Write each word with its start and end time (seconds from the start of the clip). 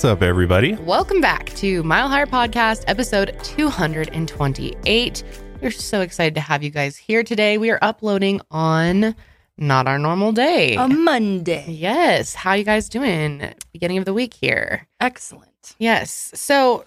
Hey, 0.00 0.06
what's 0.06 0.22
up, 0.22 0.26
everybody? 0.26 0.72
Welcome 0.76 1.20
back 1.20 1.50
to 1.56 1.82
Mile 1.82 2.08
Higher 2.08 2.24
Podcast, 2.24 2.84
episode 2.86 3.38
228. 3.42 5.24
We're 5.60 5.70
so 5.70 6.00
excited 6.00 6.34
to 6.36 6.40
have 6.40 6.62
you 6.62 6.70
guys 6.70 6.96
here 6.96 7.22
today. 7.22 7.58
We 7.58 7.68
are 7.68 7.78
uploading 7.82 8.40
on 8.50 9.14
not 9.58 9.86
our 9.86 9.98
normal 9.98 10.32
day. 10.32 10.76
A 10.76 10.88
Monday. 10.88 11.66
yes. 11.68 12.32
How 12.32 12.54
you 12.54 12.64
guys 12.64 12.88
doing? 12.88 13.52
Beginning 13.74 13.98
of 13.98 14.06
the 14.06 14.14
week 14.14 14.32
here. 14.32 14.88
Excellent. 15.00 15.76
Yes. 15.78 16.30
So 16.34 16.86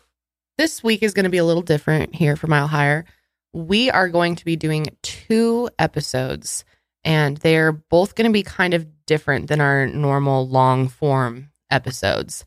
this 0.58 0.84
week 0.84 1.04
is 1.04 1.14
going 1.14 1.26
to 1.26 1.30
be 1.30 1.38
a 1.38 1.46
little 1.46 1.62
different 1.62 2.16
here 2.16 2.36
for 2.36 2.48
Mile 2.48 2.66
Higher. 2.66 3.06
We 3.54 3.92
are 3.92 4.10
going 4.10 4.38
to 4.38 4.44
be 4.44 4.56
doing 4.56 4.88
two 5.04 5.70
episodes, 5.78 6.66
and 7.04 7.38
they're 7.38 7.74
both 7.74 8.16
going 8.16 8.28
to 8.28 8.34
be 8.34 8.42
kind 8.42 8.74
of 8.74 8.88
different 9.06 9.50
than 9.50 9.62
our 9.62 9.86
normal 9.86 10.48
long 10.48 10.88
form 10.88 11.52
episodes. 11.70 12.44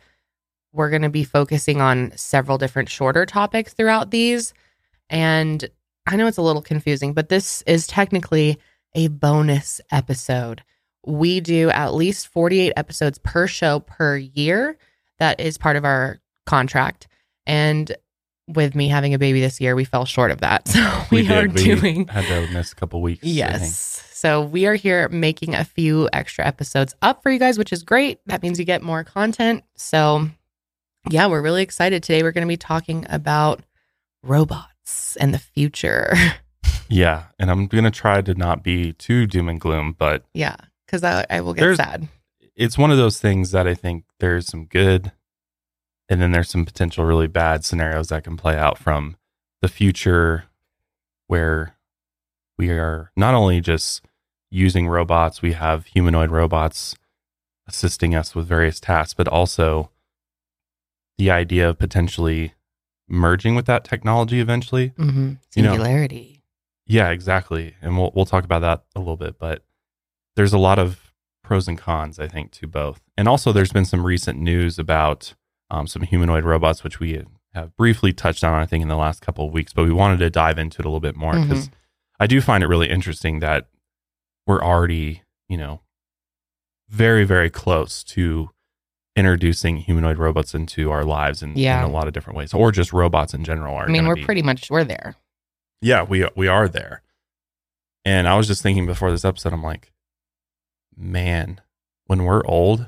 We're 0.76 0.90
going 0.90 1.02
to 1.02 1.08
be 1.08 1.24
focusing 1.24 1.80
on 1.80 2.12
several 2.16 2.58
different 2.58 2.88
shorter 2.88 3.26
topics 3.26 3.72
throughout 3.72 4.10
these. 4.10 4.54
And 5.08 5.68
I 6.06 6.16
know 6.16 6.26
it's 6.26 6.36
a 6.36 6.42
little 6.42 6.62
confusing, 6.62 7.12
but 7.14 7.28
this 7.28 7.62
is 7.62 7.86
technically 7.86 8.58
a 8.94 9.08
bonus 9.08 9.80
episode. 9.90 10.62
We 11.04 11.40
do 11.40 11.70
at 11.70 11.94
least 11.94 12.28
48 12.28 12.72
episodes 12.76 13.18
per 13.18 13.46
show 13.46 13.80
per 13.80 14.16
year. 14.16 14.78
That 15.18 15.40
is 15.40 15.58
part 15.58 15.76
of 15.76 15.84
our 15.84 16.20
contract. 16.44 17.08
And 17.46 17.94
with 18.48 18.74
me 18.74 18.88
having 18.88 19.14
a 19.14 19.18
baby 19.18 19.40
this 19.40 19.60
year, 19.60 19.74
we 19.74 19.84
fell 19.84 20.04
short 20.04 20.30
of 20.30 20.40
that. 20.40 20.68
So 20.76 21.14
we, 21.16 21.28
are. 21.32 21.48
We 21.48 21.62
doing 21.62 22.08
had 22.08 22.24
to 22.24 22.52
miss 22.52 22.72
a 22.72 22.74
couple 22.74 23.00
weeks. 23.00 23.22
Yes. 23.24 24.02
So 24.12 24.42
we 24.42 24.66
are 24.66 24.74
here 24.74 25.08
making 25.08 25.54
a 25.54 25.64
few 25.64 26.08
extra 26.12 26.44
episodes 26.44 26.94
up 27.00 27.22
for 27.22 27.30
you 27.30 27.38
guys, 27.38 27.58
which 27.58 27.72
is 27.72 27.82
great. 27.82 28.18
That 28.26 28.42
means 28.42 28.58
you 28.58 28.64
get 28.64 28.82
more 28.82 29.04
content. 29.04 29.62
So, 29.76 30.28
yeah, 31.10 31.26
we're 31.26 31.42
really 31.42 31.62
excited. 31.62 32.02
Today 32.02 32.22
we're 32.22 32.32
going 32.32 32.46
to 32.46 32.48
be 32.48 32.56
talking 32.56 33.06
about 33.08 33.60
robots 34.22 35.16
and 35.16 35.32
the 35.34 35.38
future. 35.38 36.12
Yeah, 36.88 37.24
and 37.40 37.50
I'm 37.50 37.66
gonna 37.66 37.90
try 37.90 38.22
to 38.22 38.32
not 38.34 38.62
be 38.62 38.92
too 38.92 39.26
doom 39.26 39.48
and 39.48 39.60
gloom, 39.60 39.96
but 39.98 40.22
yeah, 40.32 40.54
because 40.86 41.02
I, 41.02 41.26
I 41.28 41.40
will 41.40 41.52
get 41.52 41.62
There's- 41.62 41.78
sad. 41.78 42.06
it's 42.54 42.78
one 42.78 42.92
of 42.92 42.96
those 42.96 43.18
things 43.18 43.50
that 43.50 43.66
I 43.66 43.74
think 43.74 44.04
there's 44.20 44.46
some 44.46 44.66
good, 44.66 45.10
and 46.08 46.20
then 46.22 46.30
there's 46.30 46.48
some 46.48 46.64
potential 46.64 47.04
really 47.04 47.26
bad 47.26 47.64
scenarios 47.64 48.10
that 48.10 48.22
can 48.22 48.36
play 48.36 48.56
out 48.56 48.78
from 48.78 49.16
the 49.62 49.66
future, 49.68 50.44
where 51.26 51.74
we 52.56 52.70
are 52.70 53.10
not 53.16 53.34
only 53.34 53.60
just 53.60 54.04
using 54.48 54.86
robots, 54.86 55.42
we 55.42 55.54
have 55.54 55.86
humanoid 55.86 56.30
robots 56.30 56.94
assisting 57.66 58.14
us 58.14 58.32
with 58.36 58.46
various 58.46 58.78
tasks, 58.78 59.12
but 59.14 59.26
also 59.26 59.90
the 61.18 61.30
idea 61.30 61.68
of 61.68 61.78
potentially 61.78 62.54
merging 63.08 63.54
with 63.54 63.66
that 63.66 63.84
technology 63.84 64.40
eventually. 64.40 64.90
Mm-hmm. 64.90 65.32
You 65.54 65.62
know- 65.62 65.70
Singularity. 65.72 66.42
Yeah, 66.88 67.10
exactly. 67.10 67.74
And 67.82 67.96
we'll 67.98 68.12
we'll 68.14 68.26
talk 68.26 68.44
about 68.44 68.60
that 68.60 68.84
a 68.94 69.00
little 69.00 69.16
bit, 69.16 69.38
but 69.40 69.64
there's 70.36 70.52
a 70.52 70.58
lot 70.58 70.78
of 70.78 71.12
pros 71.42 71.66
and 71.66 71.76
cons, 71.78 72.18
I 72.20 72.28
think, 72.28 72.52
to 72.52 72.66
both. 72.68 73.00
And 73.16 73.26
also, 73.26 73.50
there's 73.52 73.72
been 73.72 73.84
some 73.84 74.04
recent 74.06 74.38
news 74.38 74.78
about 74.78 75.34
um, 75.68 75.86
some 75.88 76.02
humanoid 76.02 76.44
robots, 76.44 76.84
which 76.84 77.00
we 77.00 77.24
have 77.54 77.74
briefly 77.76 78.12
touched 78.12 78.44
on, 78.44 78.52
I 78.54 78.66
think, 78.66 78.82
in 78.82 78.88
the 78.88 78.96
last 78.96 79.20
couple 79.20 79.46
of 79.46 79.52
weeks. 79.52 79.72
But 79.72 79.84
we 79.84 79.92
wanted 79.92 80.18
to 80.20 80.30
dive 80.30 80.58
into 80.58 80.80
it 80.80 80.84
a 80.84 80.88
little 80.88 81.00
bit 81.00 81.16
more 81.16 81.32
because 81.32 81.70
I 82.20 82.28
do 82.28 82.40
find 82.40 82.62
it 82.62 82.68
really 82.68 82.88
interesting 82.88 83.40
that 83.40 83.66
we're 84.46 84.62
already, 84.62 85.22
you 85.48 85.56
know, 85.58 85.80
very 86.88 87.24
very 87.24 87.50
close 87.50 88.04
to 88.04 88.50
introducing 89.16 89.78
humanoid 89.78 90.18
robots 90.18 90.54
into 90.54 90.90
our 90.90 91.04
lives 91.04 91.42
in, 91.42 91.56
Yeah. 91.56 91.82
in 91.82 91.90
a 91.90 91.92
lot 91.92 92.06
of 92.06 92.12
different 92.12 92.36
ways, 92.36 92.52
or 92.54 92.70
just 92.70 92.92
robots 92.92 93.32
in 93.34 93.42
general. 93.44 93.74
Are 93.74 93.84
I 93.84 93.88
mean, 93.90 94.06
we're 94.06 94.14
be- 94.16 94.24
pretty 94.24 94.42
much 94.42 94.70
we're 94.70 94.84
there. 94.84 95.16
yeah, 95.80 96.02
we 96.02 96.28
we 96.36 96.46
are 96.48 96.68
there. 96.68 97.02
And 98.04 98.28
I 98.28 98.36
was 98.36 98.46
just 98.46 98.62
thinking 98.62 98.86
before 98.86 99.10
this 99.10 99.24
episode, 99.24 99.52
I'm 99.52 99.62
like, 99.64 99.90
man, 100.96 101.60
when 102.06 102.24
we're 102.24 102.44
old 102.46 102.86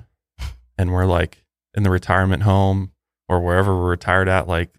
and 0.76 0.92
we're 0.92 1.06
like 1.06 1.44
in 1.74 1.82
the 1.82 1.90
retirement 1.90 2.42
home 2.44 2.92
or 3.28 3.40
wherever 3.40 3.74
we're 3.76 3.90
retired 3.90 4.28
at, 4.28 4.46
like 4.48 4.70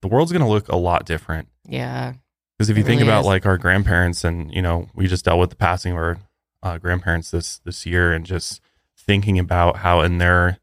the 0.00 0.08
world's 0.08 0.32
gonna 0.32 0.48
look 0.48 0.68
a 0.68 0.76
lot 0.76 1.04
different. 1.04 1.48
Yeah. 1.66 2.14
Because 2.58 2.70
if 2.70 2.76
you 2.76 2.84
think 2.84 3.00
really 3.00 3.10
about 3.10 3.20
is. 3.22 3.26
like 3.26 3.46
our 3.46 3.58
grandparents, 3.58 4.24
and 4.24 4.52
you 4.54 4.62
know, 4.62 4.88
we 4.94 5.06
just 5.06 5.24
dealt 5.24 5.40
with 5.40 5.50
the 5.50 5.56
passing 5.56 5.92
of 5.92 5.98
our 5.98 6.18
uh, 6.62 6.78
grandparents 6.78 7.30
this 7.30 7.58
this 7.60 7.84
year, 7.86 8.12
and 8.12 8.24
just 8.24 8.60
thinking 8.96 9.38
about 9.38 9.78
how 9.78 10.00
in 10.00 10.18
their 10.18 10.58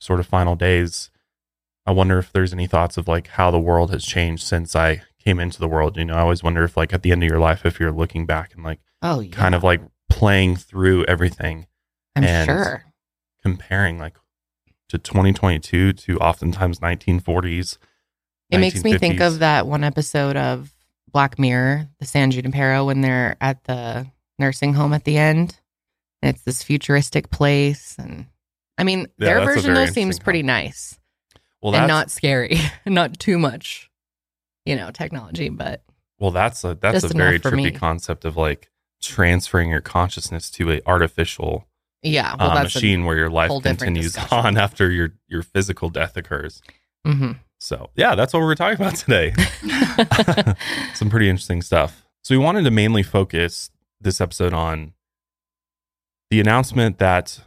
sort 0.00 0.18
of 0.18 0.26
final 0.26 0.56
days, 0.56 1.10
I 1.86 1.92
wonder 1.92 2.18
if 2.18 2.32
there's 2.32 2.52
any 2.52 2.66
thoughts 2.66 2.96
of 2.96 3.06
like 3.06 3.28
how 3.28 3.50
the 3.52 3.58
world 3.60 3.90
has 3.92 4.04
changed 4.04 4.42
since 4.42 4.74
I 4.74 5.02
came 5.24 5.38
into 5.38 5.60
the 5.60 5.68
world. 5.68 5.96
You 5.96 6.04
know, 6.06 6.14
I 6.14 6.20
always 6.20 6.42
wonder 6.42 6.64
if 6.64 6.76
like 6.76 6.92
at 6.92 7.02
the 7.02 7.12
end 7.12 7.22
of 7.22 7.28
your 7.28 7.38
life, 7.38 7.64
if 7.64 7.78
you're 7.78 7.92
looking 7.92 8.26
back 8.26 8.54
and 8.54 8.64
like 8.64 8.80
Oh, 9.02 9.20
yeah. 9.20 9.30
kind 9.30 9.54
of 9.54 9.62
like 9.62 9.80
playing 10.08 10.56
through 10.56 11.04
everything, 11.04 11.66
I'm 12.16 12.24
and- 12.24 12.46
sure. 12.48 12.84
comparing 13.42 13.98
like 13.98 14.16
to 14.88 14.98
2022 14.98 15.92
to 15.92 16.18
oftentimes 16.18 16.80
1940s. 16.80 17.78
It 18.50 18.58
makes 18.58 18.82
me 18.82 18.98
think 18.98 19.20
of 19.20 19.38
that 19.38 19.66
one 19.66 19.84
episode 19.84 20.36
of 20.36 20.72
Black 21.12 21.38
Mirror, 21.38 21.88
the 22.00 22.06
San 22.06 22.30
Junipero, 22.32 22.84
when 22.86 23.00
they're 23.00 23.36
at 23.40 23.62
the 23.64 24.08
nursing 24.38 24.74
home 24.74 24.92
at 24.92 25.04
the 25.04 25.16
end. 25.16 25.58
And 26.22 26.34
it's 26.34 26.42
this 26.44 26.62
futuristic 26.64 27.30
place. 27.30 27.94
And 27.98 28.26
I 28.80 28.84
mean, 28.84 29.06
Yeah, 29.18 29.34
their 29.34 29.44
version 29.44 29.74
though 29.74 29.86
seems 29.86 30.18
pretty 30.18 30.42
nice 30.42 30.98
well, 31.60 31.74
and 31.74 31.86
not 31.86 32.10
scary, 32.10 32.58
not 32.86 33.18
too 33.18 33.38
much, 33.38 33.90
you 34.64 34.74
know, 34.74 34.90
technology. 34.90 35.50
But 35.50 35.82
Well, 36.18 36.30
that's 36.30 36.64
a 36.64 36.74
that's 36.80 37.04
a 37.04 37.08
very 37.08 37.38
trippy 37.38 37.64
me. 37.64 37.70
concept 37.72 38.24
of 38.24 38.36
like 38.38 38.70
transferring 39.02 39.68
your 39.70 39.82
consciousness 39.82 40.50
to 40.52 40.72
a 40.72 40.80
artificial 40.86 41.66
yeah, 42.02 42.34
well, 42.38 42.56
uh, 42.56 42.62
machine 42.62 43.04
where 43.04 43.16
your 43.16 43.28
life 43.28 43.50
continues 43.62 44.16
on 44.32 44.56
after 44.56 44.90
your 44.90 45.12
your 45.28 45.42
physical 45.42 45.90
death 45.90 46.16
occurs. 46.16 46.62
A, 47.04 47.12
hmm 47.12 47.32
So 47.58 47.90
yeah, 47.96 48.14
that's 48.14 48.32
what 48.32 48.40
we're 48.40 48.54
talking 48.54 48.80
about 48.80 48.96
today. 48.96 49.34
Some 50.94 51.10
pretty 51.10 51.28
interesting 51.28 51.60
stuff. 51.60 52.06
So 52.22 52.34
we 52.34 52.42
wanted 52.42 52.64
to 52.64 52.70
mainly 52.70 53.02
focus 53.02 53.70
this 54.00 54.22
episode 54.22 54.54
on 54.54 54.94
the 56.30 56.40
announcement 56.40 56.98
that 56.98 57.40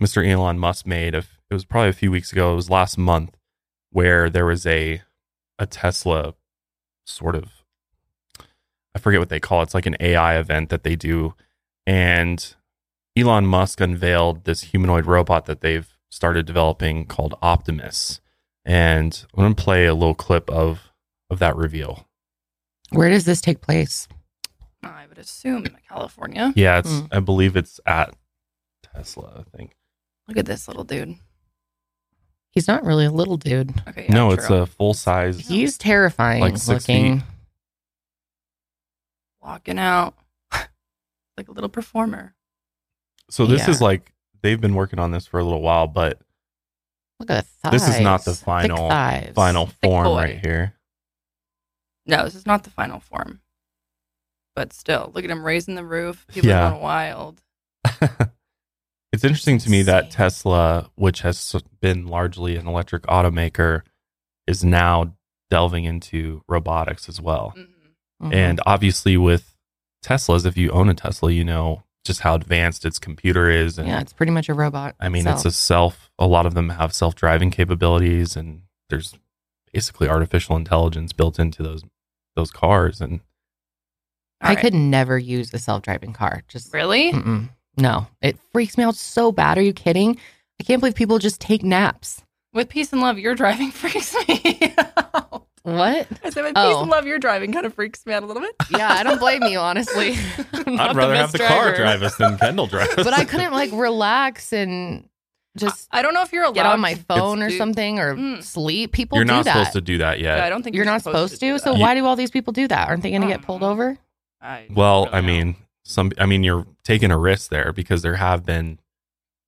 Mr. 0.00 0.26
Elon 0.26 0.58
Musk 0.58 0.86
made. 0.86 1.14
Of 1.14 1.38
it 1.50 1.54
was 1.54 1.64
probably 1.64 1.90
a 1.90 1.94
few 1.94 2.10
weeks 2.10 2.32
ago. 2.32 2.52
It 2.52 2.56
was 2.56 2.70
last 2.70 2.98
month, 2.98 3.36
where 3.90 4.28
there 4.30 4.46
was 4.46 4.66
a 4.66 5.02
a 5.58 5.66
Tesla 5.66 6.34
sort 7.06 7.34
of 7.36 7.50
I 8.94 8.98
forget 8.98 9.20
what 9.20 9.28
they 9.28 9.40
call 9.40 9.60
it. 9.60 9.64
It's 9.64 9.74
like 9.74 9.86
an 9.86 9.96
AI 10.00 10.38
event 10.38 10.68
that 10.70 10.84
they 10.84 10.96
do, 10.96 11.34
and 11.86 12.54
Elon 13.16 13.46
Musk 13.46 13.80
unveiled 13.80 14.44
this 14.44 14.62
humanoid 14.62 15.06
robot 15.06 15.46
that 15.46 15.60
they've 15.60 15.88
started 16.10 16.46
developing 16.46 17.06
called 17.06 17.34
Optimus. 17.42 18.20
And 18.64 19.24
I'm 19.34 19.42
gonna 19.42 19.54
play 19.54 19.86
a 19.86 19.94
little 19.94 20.14
clip 20.14 20.48
of 20.50 20.90
of 21.30 21.38
that 21.38 21.56
reveal. 21.56 22.08
Where 22.90 23.10
does 23.10 23.24
this 23.24 23.40
take 23.40 23.60
place? 23.60 24.08
I 24.82 25.06
would 25.08 25.18
assume 25.18 25.66
California. 25.88 26.52
Yeah, 26.54 26.78
it's 26.78 26.90
Mm. 26.90 27.08
I 27.10 27.20
believe 27.20 27.56
it's 27.56 27.80
at 27.86 28.14
Tesla. 28.82 29.44
I 29.46 29.56
think. 29.56 29.74
Look 30.28 30.38
at 30.38 30.46
this 30.46 30.66
little 30.68 30.84
dude. 30.84 31.16
He's 32.50 32.68
not 32.68 32.84
really 32.84 33.04
a 33.04 33.10
little 33.10 33.36
dude. 33.36 33.74
Okay. 33.88 34.06
Yeah, 34.08 34.14
no, 34.14 34.30
it's 34.30 34.46
true. 34.46 34.56
a 34.58 34.66
full 34.66 34.94
size. 34.94 35.46
He's 35.48 35.76
terrifying 35.76 36.40
Like 36.40 36.56
six 36.56 36.88
looking. 36.88 37.18
feet. 37.20 37.26
walking 39.42 39.78
out 39.78 40.14
like 41.36 41.48
a 41.48 41.52
little 41.52 41.68
performer. 41.68 42.34
So 43.30 43.44
this 43.46 43.68
is 43.68 43.80
Yeah. 43.80 43.86
like 43.86 44.12
they've 44.42 44.60
been 44.60 44.74
working 44.74 44.98
on 44.98 45.10
this 45.10 45.26
for 45.26 45.38
a 45.40 45.44
little 45.44 45.60
while, 45.62 45.86
but 45.86 46.20
Look 47.20 47.30
at 47.30 47.44
the 47.44 47.50
thighs. 47.70 47.72
This 47.72 47.88
is 47.96 48.00
not 48.00 48.24
the 48.24 48.34
Thick 48.34 48.44
final- 48.44 48.88
thighs. 48.88 49.32
final 49.34 49.66
Thick 49.66 49.76
form 49.82 50.04
boy. 50.06 50.16
right 50.16 50.38
here. 50.44 50.74
No, 52.06 52.24
this 52.24 52.34
is 52.34 52.46
not 52.46 52.64
the 52.64 52.70
final 52.70 53.00
form. 53.00 53.40
But 54.56 54.72
still, 54.72 55.10
look 55.14 55.24
at 55.24 55.30
him 55.30 55.44
raising 55.44 55.74
the 55.74 55.84
roof. 55.84 56.26
People 56.28 56.50
Yeah. 56.50 56.66
are 56.66 56.70
going 56.70 56.82
wild. 56.82 57.42
it's 59.14 59.24
interesting 59.24 59.58
to 59.58 59.70
me 59.70 59.82
that 59.82 60.10
Tesla, 60.10 60.90
which 60.96 61.20
has 61.20 61.54
been 61.80 62.06
largely 62.06 62.56
an 62.56 62.66
electric 62.66 63.02
automaker, 63.04 63.82
is 64.46 64.62
now 64.64 65.14
delving 65.50 65.84
into 65.84 66.42
robotics 66.48 67.08
as 67.08 67.20
well. 67.20 67.54
Mhm. 67.56 67.68
Mhm. 68.22 68.34
And 68.34 68.60
obviously, 68.66 69.16
with 69.16 69.54
Teslas, 70.04 70.44
if 70.44 70.56
you 70.56 70.70
own 70.70 70.88
a 70.88 70.94
Tesla, 70.94 71.30
you 71.32 71.44
know 71.44 71.82
just 72.04 72.20
how 72.20 72.34
advanced 72.34 72.84
its 72.84 72.98
computer 72.98 73.48
is. 73.48 73.78
And 73.78 73.88
yeah, 73.88 74.00
it's 74.00 74.12
pretty 74.12 74.30
much 74.32 74.50
a 74.50 74.54
robot. 74.54 74.94
I 75.00 75.08
mean, 75.08 75.26
it's 75.26 75.46
a 75.46 75.50
self, 75.50 76.10
a 76.18 76.26
lot 76.26 76.44
of 76.44 76.52
them 76.52 76.68
have 76.68 76.92
self 76.92 77.14
driving 77.14 77.50
capabilities, 77.50 78.36
and 78.36 78.62
there's 78.90 79.14
basically 79.72 80.08
artificial 80.08 80.54
intelligence 80.56 81.12
built 81.14 81.38
into 81.38 81.62
those 81.62 81.82
those 82.36 82.50
cars. 82.50 83.00
And 83.00 83.20
I 84.40 84.48
All 84.50 84.54
right. 84.54 84.60
could 84.62 84.74
never 84.74 85.16
use 85.16 85.54
a 85.54 85.58
self 85.58 85.82
driving 85.82 86.12
car. 86.12 86.42
Just 86.48 86.74
Really? 86.74 87.12
mm-mm. 87.12 87.48
No, 87.76 88.06
it 88.20 88.38
freaks 88.52 88.76
me 88.78 88.84
out 88.84 88.94
so 88.96 89.32
bad. 89.32 89.58
Are 89.58 89.62
you 89.62 89.72
kidding? 89.72 90.18
I 90.60 90.64
can't 90.64 90.80
believe 90.80 90.94
people 90.94 91.18
just 91.18 91.40
take 91.40 91.62
naps. 91.62 92.22
With 92.52 92.68
peace 92.68 92.92
and 92.92 93.00
love, 93.02 93.18
your 93.18 93.34
driving 93.34 93.70
freaks 93.72 94.14
me 94.28 94.74
out. 94.78 95.46
What? 95.62 96.06
I 96.22 96.30
said, 96.30 96.42
with 96.44 96.52
Oh. 96.56 96.68
peace 96.68 96.82
and 96.82 96.90
love, 96.90 97.06
your 97.06 97.18
driving 97.18 97.52
kind 97.52 97.64
of 97.66 97.74
freaks 97.74 98.04
me 98.06 98.12
out 98.12 98.22
a 98.22 98.26
little 98.26 98.42
bit. 98.42 98.54
Yeah, 98.70 98.88
I 98.92 99.02
don't 99.02 99.18
blame 99.18 99.42
you, 99.44 99.58
honestly. 99.60 100.14
I'm 100.52 100.76
not 100.76 100.90
I'd 100.90 100.96
rather 100.96 101.14
have 101.16 101.32
best 101.32 101.42
the 101.42 101.48
car 101.48 101.74
drive 101.74 102.02
us 102.02 102.16
than 102.16 102.36
Kendall 102.38 102.66
drive 102.66 102.88
us. 102.90 103.04
But 103.04 103.14
I 103.14 103.24
couldn't 103.24 103.52
like 103.52 103.70
relax 103.72 104.52
and 104.52 105.08
just 105.56 105.88
I 105.90 106.02
don't 106.02 106.14
know 106.14 106.22
if 106.22 106.32
you're 106.32 106.42
allowed 106.42 106.54
get 106.54 106.66
on 106.66 106.80
my 106.80 106.94
phone 106.96 107.42
or 107.42 107.48
do- 107.48 107.56
something 107.56 107.98
or 107.98 108.14
Mm. 108.14 108.42
sleep. 108.42 108.92
People 108.92 109.16
You're 109.18 109.24
do 109.24 109.32
not 109.32 109.44
that. 109.46 109.52
supposed 109.52 109.72
to 109.72 109.80
do 109.80 109.98
that 109.98 110.20
yet. 110.20 110.38
Yeah, 110.38 110.44
I 110.44 110.48
don't 110.50 110.62
think 110.62 110.76
You're 110.76 110.84
not 110.84 111.02
supposed, 111.02 111.34
to. 111.34 111.40
do 111.40 111.58
So. 111.58 111.74
You- 111.74 111.80
why 111.80 111.94
do 111.94 112.04
all 112.04 112.14
these 112.16 112.30
people 112.30 112.52
do 112.52 112.68
that? 112.68 112.88
Aren't 112.88 113.02
they 113.02 113.10
going 113.10 113.22
to 113.22 113.28
get 113.28 113.42
pulled 113.42 113.62
over? 113.62 113.96
I 114.42 114.66
Well, 114.70 115.06
don't 115.06 115.14
I 115.14 115.20
mean, 115.22 115.56
some. 115.84 116.12
I 116.18 116.26
mean, 116.26 116.42
you're 116.44 116.66
taking 116.84 117.10
a 117.10 117.18
risk 117.18 117.50
there 117.50 117.72
because 117.72 118.02
there 118.02 118.16
have 118.16 118.44
been 118.44 118.78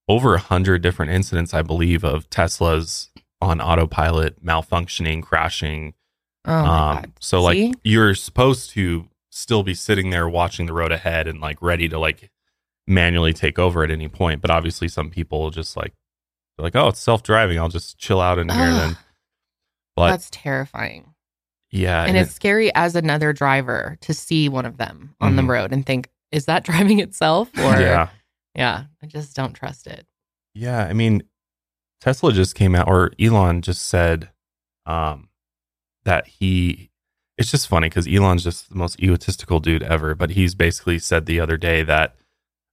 over 0.09 0.35
a 0.35 0.39
hundred 0.41 0.83
different 0.83 1.13
incidents, 1.13 1.53
I 1.55 1.63
believe, 1.63 2.05
of 2.05 2.29
Teslas 2.31 3.09
on 3.41 3.61
autopilot 3.61 4.45
malfunctioning, 4.45 5.23
crashing. 5.23 5.95
Oh 6.45 6.53
um, 6.55 7.13
so 7.21 7.43
like 7.43 7.57
See? 7.57 7.75
you're 7.83 8.15
supposed 8.15 8.71
to 8.71 9.09
still 9.31 9.63
be 9.65 9.75
sitting 9.75 10.11
there 10.11 10.29
watching 10.29 10.67
the 10.67 10.73
road 10.73 10.93
ahead 10.93 11.27
and 11.27 11.41
like 11.41 11.61
ready 11.61 11.89
to 11.89 11.99
like 11.99 12.31
manually 12.87 13.33
take 13.33 13.59
over 13.59 13.83
at 13.83 13.91
any 13.91 14.09
point. 14.09 14.41
But 14.41 14.51
obviously, 14.51 14.87
some 14.89 15.11
people 15.11 15.51
just 15.51 15.77
like 15.77 15.93
like, 16.59 16.77
oh, 16.77 16.89
it's 16.89 17.01
self 17.01 17.23
driving. 17.23 17.59
I'll 17.59 17.69
just 17.69 17.99
chill 17.99 18.21
out 18.21 18.39
in 18.39 18.49
here 18.49 18.59
Ugh. 18.63 18.77
then. 18.77 18.97
But 19.97 20.11
That's 20.11 20.29
terrifying, 20.31 21.15
yeah, 21.71 22.05
and 22.05 22.17
it- 22.17 22.21
it's 22.21 22.33
scary 22.35 22.73
as 22.75 22.95
another 22.97 23.33
driver 23.33 23.97
to 24.03 24.13
see 24.15 24.49
one 24.49 24.67
of 24.67 24.77
them 24.77 25.15
on 25.21 25.37
the 25.37 25.43
Mhm. 25.43 25.49
road 25.49 25.73
and 25.73 25.85
think, 25.87 26.09
"Is 26.33 26.47
that 26.47 26.65
driving 26.65 27.01
itself?" 27.01 27.49
Or 27.57 27.81
yeah. 27.81 28.09
yeah, 28.55 28.85
I 29.03 29.07
just 29.07 29.37
don't 29.37 29.55
trust 29.55 29.87
it. 29.87 30.07
Yeah, 30.55 30.85
I 30.85 30.93
mean, 30.93 31.23
Tesla 32.01 32.33
just 32.33 32.55
came 32.55 32.75
out, 32.75 32.89
or 32.89 33.13
Elon 33.21 33.63
just 33.63 33.87
said 33.87 34.31
um, 34.87 35.29
that 36.05 36.27
he. 36.27 36.91
It's 37.39 37.51
just 37.51 37.69
funny 37.69 37.91
because 37.91 38.09
Elon's 38.09 38.45
just 38.45 38.71
the 38.71 38.77
most 38.77 38.99
egotistical 38.99 39.61
dude 39.61 39.83
ever, 39.83 40.15
but 40.15 40.31
he's 40.31 40.55
basically 40.55 40.99
said 40.99 41.27
the 41.27 41.39
other 41.39 41.59
day 41.59 41.83
that 41.83 42.17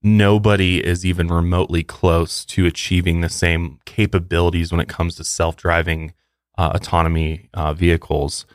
nobody 0.02 0.86
is 0.86 1.06
even 1.06 1.28
remotely 1.28 1.84
close 1.84 2.46
to 2.46 2.66
achieving 2.66 3.20
the 3.20 3.30
same 3.30 3.80
capabilities 3.86 4.72
when 4.72 4.80
it 4.80 4.88
comes 4.88 5.16
to 5.16 5.24
self-driving 5.24 6.14
uh, 6.58 6.72
autonomy 6.76 7.50
uh, 7.54 7.74
vehicles 7.74 8.46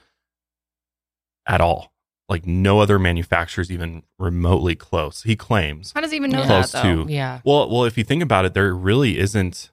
at 1.46 1.60
all. 1.60 1.92
Like 2.28 2.46
no 2.46 2.80
other 2.80 2.98
manufacturer's 2.98 3.70
even 3.70 4.02
remotely 4.18 4.74
close. 4.74 5.22
He 5.22 5.34
claims. 5.34 5.92
How 5.94 6.00
does 6.02 6.10
he 6.10 6.16
even 6.16 6.30
know 6.30 6.40
Yeah. 6.40 6.46
Close 6.46 6.72
that 6.72 6.82
though? 6.82 7.04
to- 7.04 7.12
Yeah, 7.12 7.40
Well, 7.44 7.70
well, 7.70 7.84
if 7.84 7.96
you 7.96 8.04
think 8.04 8.22
about 8.22 8.44
it, 8.44 8.52
there 8.54 8.74
really 8.74 9.18
isn't 9.18 9.70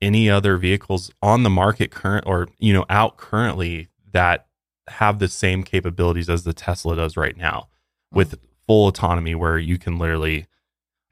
any 0.00 0.28
other 0.28 0.56
vehicles 0.56 1.12
on 1.22 1.44
the 1.44 1.50
market 1.50 1.92
current 1.92 2.24
or 2.26 2.48
you 2.58 2.72
know 2.72 2.84
out 2.90 3.16
currently 3.18 3.88
that 4.12 4.46
have 4.88 5.20
the 5.20 5.28
same 5.28 5.62
capabilities 5.62 6.28
as 6.28 6.42
the 6.42 6.52
Tesla 6.52 6.96
does 6.96 7.16
right 7.16 7.36
now 7.36 7.68
with 8.12 8.36
full 8.66 8.88
autonomy 8.88 9.32
where 9.36 9.58
you 9.58 9.78
can 9.78 9.98
literally 10.00 10.48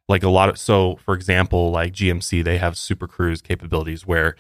like 0.08 0.24
a 0.24 0.28
lot 0.28 0.48
of 0.48 0.58
so 0.58 0.96
for 1.04 1.14
example 1.14 1.70
like 1.70 1.92
GMC 1.92 2.42
they 2.42 2.58
have 2.58 2.76
super 2.76 3.06
cruise 3.06 3.40
capabilities 3.40 4.04
where 4.08 4.34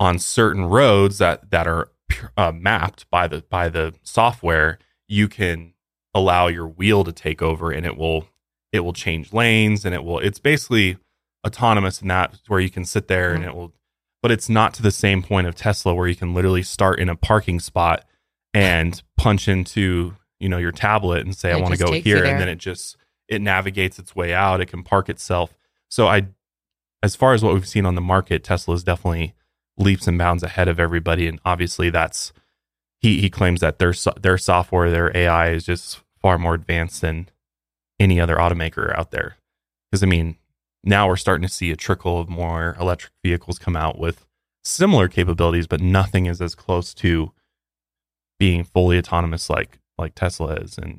on 0.00 0.18
certain 0.18 0.64
roads 0.64 1.18
that 1.18 1.52
that 1.52 1.68
are 1.68 1.88
uh, 2.36 2.50
mapped 2.52 3.08
by 3.08 3.28
the 3.28 3.42
by 3.48 3.68
the 3.68 3.94
software 4.02 4.80
you 5.06 5.28
can 5.28 5.74
allow 6.16 6.46
your 6.46 6.66
wheel 6.66 7.04
to 7.04 7.12
take 7.12 7.42
over 7.42 7.70
and 7.70 7.84
it 7.84 7.96
will 7.96 8.26
it 8.72 8.80
will 8.80 8.92
change 8.92 9.32
lanes 9.32 9.84
and 9.84 9.94
it 9.94 10.02
will 10.02 10.18
it's 10.18 10.38
basically 10.38 10.96
autonomous 11.46 12.00
in 12.02 12.08
that 12.08 12.38
where 12.48 12.58
you 12.60 12.70
can 12.70 12.84
sit 12.84 13.06
there 13.08 13.34
and 13.34 13.44
Mhm. 13.44 13.48
it 13.48 13.54
will 13.54 13.72
but 14.22 14.32
it's 14.32 14.48
not 14.48 14.74
to 14.74 14.82
the 14.82 14.90
same 14.90 15.22
point 15.22 15.46
of 15.46 15.54
Tesla 15.54 15.94
where 15.94 16.08
you 16.08 16.16
can 16.16 16.34
literally 16.34 16.62
start 16.62 16.98
in 16.98 17.08
a 17.08 17.14
parking 17.16 17.60
spot 17.60 18.04
and 18.54 19.02
punch 19.16 19.46
into 19.46 20.14
you 20.40 20.48
know 20.48 20.58
your 20.58 20.72
tablet 20.72 21.24
and 21.24 21.36
say 21.36 21.52
I 21.52 21.56
want 21.56 21.74
to 21.76 21.84
go 21.84 21.92
here 22.04 22.24
and 22.24 22.40
then 22.40 22.48
it 22.48 22.58
just 22.58 22.96
it 23.28 23.40
navigates 23.42 23.98
its 23.98 24.16
way 24.16 24.32
out 24.32 24.60
it 24.60 24.66
can 24.66 24.82
park 24.82 25.08
itself 25.08 25.54
so 25.88 26.06
I 26.06 26.28
as 27.02 27.14
far 27.14 27.34
as 27.34 27.42
what 27.44 27.52
we've 27.54 27.68
seen 27.68 27.84
on 27.86 27.94
the 27.94 28.00
market 28.00 28.42
Tesla 28.42 28.74
is 28.74 28.82
definitely 28.84 29.34
leaps 29.76 30.06
and 30.08 30.16
bounds 30.18 30.42
ahead 30.42 30.68
of 30.68 30.80
everybody 30.80 31.26
and 31.28 31.38
obviously 31.44 31.90
that's 31.90 32.32
he 33.00 33.20
he 33.20 33.28
claims 33.30 33.60
that 33.60 33.78
their 33.78 33.92
their 34.20 34.38
software 34.38 34.90
their 34.90 35.14
AI 35.16 35.50
is 35.50 35.64
just 35.64 36.00
far 36.26 36.38
more 36.38 36.54
advanced 36.54 37.02
than 37.02 37.28
any 38.00 38.20
other 38.20 38.34
automaker 38.34 38.92
out 38.98 39.12
there 39.12 39.36
because 39.88 40.02
I 40.02 40.06
mean 40.06 40.34
now 40.82 41.06
we're 41.06 41.14
starting 41.14 41.46
to 41.46 41.52
see 41.52 41.70
a 41.70 41.76
trickle 41.76 42.18
of 42.18 42.28
more 42.28 42.76
electric 42.80 43.12
vehicles 43.22 43.60
come 43.60 43.76
out 43.76 43.96
with 43.96 44.26
similar 44.64 45.06
capabilities, 45.06 45.68
but 45.68 45.80
nothing 45.80 46.26
is 46.26 46.42
as 46.42 46.56
close 46.56 46.92
to 46.94 47.30
being 48.40 48.64
fully 48.64 48.98
autonomous 48.98 49.48
like 49.48 49.78
like 49.98 50.16
Tesla 50.16 50.54
is. 50.54 50.76
And 50.78 50.98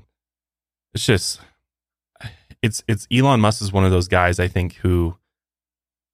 it's 0.94 1.06
just 1.06 1.42
it's 2.62 2.82
it's 2.88 3.06
Elon 3.12 3.42
Musk 3.42 3.62
is 3.62 3.74
one 3.74 3.84
of 3.84 3.92
those 3.92 4.08
guys 4.08 4.40
I 4.40 4.48
think 4.48 4.76
who 4.76 5.18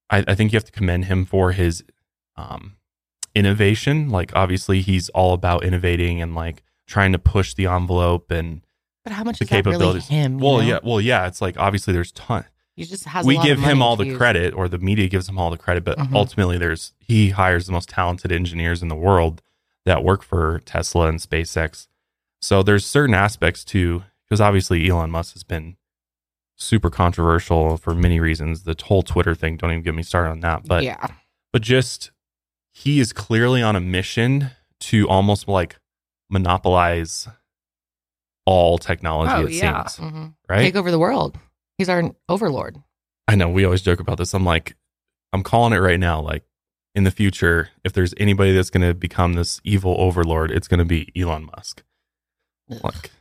I, 0.10 0.24
I 0.28 0.34
think 0.34 0.52
you 0.52 0.58
have 0.58 0.66
to 0.66 0.72
commend 0.72 1.06
him 1.06 1.24
for 1.24 1.52
his 1.52 1.84
um 2.36 2.78
innovation. 3.36 4.10
Like 4.10 4.36
obviously 4.36 4.82
he's 4.82 5.10
all 5.10 5.36
about 5.36 5.64
innovating 5.64 6.20
and 6.20 6.34
like 6.34 6.64
trying 6.88 7.12
to 7.12 7.20
push 7.20 7.54
the 7.54 7.68
envelope 7.68 8.32
and 8.32 8.64
but 9.04 9.14
how 9.14 9.24
much 9.24 9.40
the 9.40 9.44
is 9.46 9.50
that 9.50 9.56
really 9.66 9.72
capabilities. 9.74 10.08
him? 10.08 10.40
well, 10.40 10.58
know? 10.58 10.68
yeah, 10.68 10.80
well, 10.84 11.02
yeah. 11.02 11.28
It's 11.28 11.42
like 11.42 11.58
obviously 11.58 11.94
there's 11.94 12.12
ton 12.12 12.46
he 12.76 12.86
just 12.86 13.06
has. 13.06 13.26
a 13.26 13.28
we 13.28 13.38
give 13.40 13.60
him 13.60 13.82
all 13.84 13.96
the 13.96 14.06
use. 14.08 14.18
credit 14.18 14.54
or 14.56 14.68
the 14.68 14.80
media 14.80 15.08
gives 15.08 15.30
him 15.30 15.38
all 15.38 15.50
the 15.52 15.58
credit 15.58 15.84
but 15.84 15.98
Mhm. 15.98 16.16
ultimately 16.16 16.58
there's 16.58 16.94
he 17.00 17.30
hires 17.30 17.66
the 17.68 17.72
most 17.72 17.88
talented 17.90 18.32
engineers 18.32 18.82
in 18.82 18.88
the 18.88 18.96
world 18.96 19.42
that 19.86 20.04
work 20.04 20.24
for 20.24 20.60
tesla 20.66 21.08
and 21.08 21.20
spacex 21.20 21.88
so 22.42 22.64
there's 22.64 22.84
certain 22.86 23.14
aspects 23.14 23.64
to 23.66 24.04
because 24.26 24.42
obviously 24.42 24.88
elon 24.90 25.12
musk 25.12 25.34
has 25.34 25.44
been 25.44 25.78
super 26.56 26.90
controversial 26.90 27.78
for 27.78 27.94
many 27.94 28.20
reasons 28.20 28.64
the 28.64 28.76
whole 28.86 29.04
twitter 29.04 29.36
thing 29.36 29.56
don't 29.56 29.70
even 29.72 29.84
get 29.84 29.94
me 29.94 30.02
started 30.02 30.32
on 30.32 30.40
that 30.40 30.66
but 30.66 30.82
yeah, 30.84 31.06
but 31.52 31.62
just 31.62 32.10
he 32.72 33.00
is 33.00 33.14
clearly 33.14 33.62
on 33.62 33.76
a 33.76 33.80
mission 33.80 34.50
to 34.80 35.08
almost 35.08 35.48
like 35.48 35.78
monopolize 36.30 37.28
all 38.46 38.78
technology 38.78 39.32
Oh, 39.34 39.46
it 39.46 39.52
yeah. 39.54 39.86
seems 39.88 40.12
Mhm. 40.14 40.34
right 40.50 40.62
take 40.62 40.76
over 40.76 40.92
the 40.92 41.00
world. 41.00 41.38
He's 41.78 41.90
our 41.90 42.12
overlord. 42.30 42.78
I 43.28 43.36
know 43.36 43.50
we 43.50 43.64
always 43.66 43.82
joke 43.82 44.00
about 44.00 44.18
this. 44.18 44.34
I'm 44.34 44.44
like, 44.46 44.76
I'm 45.32 45.44
calling 45.44 45.74
it 45.74 45.78
right 45.80 46.00
now. 46.00 46.20
Like 46.22 46.44
in 46.94 47.04
the 47.06 47.12
future, 47.12 47.70
if 47.84 47.94
there's 47.94 48.14
anybody 48.18 48.54
that's 48.54 48.70
going 48.70 48.88
to 48.88 48.94
become 48.94 49.34
this 49.34 49.60
evil 49.64 49.96
overlord, 49.98 50.52
it's 50.52 50.68
going 50.68 50.80
to 50.80 50.86
be 50.86 51.10
Elon 51.16 51.46
Musk. 51.56 51.84
Ugh. 52.72 52.80
Like, 52.84 53.12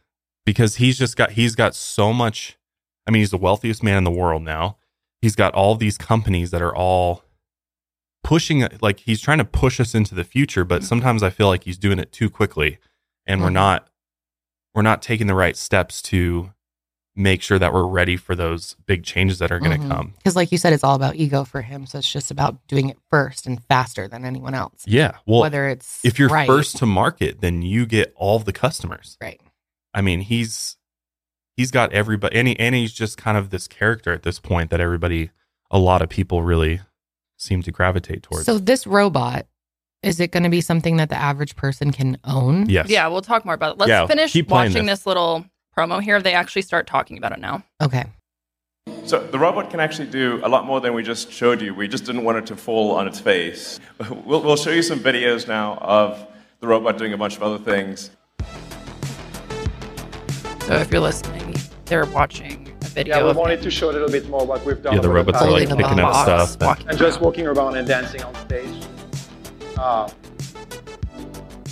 because 0.44 0.76
he's 0.76 0.98
just 0.98 1.16
got, 1.16 1.32
he's 1.32 1.54
got 1.54 1.74
so 1.74 2.12
much. 2.12 2.58
I 3.06 3.10
mean, 3.10 3.20
he's 3.20 3.30
the 3.30 3.38
wealthiest 3.38 3.82
man 3.82 3.96
in 3.98 4.04
the 4.04 4.10
world 4.10 4.42
now. 4.42 4.76
He's 5.22 5.36
got 5.36 5.54
all 5.54 5.74
these 5.76 5.96
companies 5.96 6.50
that 6.50 6.60
are 6.60 6.74
all 6.74 7.22
pushing, 8.24 8.66
like, 8.80 9.00
he's 9.00 9.20
trying 9.20 9.38
to 9.38 9.44
push 9.44 9.80
us 9.80 9.94
into 9.94 10.14
the 10.14 10.24
future, 10.24 10.64
but 10.64 10.84
sometimes 10.84 11.22
I 11.22 11.30
feel 11.30 11.46
like 11.48 11.64
he's 11.64 11.78
doing 11.78 11.98
it 11.98 12.12
too 12.12 12.28
quickly 12.30 12.78
and 13.26 13.40
we're 13.40 13.48
Mhm. 13.48 13.52
not, 13.54 13.88
we're 14.74 14.82
not 14.82 15.02
taking 15.02 15.26
the 15.26 15.34
right 15.34 15.56
steps 15.56 16.00
to 16.02 16.50
make 17.14 17.42
sure 17.42 17.58
that 17.58 17.74
we're 17.74 17.86
ready 17.86 18.16
for 18.16 18.34
those 18.34 18.74
big 18.86 19.04
changes 19.04 19.38
that 19.38 19.52
are 19.52 19.58
going 19.58 19.78
to 19.78 19.86
Mhm. 19.86 19.90
come. 19.90 20.14
Because, 20.16 20.34
like 20.34 20.50
you 20.50 20.56
said, 20.56 20.72
it's 20.72 20.82
all 20.82 20.94
about 20.94 21.14
ego 21.16 21.44
for 21.44 21.60
him. 21.60 21.84
So 21.84 21.98
it's 21.98 22.10
just 22.10 22.30
about 22.30 22.66
doing 22.68 22.88
it 22.88 22.98
first 23.10 23.46
and 23.46 23.62
faster 23.64 24.08
than 24.08 24.24
anyone 24.24 24.54
else. 24.54 24.82
Yeah. 24.86 25.18
Well, 25.26 25.42
Whether 25.42 25.68
it's 25.68 26.02
if 26.04 26.18
you're 26.18 26.30
right, 26.30 26.46
first 26.46 26.78
to 26.78 26.86
market, 26.86 27.42
then 27.42 27.60
you 27.60 27.84
get 27.84 28.14
all 28.16 28.38
the 28.38 28.52
customers. 28.52 29.18
right? 29.20 29.38
I 29.92 30.00
mean, 30.00 30.20
he's 30.22 30.78
he's 31.54 31.70
got 31.70 31.92
everybody, 31.92 32.34
and, 32.38 32.48
he, 32.48 32.58
and 32.58 32.74
he's 32.74 32.94
just 32.94 33.18
kind 33.18 33.36
of 33.36 33.50
this 33.50 33.68
character 33.68 34.10
at 34.14 34.22
this 34.22 34.40
point 34.40 34.70
that 34.70 34.80
everybody, 34.80 35.28
a 35.70 35.78
lot 35.78 36.00
of 36.00 36.08
people 36.08 36.42
really 36.42 36.80
seem 37.36 37.60
to 37.62 37.70
gravitate 37.70 38.22
towards. 38.22 38.46
So 38.46 38.58
this 38.58 38.86
robot 38.86 39.46
is 40.02 40.18
it 40.20 40.32
going 40.32 40.42
to 40.42 40.48
be 40.48 40.60
something 40.60 40.96
that 40.96 41.08
the 41.08 41.16
average 41.16 41.54
person 41.56 41.92
can 41.92 42.18
own? 42.24 42.68
yes. 42.68 42.88
Yeah, 42.88 43.06
we'll 43.08 43.22
talk 43.22 43.44
more 43.44 43.54
about 43.54 43.72
it. 43.74 43.78
Let's 43.78 43.88
Yeah, 43.90 44.06
finish 44.06 44.34
watching 44.48 44.86
this. 44.86 45.00
this. 45.00 45.06
little 45.06 45.44
promo 45.76 46.02
here. 46.02 46.20
They 46.20 46.34
actually 46.34 46.62
start 46.62 46.86
talking 46.86 47.18
about 47.18 47.32
it 47.32 47.38
now. 47.38 47.62
Okay. 47.80 48.04
So 49.04 49.20
the 49.24 49.38
robot 49.38 49.70
can 49.70 49.78
actually 49.78 50.08
do 50.08 50.40
a 50.42 50.48
lot 50.48 50.66
more 50.66 50.80
than 50.80 50.92
we 50.94 51.02
just 51.04 51.30
showed 51.32 51.60
you. 51.62 51.72
We 51.74 51.86
just 51.86 52.04
didn't 52.04 52.24
want 52.24 52.38
it 52.38 52.46
to 52.46 52.56
fall 52.56 52.92
on 52.92 53.06
its 53.06 53.20
face. 53.20 53.78
We'll, 54.26 54.42
we'll 54.42 54.56
show 54.56 54.70
you 54.70 54.82
some 54.82 54.98
videos 54.98 55.46
now 55.46 55.78
of 55.80 56.26
the 56.60 56.66
robot 56.66 56.98
doing 56.98 57.12
a 57.12 57.16
bunch 57.16 57.36
of 57.36 57.42
other 57.44 57.58
things. 57.58 58.10
So 60.66 60.74
if 60.76 60.90
you're 60.90 61.00
listening, 61.00 61.54
they're 61.86 62.06
watching 62.06 62.72
a 62.82 62.84
video 62.86 63.16
Yeah, 63.18 63.24
we 63.24 63.30
of 63.30 63.36
wanted 63.36 63.62
to 63.62 63.70
show 63.70 63.90
a 63.90 63.92
little 63.92 64.08
bit 64.10 64.28
more 64.28 64.44
what 64.46 64.64
we've 64.64 64.80
done. 64.82 64.94
Yeah, 64.94 65.00
the 65.00 65.08
robots 65.10 65.38
past 65.38 65.48
are 65.48 65.50
like 65.52 65.68
picking 65.68 66.00
up 66.00 66.14
stuff. 66.14 66.78
and- 66.80 66.88
and 66.90 66.98
just 66.98 67.20
walking 67.20 67.46
around 67.46 67.76
and 67.76 67.86
dancing 67.86 68.22
on 68.22 68.34
stage. 68.46 68.74
Uh, 69.78 70.08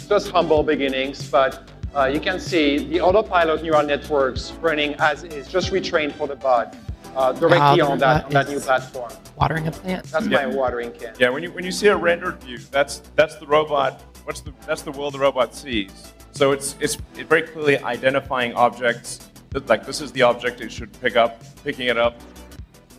just 0.08 0.30
humble 0.30 0.62
beginnings, 0.62 1.28
but 1.30 1.68
uh, 1.94 2.04
you 2.06 2.20
can 2.20 2.38
see 2.40 2.78
the 2.78 3.00
autopilot 3.00 3.62
neural 3.62 3.82
networks 3.84 4.52
running 4.60 4.94
as 4.98 5.22
is, 5.24 5.46
just 5.48 5.70
retrained 5.72 6.12
for 6.12 6.26
the 6.26 6.36
bot. 6.36 6.76
uh, 7.16 7.32
directly 7.32 7.80
Wow, 7.82 7.90
on 7.90 7.98
that 7.98 8.14
that 8.20 8.24
on 8.26 8.30
that 8.32 8.48
new 8.48 8.60
platform. 8.60 9.10
Watering 9.36 9.66
a 9.66 9.72
plant. 9.72 10.04
That's 10.06 10.26
Yeah. 10.26 10.46
my 10.46 10.54
watering 10.54 10.92
can. 10.92 11.12
Yeah, 11.18 11.30
when 11.30 11.42
you 11.42 11.50
when 11.52 11.64
you 11.64 11.72
see 11.72 11.88
a 11.88 11.96
rendered 11.96 12.40
view, 12.42 12.58
that's 12.70 13.02
that's 13.16 13.34
the 13.36 13.46
robot. 13.46 14.00
What's 14.24 14.40
the 14.42 14.52
that's 14.66 14.82
the 14.82 14.92
world 14.92 15.14
the 15.14 15.18
robot 15.18 15.54
sees. 15.54 16.12
So 16.32 16.52
it's 16.52 16.76
it's 16.80 16.98
it 17.18 17.26
very 17.28 17.42
clearly 17.42 17.78
identifying 17.82 18.54
objects. 18.54 19.28
that, 19.50 19.68
Like 19.68 19.84
this 19.84 20.00
is 20.00 20.12
the 20.12 20.22
object 20.22 20.60
it 20.60 20.70
should 20.70 20.92
pick 21.00 21.16
up, 21.16 21.42
picking 21.64 21.88
it 21.88 21.98
up. 21.98 22.14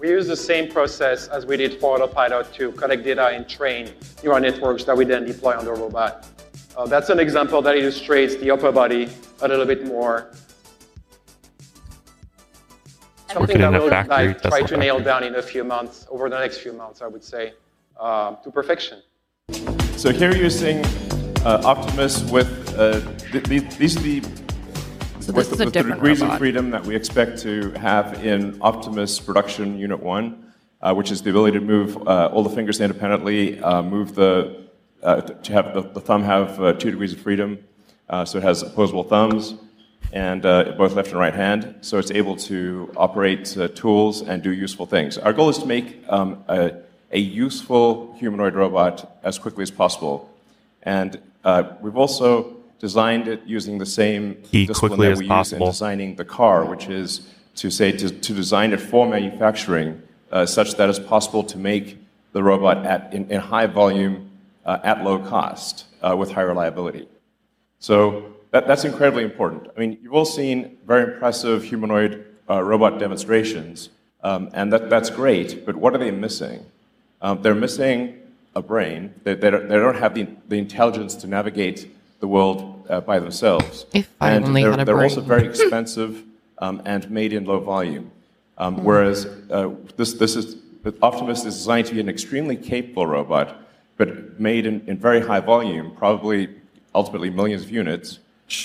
We 0.02 0.10
use 0.10 0.26
the 0.26 0.36
same 0.36 0.68
process 0.72 1.28
as 1.28 1.46
we 1.46 1.58
did 1.58 1.80
for 1.80 1.96
Autopilot 1.96 2.52
to 2.54 2.72
collect 2.72 3.04
data 3.04 3.28
and 3.28 3.48
train 3.48 3.92
neural 4.24 4.40
networks 4.40 4.84
that 4.86 4.98
we 4.98 5.06
then 5.06 5.26
deploy 5.26 5.56
on 5.56 5.64
the 5.64 5.74
robot. 5.74 6.26
Uh, 6.76 6.88
that's 6.88 7.10
an 7.12 7.20
example 7.20 7.62
that 7.62 7.78
illustrates 7.78 8.36
the 8.38 8.50
upper 8.50 8.72
body 8.72 9.10
a 9.44 9.48
little 9.48 9.68
bit 9.68 9.86
more. 9.86 10.32
Something 13.28 13.42
Working 13.42 13.56
in 13.58 13.62
that 13.62 13.76
a 13.76 13.80
we'll 13.80 13.90
factory, 13.92 14.28
like, 14.30 14.42
try 14.42 14.62
to 14.64 14.78
nail 14.78 14.96
factory. 14.96 15.06
down 15.06 15.24
in 15.24 15.36
a 15.36 15.42
few 15.44 15.64
months, 15.64 16.08
over 16.10 16.30
the 16.32 16.40
next 16.40 16.58
few 16.62 16.74
months, 16.74 17.04
I 17.04 17.08
would 17.08 17.24
say, 17.24 17.54
uh, 18.00 18.38
to 18.38 18.50
perfection. 18.50 19.04
So 19.98 20.12
here 20.12 20.36
you're 20.36 20.50
seeing 20.50 20.84
uh, 21.46 21.62
Optimus 21.64 22.24
with 22.32 22.50
uh, 22.76 23.02
th- 23.32 23.44
th- 23.44 23.78
these 23.78 23.98
are 23.98 24.02
the 24.02 24.22
So 25.22 25.34
with 25.34 25.52
is 25.52 25.58
the, 25.60 25.64
a 25.64 25.66
with 25.66 25.74
the 25.76 25.84
degrees 25.84 26.20
robot. 26.22 26.34
of 26.34 26.40
freedom 26.40 26.72
that 26.72 26.84
we 26.84 26.96
expect 26.96 27.38
to 27.44 27.70
have 27.74 28.26
in 28.26 28.60
Optimus 28.60 29.20
Production 29.20 29.78
Unit 29.78 30.02
1, 30.02 30.54
uh, 30.82 30.96
which 30.96 31.12
is 31.12 31.22
the 31.22 31.30
ability 31.30 31.60
to 31.60 31.64
move 31.64 31.96
uh, 32.08 32.32
all 32.34 32.42
the 32.42 32.50
fingers 32.50 32.82
independently, 32.82 33.60
uh, 33.60 33.84
move 33.84 34.16
the, 34.16 34.64
uh, 35.04 35.22
to 35.22 35.54
have 35.54 35.76
the, 35.76 35.82
the 35.82 36.02
thumb 36.02 36.24
have 36.24 36.60
uh, 36.60 36.74
two 36.74 36.90
degrees 36.90 37.14
of 37.14 37.20
freedom, 37.20 37.60
uh, 38.10 38.26
so 38.26 38.40
it 38.40 38.44
has 38.44 38.64
opposable 38.64 39.04
thumbs, 39.04 39.54
and 40.12 40.44
uh, 40.44 40.74
both 40.76 40.94
left 40.96 41.12
and 41.12 41.20
right 41.20 41.36
hand, 41.36 41.76
so 41.82 42.00
it's 42.00 42.10
able 42.10 42.36
to 42.36 42.92
operate 42.98 43.56
uh, 43.60 43.68
tools 43.68 44.24
and 44.24 44.42
do 44.42 44.52
useful 44.52 44.88
things. 44.88 45.20
Our 45.20 45.34
goal 45.34 45.50
is 45.50 45.60
to 45.60 45.68
make 45.68 46.04
um, 46.10 46.44
a, 46.48 46.78
a 47.12 47.20
useful 47.20 48.16
humanoid 48.18 48.56
robot 48.56 49.20
as 49.22 49.38
quickly 49.38 49.62
as 49.62 49.70
possible. 49.70 50.32
And 50.82 51.22
uh, 51.44 51.74
we've 51.80 51.96
also 51.96 52.61
designed 52.82 53.28
it 53.28 53.42
using 53.46 53.78
the 53.78 53.86
same 53.86 54.36
Key 54.42 54.66
discipline 54.66 55.00
that 55.00 55.12
as 55.12 55.20
we 55.20 55.28
possible. 55.28 55.68
use 55.68 55.68
in 55.68 55.72
designing 55.72 56.16
the 56.16 56.26
car, 56.26 56.66
which 56.66 56.88
is 56.90 57.30
to 57.56 57.70
say 57.70 57.92
to, 57.92 58.10
to 58.10 58.34
design 58.34 58.74
it 58.74 58.82
for 58.82 59.08
manufacturing 59.08 60.02
uh, 60.32 60.48
such 60.48 60.76
that 60.78 60.90
it's 60.90 60.98
possible 60.98 61.44
to 61.44 61.58
make 61.60 62.00
the 62.34 62.42
robot 62.42 62.84
at, 62.86 63.14
in, 63.14 63.30
in 63.30 63.40
high 63.40 63.68
volume 63.68 64.32
uh, 64.66 64.80
at 64.84 65.04
low 65.04 65.20
cost 65.20 65.86
uh, 66.02 66.16
with 66.18 66.32
high 66.32 66.42
reliability. 66.42 67.08
So 67.78 68.34
that, 68.50 68.66
that's 68.68 68.84
incredibly 68.84 69.24
important. 69.24 69.68
I 69.76 69.80
mean, 69.80 70.00
you've 70.02 70.14
all 70.14 70.26
seen 70.26 70.78
very 70.88 71.14
impressive 71.14 71.64
humanoid 71.64 72.26
uh, 72.50 72.64
robot 72.64 72.98
demonstrations, 72.98 73.90
um, 74.24 74.50
and 74.54 74.74
that, 74.74 74.90
that's 74.90 75.12
great, 75.12 75.68
but 75.68 75.76
what 75.76 75.94
are 75.94 76.00
they 76.00 76.12
missing? 76.12 76.66
Um, 77.22 77.44
they're 77.44 77.54
missing 77.54 78.18
a 78.56 78.62
brain. 78.64 79.14
They, 79.24 79.36
they, 79.36 79.52
don't, 79.52 79.70
they 79.70 79.76
don't 79.76 79.98
have 79.98 80.16
the, 80.16 80.28
the 80.48 80.58
intelligence 80.58 81.14
to 81.16 81.28
navigate 81.28 81.92
the 82.22 82.28
world 82.28 82.71
uh, 82.90 83.02
by 83.02 83.20
themselves. 83.20 83.86
If 83.94 84.10
I 84.20 84.32
and 84.32 84.46
only 84.46 84.62
they're, 84.64 84.72
had 84.72 84.80
a 84.82 84.86
they're 84.86 84.96
brain. 84.96 85.10
also 85.10 85.22
very 85.22 85.46
expensive 85.52 86.24
um, 86.60 86.82
and 86.86 87.10
made 87.10 87.34
in 87.34 87.46
low 87.46 87.60
volume. 87.60 88.12
Um, 88.58 88.84
Whereas 88.84 89.26
uh, 89.50 89.70
this, 89.98 90.14
this 90.14 90.36
is, 90.36 90.58
Optimus 91.02 91.40
is 91.46 91.56
designed 91.56 91.88
to 91.88 91.94
be 91.96 92.00
an 92.00 92.10
extremely 92.10 92.56
capable 92.56 93.08
robot, 93.08 93.58
but 93.98 94.40
made 94.40 94.66
in, 94.66 94.82
in 94.88 94.98
very 94.98 95.22
high 95.22 95.40
volume, 95.40 95.92
probably 95.96 96.50
ultimately 96.94 97.30
millions 97.30 97.64
of 97.64 97.72
units. 97.72 98.20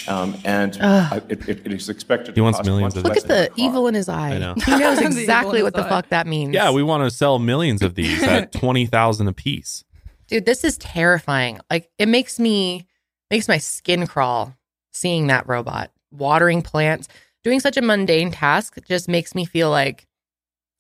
Um, 0.09 0.37
and 0.45 0.77
uh, 0.81 1.21
it, 1.29 1.49
it, 1.49 1.65
it 1.65 1.73
is 1.73 1.89
expected 1.89 2.29
He 2.35 2.41
to 2.41 2.43
wants 2.43 2.59
cost 2.59 2.67
millions 2.67 2.97
of- 2.97 3.05
Look 3.05 3.17
at 3.17 3.29
the 3.29 3.51
evil 3.55 3.87
in 3.87 3.95
his 3.95 4.09
eye. 4.09 4.33
I 4.33 4.39
know. 4.39 4.55
He 4.55 4.73
knows 4.77 4.99
The 4.99 5.05
evil 5.05 5.07
in 5.07 5.19
exactly 5.21 5.59
his 5.59 5.63
what 5.65 5.75
the 5.75 5.85
eye. 5.85 5.89
fuck 5.89 6.09
that 6.09 6.27
means. 6.27 6.53
Yeah, 6.53 6.73
we 6.73 6.83
want 6.83 7.05
to 7.05 7.17
sell 7.17 7.39
millions 7.39 7.83
of 7.83 7.95
these 7.95 8.21
at 8.23 8.51
20,000 8.61 9.29
a 9.29 9.33
piece. 9.33 9.85
Dude, 10.27 10.45
this 10.45 10.65
is 10.65 10.77
terrifying. 10.79 11.61
Like 11.71 11.89
it 11.99 12.09
makes 12.09 12.41
me 12.41 12.89
makes 13.31 13.49
my 13.49 13.59
skin 13.59 14.07
crawl 14.07 14.55
seeing 14.93 15.27
that 15.27 15.47
robot 15.49 15.91
watering 16.11 16.63
plants, 16.63 17.09
doing 17.45 17.61
such 17.61 17.77
a 17.77 17.83
mundane 17.83 18.31
task 18.31 18.79
just 18.87 19.09
makes 19.09 19.35
me 19.35 19.45
feel 19.45 19.71
like 19.71 20.07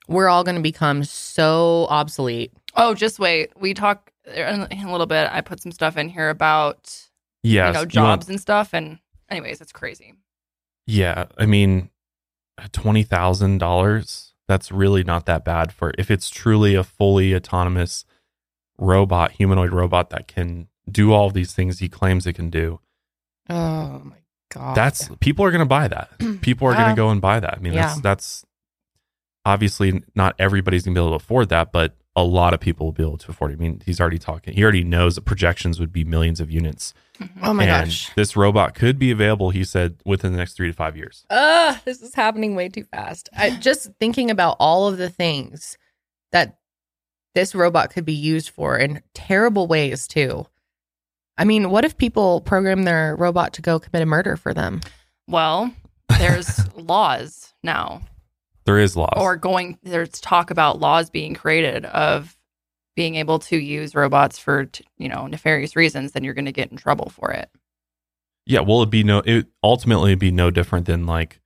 we're 0.09 0.29
all 0.29 0.45
going 0.45 0.57
to 0.57 0.62
become 0.62 1.05
so 1.05 1.87
obsolete. 1.91 2.53
Oh, 2.75 2.95
just 2.95 3.19
wait. 3.19 3.50
We 3.59 3.75
talk 3.75 4.11
er, 4.29 4.67
in 4.71 4.87
a 4.87 4.93
little 4.93 5.07
bit. 5.07 5.29
I 5.31 5.41
put 5.41 5.61
some 5.61 5.73
stuff 5.73 5.97
in 5.97 6.09
here 6.09 6.31
about 6.31 7.03
Yes. 7.43 7.69
you 7.69 7.73
know 7.73 7.81
you 7.81 7.83
want- 7.83 7.91
jobs 7.91 8.29
and 8.29 8.41
stuff. 8.41 8.73
And 8.73 8.99
anyways, 9.29 9.61
it's 9.61 9.73
crazy. 9.73 10.15
Yeah, 10.87 11.26
I 11.37 11.47
mean, 11.47 11.91
twenty 12.73 13.03
thousand 13.03 13.59
dollars. 13.59 14.35
That's 14.47 14.71
really 14.71 15.03
not 15.03 15.26
that 15.26 15.45
bad 15.45 15.73
for 15.73 15.93
if 15.99 16.09
it's 16.11 16.31
truly 16.31 16.76
a 16.76 16.85
fully 16.85 17.35
autonomous 17.35 18.05
robot, 18.79 19.33
humanoid 19.33 19.73
robot 19.73 20.11
that 20.11 20.29
can 20.29 20.69
do 20.90 21.12
all 21.12 21.31
these 21.31 21.52
things 21.52 21.78
he 21.78 21.88
claims 21.88 22.26
it 22.26 22.35
can 22.35 22.50
do. 22.50 22.81
Oh 23.49 24.00
my 24.05 24.16
god. 24.52 24.76
That's 24.76 25.09
people 25.21 25.45
are 25.45 25.50
going 25.50 25.61
to 25.61 25.66
buy 25.66 25.88
that. 25.88 26.11
People 26.40 26.69
are 26.69 26.75
going 26.75 26.90
to 26.90 26.95
go 26.97 27.11
and 27.11 27.21
buy 27.21 27.40
that. 27.40 27.55
I 27.59 27.61
mean, 27.61 27.75
that's 27.75 27.97
Yeah. 27.97 28.00
that's 28.02 28.45
obviously 29.45 30.02
not 30.14 30.35
everybody's 30.38 30.85
going 30.85 30.95
to 30.95 31.00
be 31.00 31.05
able 31.05 31.19
to 31.19 31.25
afford 31.25 31.49
that, 31.50 31.73
but 31.73 31.97
a 32.19 32.25
lot 32.25 32.55
of 32.55 32.61
people 32.61 32.87
will 32.87 32.93
be 32.93 33.02
able 33.02 33.19
to 33.19 33.31
afford 33.31 33.50
it. 33.50 33.55
I 33.55 33.57
mean, 33.59 33.83
he's 33.85 34.00
already 34.00 34.19
talking. 34.19 34.55
He 34.55 34.62
already 34.62 34.83
knows 34.85 35.16
that 35.16 35.26
projections 35.26 35.78
would 35.78 35.93
be 35.93 36.02
millions 36.02 36.40
of 36.40 36.50
units. 36.50 36.95
Oh 37.43 37.52
my 37.52 37.64
and 37.64 37.87
gosh. 37.88 38.11
this 38.14 38.37
robot 38.37 38.75
could 38.75 38.99
be 38.99 39.11
available. 39.11 39.50
He 39.50 39.64
said 39.64 39.97
within 40.05 40.33
the 40.33 40.38
next 40.38 40.55
three 40.55 40.69
to 40.69 40.73
five 40.73 40.97
years. 40.97 41.25
Ugh, 41.31 41.76
this 41.85 42.00
is 42.00 42.14
happening 42.14 42.55
way 42.57 42.69
too 42.71 42.85
fast. 42.85 43.28
I 43.37 43.50
just 43.50 43.90
thinking 44.00 44.31
about 44.31 44.57
all 44.59 44.88
of 44.88 44.97
the 44.97 45.11
things 45.11 45.76
that 46.33 46.59
this 47.35 47.55
robot 47.55 47.90
could 47.90 48.05
be 48.07 48.14
used 48.14 48.49
for 48.50 48.78
in 48.78 49.02
terrible 49.14 49.66
ways 49.66 50.09
too. 50.09 50.47
I 51.38 51.45
mean, 51.45 51.71
what 51.71 51.85
if 51.85 51.97
people 51.99 52.40
program 52.40 52.85
their 52.85 53.14
robot 53.16 53.52
to 53.55 53.62
go 53.62 53.78
commit 53.78 54.02
a 54.02 54.07
murder 54.07 54.37
for 54.37 54.55
them? 54.55 54.81
Well, 55.28 55.73
there's 56.19 56.61
laws 56.76 57.52
now, 57.62 58.02
There 58.64 58.78
is 58.78 58.97
laws. 58.97 59.12
or 59.16 59.37
going. 59.37 59.78
There's 59.83 60.21
talk 60.21 60.50
about 60.50 60.81
laws 60.81 61.11
being 61.11 61.35
created 61.35 61.85
of 61.87 62.37
being 62.95 63.16
able 63.16 63.38
to 63.40 63.57
use 63.59 63.95
robots 63.95 64.38
for 64.38 64.71
you 64.99 65.09
know 65.09 65.26
nefarious 65.26 65.76
reasons. 65.76 66.12
Then 66.12 66.25
you're 66.25 66.35
going 66.35 66.47
to 66.47 66.52
get 66.52 66.71
in 66.71 66.76
trouble 66.76 67.11
for 67.11 67.31
it. 67.33 67.50
Yeah, 68.47 68.61
well, 68.61 68.78
it'd 68.78 68.90
be 68.90 69.02
no. 69.02 69.19
It 69.26 69.47
ultimately 69.62 70.12
it'd 70.12 70.19
be 70.21 70.31
no 70.31 70.50
different 70.50 70.87
than 70.87 71.05
like 71.05 71.40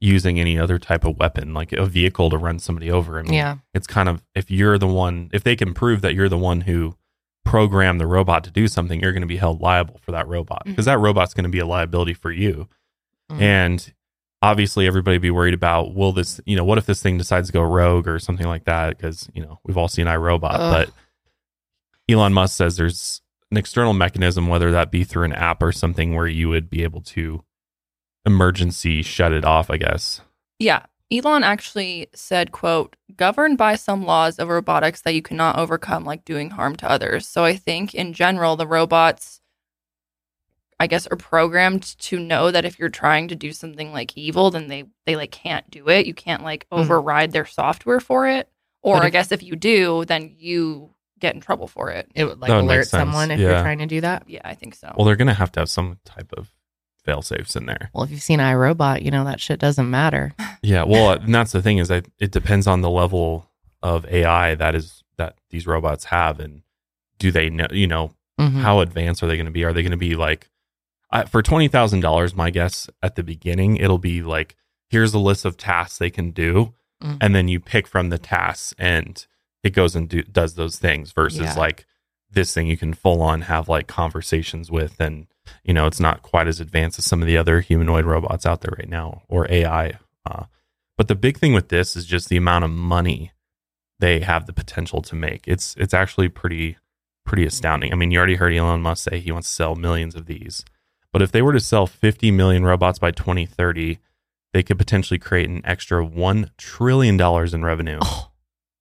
using 0.00 0.38
any 0.38 0.58
other 0.58 0.78
type 0.78 1.04
of 1.04 1.18
weapon, 1.18 1.52
like 1.54 1.72
a 1.72 1.84
vehicle 1.86 2.30
to 2.30 2.36
run 2.38 2.58
somebody 2.58 2.90
over. 2.90 3.18
I 3.18 3.22
mean, 3.22 3.32
Yeah. 3.34 3.56
it's 3.74 3.86
kind 3.86 4.08
of 4.08 4.22
if 4.34 4.50
you're 4.50 4.78
the 4.78 4.86
one, 4.86 5.30
if 5.32 5.42
they 5.44 5.56
can 5.56 5.74
prove 5.74 6.00
that 6.02 6.14
you're 6.14 6.28
the 6.28 6.38
one 6.38 6.62
who 6.62 6.94
programmed 7.44 8.00
the 8.00 8.06
robot 8.06 8.42
to 8.44 8.50
do 8.50 8.66
something, 8.68 9.00
you're 9.00 9.12
going 9.12 9.20
to 9.20 9.26
be 9.26 9.36
held 9.36 9.60
liable 9.60 9.98
for 10.02 10.12
that 10.12 10.26
robot 10.26 10.62
because 10.64 10.86
that 10.86 10.98
robot's 10.98 11.34
going 11.34 11.44
to 11.44 11.50
be 11.50 11.58
a 11.58 11.66
liability 11.66 12.14
for 12.14 12.32
you. 12.32 12.68
Mhm. 13.30 13.40
And 13.40 13.92
obviously, 14.42 14.86
everybody 14.86 15.18
be 15.18 15.30
worried 15.30 15.54
about 15.54 15.94
will 15.94 16.12
this, 16.12 16.40
you 16.46 16.56
know, 16.56 16.64
what 16.64 16.78
if 16.78 16.86
this 16.86 17.02
thing 17.02 17.18
decides 17.18 17.48
to 17.48 17.52
go 17.52 17.62
rogue 17.62 18.08
or 18.08 18.18
something 18.18 18.46
like 18.46 18.64
that? 18.64 18.96
Because 18.96 19.28
you 19.34 19.42
know 19.42 19.60
we've 19.64 19.76
all 19.78 19.88
seen 19.88 20.06
iRobot, 20.06 20.54
Ugh. 20.54 20.86
but 20.88 20.94
Elon 22.12 22.32
Musk 22.32 22.56
says 22.56 22.76
there's 22.76 23.22
an 23.50 23.56
external 23.56 23.92
mechanism, 23.92 24.48
whether 24.48 24.70
that 24.72 24.90
be 24.90 25.04
through 25.04 25.24
an 25.24 25.32
app 25.32 25.62
or 25.62 25.72
something, 25.72 26.14
where 26.14 26.26
you 26.26 26.48
would 26.48 26.68
be 26.68 26.82
able 26.82 27.00
to 27.02 27.44
emergency 28.26 29.02
shut 29.02 29.32
it 29.32 29.44
off. 29.44 29.70
I 29.70 29.76
guess. 29.76 30.20
Yeah. 30.58 30.86
Elon 31.14 31.44
actually 31.44 32.08
said, 32.14 32.50
quote, 32.52 32.96
governed 33.16 33.58
by 33.58 33.76
some 33.76 34.04
laws 34.04 34.38
of 34.38 34.48
robotics 34.48 35.02
that 35.02 35.14
you 35.14 35.22
cannot 35.22 35.58
overcome, 35.58 36.04
like 36.04 36.24
doing 36.24 36.50
harm 36.50 36.76
to 36.76 36.90
others. 36.90 37.28
So 37.28 37.44
I 37.44 37.56
think 37.56 37.94
in 37.94 38.12
general, 38.12 38.56
the 38.56 38.66
robots, 38.66 39.40
I 40.80 40.86
guess, 40.86 41.06
are 41.06 41.16
programmed 41.16 41.82
to 42.00 42.18
know 42.18 42.50
that 42.50 42.64
if 42.64 42.78
you're 42.78 42.88
trying 42.88 43.28
to 43.28 43.36
do 43.36 43.52
something 43.52 43.92
like 43.92 44.16
evil, 44.16 44.50
then 44.50 44.68
they, 44.68 44.84
they 45.06 45.16
like 45.16 45.30
can't 45.30 45.68
do 45.70 45.88
it. 45.88 46.06
You 46.06 46.14
can't 46.14 46.42
like 46.42 46.66
Mhm. 46.70 46.78
override 46.80 47.32
their 47.32 47.46
software 47.46 48.00
for 48.00 48.26
it. 48.28 48.48
Or 48.82 48.96
But 48.96 49.04
I 49.06 49.10
guess 49.10 49.32
if 49.32 49.42
you 49.42 49.56
do, 49.56 50.04
then 50.04 50.34
you 50.38 50.90
get 51.20 51.34
in 51.34 51.40
trouble 51.40 51.68
for 51.68 51.90
it. 51.90 52.10
It 52.14 52.24
would 52.24 52.40
like 52.40 52.48
That 52.48 52.56
would 52.56 52.64
make 52.66 52.74
alert 52.76 52.88
someone 52.88 53.30
if 53.30 53.38
Yeah. 53.40 53.50
you're 53.52 53.62
trying 53.62 53.78
to 53.78 53.86
do 53.86 54.00
that. 54.02 54.28
Yeah, 54.28 54.42
I 54.44 54.54
think 54.54 54.74
so. 54.74 54.92
Well, 54.96 55.06
they're 55.06 55.16
going 55.16 55.28
to 55.28 55.34
have 55.34 55.52
to 55.52 55.60
have 55.60 55.70
some 55.70 55.98
type 56.04 56.32
of 56.36 56.50
fail 57.04 57.22
safes 57.22 57.54
in 57.56 57.66
there. 57.66 57.90
Well, 57.92 58.04
if 58.04 58.10
you've 58.10 58.22
seen 58.22 58.38
iRobot, 58.40 59.02
you 59.02 59.10
know 59.10 59.24
that 59.24 59.40
shit 59.40 59.60
doesn't 59.60 59.88
matter. 59.90 60.34
Yeah, 60.62 60.84
well, 60.84 61.10
and 61.12 61.34
that's 61.34 61.52
the 61.52 61.60
thing 61.60 61.76
is 61.76 61.88
that 61.88 62.06
it 62.18 62.30
depends 62.30 62.66
on 62.66 62.80
the 62.80 62.88
level 62.88 63.50
of 63.82 64.06
AI 64.06 64.54
that 64.54 64.74
is 64.74 65.02
that 65.18 65.36
these 65.50 65.66
robots 65.66 66.06
have, 66.06 66.40
and 66.40 66.62
do 67.18 67.30
they 67.30 67.50
know? 67.50 67.66
You 67.70 67.86
know, 67.86 68.14
Mhm. 68.40 68.62
how 68.62 68.80
advanced 68.80 69.22
are 69.22 69.26
they 69.26 69.36
going 69.36 69.44
to 69.44 69.52
be? 69.52 69.62
Are 69.62 69.74
they 69.74 69.82
going 69.82 69.90
to 69.90 69.98
be 69.98 70.14
like 70.14 70.48
I, 71.10 71.24
for 71.26 71.42
twenty 71.42 71.68
thousand 71.68 72.00
dollars? 72.00 72.34
My 72.34 72.48
guess 72.48 72.88
at 73.02 73.14
the 73.14 73.22
beginning, 73.22 73.76
it'll 73.76 73.98
be 73.98 74.22
like 74.22 74.56
here's 74.88 75.12
a 75.12 75.18
list 75.18 75.44
of 75.44 75.58
tasks 75.58 75.98
they 75.98 76.08
can 76.08 76.30
do, 76.30 76.72
Mhm. 77.02 77.18
and 77.20 77.34
then 77.34 77.48
you 77.48 77.60
pick 77.60 77.86
from 77.86 78.08
the 78.08 78.16
tasks, 78.18 78.72
and 78.78 79.26
it 79.62 79.70
goes 79.74 79.94
and 79.94 80.08
do, 80.08 80.22
does 80.22 80.54
those 80.54 80.78
things. 80.78 81.12
Versus 81.12 81.40
Yeah. 81.40 81.54
like 81.54 81.84
this 82.30 82.54
thing, 82.54 82.66
you 82.68 82.78
can 82.78 82.94
full 82.94 83.20
on 83.20 83.42
have 83.42 83.68
like 83.68 83.86
conversations 83.86 84.70
with, 84.70 84.98
and 84.98 85.26
you 85.64 85.74
know, 85.74 85.86
it's 85.86 86.00
not 86.00 86.22
quite 86.22 86.46
as 86.48 86.60
advanced 86.60 86.98
as 86.98 87.04
some 87.04 87.20
of 87.22 87.26
the 87.26 87.36
other 87.36 87.60
humanoid 87.60 88.04
robots 88.04 88.46
out 88.46 88.60
there 88.60 88.74
right 88.78 88.88
now 88.88 89.22
or 89.28 89.50
AI. 89.50 89.98
Uh, 90.24 90.44
But 90.96 91.08
the 91.08 91.14
big 91.14 91.38
thing 91.38 91.52
with 91.52 91.68
this 91.68 91.96
is 91.96 92.06
just 92.06 92.28
the 92.28 92.36
amount 92.36 92.64
of 92.64 92.70
money 92.70 93.32
they 94.00 94.20
have 94.20 94.46
the 94.46 94.52
potential 94.52 95.00
to 95.02 95.14
make. 95.14 95.44
It's 95.46 95.74
it's 95.76 95.94
actually 95.94 96.28
pretty 96.28 96.76
pretty 97.24 97.46
astounding. 97.46 97.92
I 97.92 97.96
mean, 97.96 98.10
you 98.10 98.18
already 98.18 98.34
heard 98.36 98.52
Elon 98.54 98.82
Musk 98.82 99.08
say 99.10 99.18
he 99.18 99.32
wants 99.32 99.48
to 99.48 99.54
sell 99.54 99.74
millions 99.74 100.14
of 100.14 100.26
these. 100.26 100.64
But 101.12 101.22
if 101.22 101.30
they 101.32 101.42
were 101.42 101.52
to 101.52 101.60
sell 101.60 101.86
50 101.86 102.30
million 102.32 102.64
robots 102.64 102.98
by 102.98 103.12
2030, 103.12 103.98
they 104.52 104.62
could 104.62 104.78
potentially 104.78 105.18
create 105.18 105.48
an 105.48 105.62
extra 105.64 106.04
1 106.04 106.50
trillion 106.58 107.16
dollars 107.16 107.54
in 107.54 107.64
revenue. 107.64 107.98
Oh. 108.02 108.30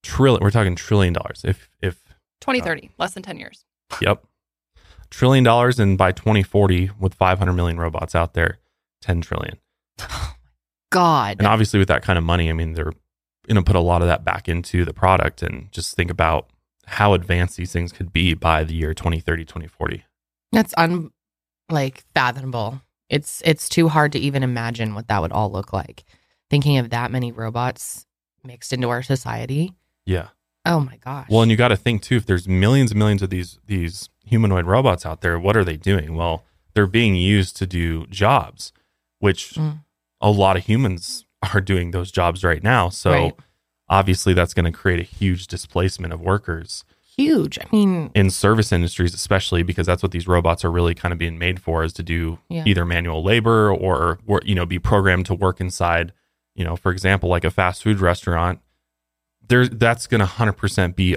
Trillion, 0.03 0.43
we're 0.43 0.51
talking 0.51 0.75
trillion 0.75 1.13
dollars. 1.13 1.43
If 1.45 1.69
if 1.81 2.03
2030, 2.41 2.91
less 2.97 3.13
than 3.13 3.23
10 3.23 3.37
years. 3.37 3.63
Yep. 4.01 4.25
Trillion 5.13 5.43
dollars 5.43 5.79
and 5.79 5.95
by 5.95 6.11
2040 6.11 6.89
with 6.99 7.13
500 7.13 7.53
million 7.53 7.77
robots 7.77 8.15
out 8.15 8.33
there, 8.33 8.57
10 9.03 9.21
trillion. 9.21 9.59
God. 10.89 11.37
And 11.37 11.45
obviously 11.45 11.77
with 11.77 11.87
that 11.89 12.01
kind 12.01 12.17
of 12.17 12.23
money, 12.23 12.49
I 12.49 12.53
mean 12.53 12.73
they're 12.73 12.93
going 13.47 13.55
to 13.55 13.61
put 13.61 13.75
a 13.75 13.79
lot 13.79 14.01
of 14.01 14.07
that 14.07 14.25
back 14.25 14.49
into 14.49 14.83
the 14.85 14.93
product 14.93 15.43
and 15.43 15.71
just 15.71 15.95
think 15.95 16.09
about 16.09 16.49
how 16.87 17.13
advanced 17.13 17.57
these 17.57 17.71
things 17.71 17.91
could 17.91 18.11
be 18.11 18.33
by 18.33 18.63
the 18.63 18.73
year 18.73 18.95
2030, 18.95 19.45
2040. 19.45 20.03
That's 20.51 20.73
un 20.77 21.11
like 21.69 22.03
fathomable. 22.15 22.81
It's 23.07 23.43
it's 23.45 23.69
too 23.69 23.89
hard 23.89 24.13
to 24.13 24.19
even 24.19 24.41
imagine 24.41 24.95
what 24.95 25.09
that 25.09 25.21
would 25.21 25.31
all 25.31 25.51
look 25.51 25.71
like. 25.73 26.05
Thinking 26.49 26.79
of 26.79 26.89
that 26.89 27.11
many 27.11 27.31
robots 27.31 28.07
mixed 28.43 28.73
into 28.73 28.89
our 28.89 29.03
society. 29.03 29.75
Yeah. 30.07 30.29
Oh 30.65 30.79
my 30.79 30.97
gosh. 30.97 31.27
Well, 31.29 31.43
and 31.43 31.51
you 31.51 31.57
got 31.57 31.67
to 31.67 31.77
think 31.77 32.01
too 32.01 32.15
if 32.15 32.25
there's 32.25 32.47
millions 32.47 32.89
and 32.89 32.97
millions 32.97 33.21
of 33.21 33.29
these 33.29 33.59
these 33.67 34.09
humanoid 34.23 34.65
robots 34.65 35.05
out 35.05 35.21
there, 35.21 35.37
what 35.39 35.55
are 35.57 35.63
they 35.63 35.77
doing? 35.77 36.15
Well, 36.15 36.43
they're 36.73 36.87
being 36.87 37.15
used 37.15 37.55
to 37.57 37.67
do 37.67 38.05
jobs, 38.07 38.71
which 39.19 39.51
Mm. 39.55 39.79
a 40.21 40.31
lot 40.31 40.57
of 40.57 40.65
humans 40.65 41.25
are 41.53 41.61
doing 41.61 41.91
those 41.91 42.11
jobs 42.11 42.43
right 42.43 42.63
now. 42.63 42.89
So 42.89 43.11
Right. 43.11 43.35
obviously 43.89 44.33
that's 44.33 44.53
going 44.53 44.65
to 44.65 44.71
create 44.71 44.99
a 44.99 45.03
huge 45.03 45.47
displacement 45.47 46.13
of 46.13 46.21
workers 46.21 46.83
huge. 47.15 47.59
I 47.59 47.65
mean, 47.71 48.09
in 48.15 48.31
service 48.31 48.71
industries 48.71 49.13
especially 49.13 49.61
because 49.61 49.85
that's 49.85 50.01
what 50.01 50.11
these 50.11 50.27
robots 50.27 50.65
are 50.65 50.71
really 50.71 50.95
kind 50.95 51.11
of 51.11 51.19
being 51.19 51.37
made 51.37 51.61
for 51.61 51.83
is 51.83 51.93
to 51.93 52.01
do 52.01 52.39
Yeah. 52.49 52.63
either 52.65 52.85
manual 52.85 53.21
labor 53.23 53.69
or, 53.71 54.17
or 54.25 54.41
you 54.43 54.55
know 54.55 54.65
be 54.65 54.79
programmed 54.79 55.27
to 55.27 55.35
work 55.35 55.61
inside 55.61 56.11
you 56.55 56.63
know 56.63 56.75
for 56.75 56.91
example 56.91 57.29
like 57.29 57.43
a 57.43 57.51
fast 57.51 57.83
food 57.83 57.99
restaurant 57.99 58.61
there 59.47 59.67
that's 59.67 60.07
going 60.07 60.21
to 60.21 60.25
100% 60.25 60.95
be 60.95 61.15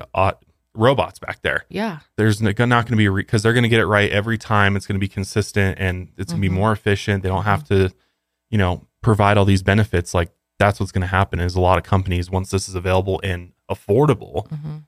robots 0.76 1.18
back 1.18 1.40
there 1.42 1.64
yeah. 1.68 1.98
there's 2.16 2.40
not 2.42 2.56
going 2.56 2.70
to 2.86 2.96
be 2.96 3.08
because 3.08 3.42
they're 3.42 3.52
going 3.52 3.62
to 3.62 3.68
get 3.68 3.80
it 3.80 3.86
right 3.86 4.10
every 4.10 4.38
time 4.38 4.76
it's 4.76 4.86
going 4.86 4.94
to 4.94 5.00
be 5.00 5.08
consistent 5.08 5.78
and 5.78 6.08
it's 6.16 6.32
going 6.32 6.42
to 6.42 6.48
be 6.48 6.54
more 6.54 6.72
efficient 6.72 7.22
they 7.22 7.28
don't 7.28 7.44
have 7.44 7.64
to 7.64 7.90
you 8.50 8.58
know 8.58 8.86
provide 9.02 9.36
all 9.38 9.44
these 9.44 9.62
benefits 9.62 10.14
like 10.14 10.30
that's 10.58 10.80
what's 10.80 10.92
going 10.92 11.02
to 11.02 11.06
happen 11.06 11.38
is 11.40 11.54
a 11.54 11.60
lot 11.60 11.78
of 11.78 11.84
companies 11.84 12.30
once 12.30 12.50
this 12.50 12.68
is 12.68 12.74
available 12.74 13.20
and 13.22 13.52
affordable 13.70 14.48
Mhm. 14.48 14.84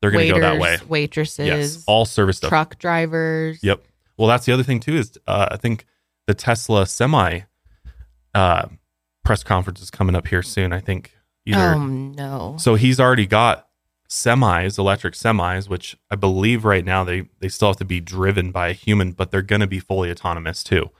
they're 0.00 0.10
going 0.10 0.28
to 0.28 0.34
go 0.34 0.40
that 0.40 0.60
way 0.60 0.78
Waitresses, 0.88 1.46
yes 1.46 1.84
all 1.86 2.04
service 2.04 2.36
stuff 2.38 2.48
truck 2.50 2.78
drivers. 2.78 3.58
Yep. 3.62 3.82
Well, 4.16 4.28
that's 4.28 4.44
the 4.44 4.52
other 4.52 4.62
thing 4.62 4.80
too 4.80 4.96
is 4.96 5.18
uh, 5.26 5.48
I 5.52 5.56
think 5.56 5.86
the 6.26 6.34
Tesla 6.34 6.86
semi 6.86 7.40
uh, 8.34 8.66
press 9.24 9.42
conference 9.42 9.80
is 9.80 9.90
coming 9.90 10.14
up 10.14 10.26
here 10.28 10.42
soon. 10.42 10.72
I 10.72 10.80
think 10.80 11.12
either. 11.46 11.74
Oh 11.74 11.86
no. 11.86 12.56
so 12.58 12.74
he's 12.74 13.00
already 13.00 13.26
got 13.26 13.66
semis, 14.10 14.76
electric 14.78 15.14
semis, 15.14 15.68
which 15.68 15.96
I 16.10 16.16
believe 16.16 16.64
right 16.64 16.84
now 16.84 17.04
they 17.04 17.28
they 17.38 17.48
still 17.48 17.68
have 17.68 17.76
to 17.76 17.84
be 17.84 18.00
driven 18.00 18.50
by 18.50 18.68
a 18.68 18.72
human, 18.72 19.12
but 19.12 19.30
they're 19.30 19.40
going 19.42 19.60
to 19.60 19.66
be 19.66 19.78
fully 19.78 20.10
autonomous 20.10 20.62
too. 20.64 20.90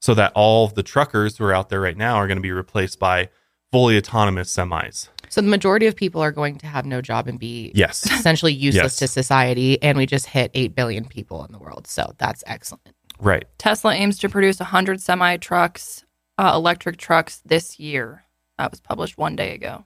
So 0.00 0.14
that 0.14 0.30
all 0.34 0.64
of 0.66 0.74
the 0.74 0.82
truckers 0.84 1.38
who 1.38 1.44
are 1.44 1.52
out 1.54 1.70
there 1.70 1.80
right 1.80 1.96
now 1.96 2.16
are 2.16 2.26
going 2.28 2.36
to 2.36 2.42
be 2.42 2.52
replaced 2.52 2.98
by 3.00 3.30
fully 3.72 3.96
autonomous 3.96 4.54
semis. 4.54 5.08
So 5.30 5.40
the 5.40 5.48
majority 5.48 5.86
of 5.86 5.96
people 5.96 6.22
are 6.22 6.30
going 6.30 6.56
to 6.58 6.66
have 6.66 6.86
no 6.86 7.00
job 7.02 7.26
and 7.26 7.38
be 7.38 7.72
Yes. 7.74 8.04
essentially 8.12 8.52
useless 8.52 8.92
Yes. 8.92 8.96
to 8.98 9.08
society. 9.08 9.82
And 9.82 9.98
we 9.98 10.06
just 10.06 10.26
hit 10.26 10.50
8 10.54 10.74
billion 10.74 11.04
people 11.04 11.44
in 11.44 11.52
the 11.52 11.58
world. 11.58 11.86
So 11.86 12.14
that's 12.18 12.44
excellent. 12.46 12.88
right. 13.18 13.44
Tesla 13.58 13.92
aims 13.92 14.18
to 14.20 14.28
produce 14.28 14.60
100 14.60 15.02
semi 15.02 15.36
trucks, 15.38 16.04
uh, 16.38 16.52
electric 16.54 16.96
trucks 16.96 17.42
this 17.44 17.78
year. 17.80 18.24
That 18.56 18.70
was 18.70 18.80
published 18.80 19.18
one 19.18 19.36
day 19.36 19.54
ago. 19.54 19.84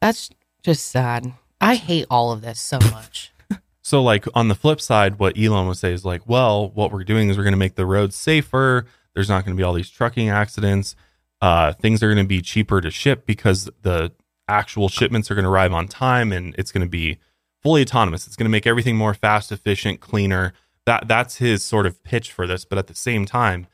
That's 0.00 0.30
just 0.62 0.88
sad. 0.88 1.32
I 1.62 1.76
hate 1.76 2.06
all 2.10 2.32
of 2.32 2.42
this 2.42 2.60
so 2.60 2.78
much. 2.78 3.32
So, 3.84 4.00
like 4.00 4.26
on 4.32 4.46
the 4.46 4.54
flip 4.54 4.80
side, 4.80 5.18
what 5.18 5.36
Elon 5.36 5.66
would 5.66 5.76
say 5.76 5.92
is 5.92 6.04
like, 6.04 6.26
well, 6.28 6.70
what 6.70 6.92
we're 6.92 7.02
doing 7.02 7.28
is 7.28 7.36
we're 7.36 7.42
going 7.42 7.52
to 7.52 7.58
make 7.58 7.74
the 7.74 7.84
roads 7.84 8.14
safer. 8.14 8.86
There's 9.12 9.28
not 9.28 9.44
going 9.44 9.56
to 9.56 9.60
be 9.60 9.64
all 9.64 9.72
these 9.72 9.90
trucking 9.90 10.28
accidents. 10.28 10.94
Uh, 11.40 11.72
things 11.72 12.00
are 12.00 12.06
going 12.06 12.24
to 12.24 12.28
be 12.28 12.40
cheaper 12.40 12.80
to 12.80 12.92
ship 12.92 13.26
because 13.26 13.68
the 13.82 14.12
actual 14.46 14.88
shipments 14.88 15.32
are 15.32 15.34
going 15.34 15.42
to 15.44 15.50
arrive 15.50 15.72
on 15.72 15.88
time, 15.88 16.30
and 16.32 16.54
it's 16.56 16.70
going 16.70 16.86
to 16.86 16.88
be 16.88 17.18
fully 17.60 17.82
autonomous. 17.82 18.28
It's 18.28 18.36
going 18.36 18.44
to 18.44 18.50
make 18.50 18.68
everything 18.68 18.96
more 18.96 19.14
fast, 19.14 19.50
efficient, 19.50 19.98
cleaner. 19.98 20.52
That 20.86 21.08
that's 21.08 21.38
his 21.38 21.64
sort 21.64 21.84
of 21.84 22.04
pitch 22.04 22.30
for 22.30 22.46
this. 22.46 22.64
But 22.64 22.78
at 22.78 22.86
the 22.86 22.94
same 22.94 23.26
time, 23.26 23.66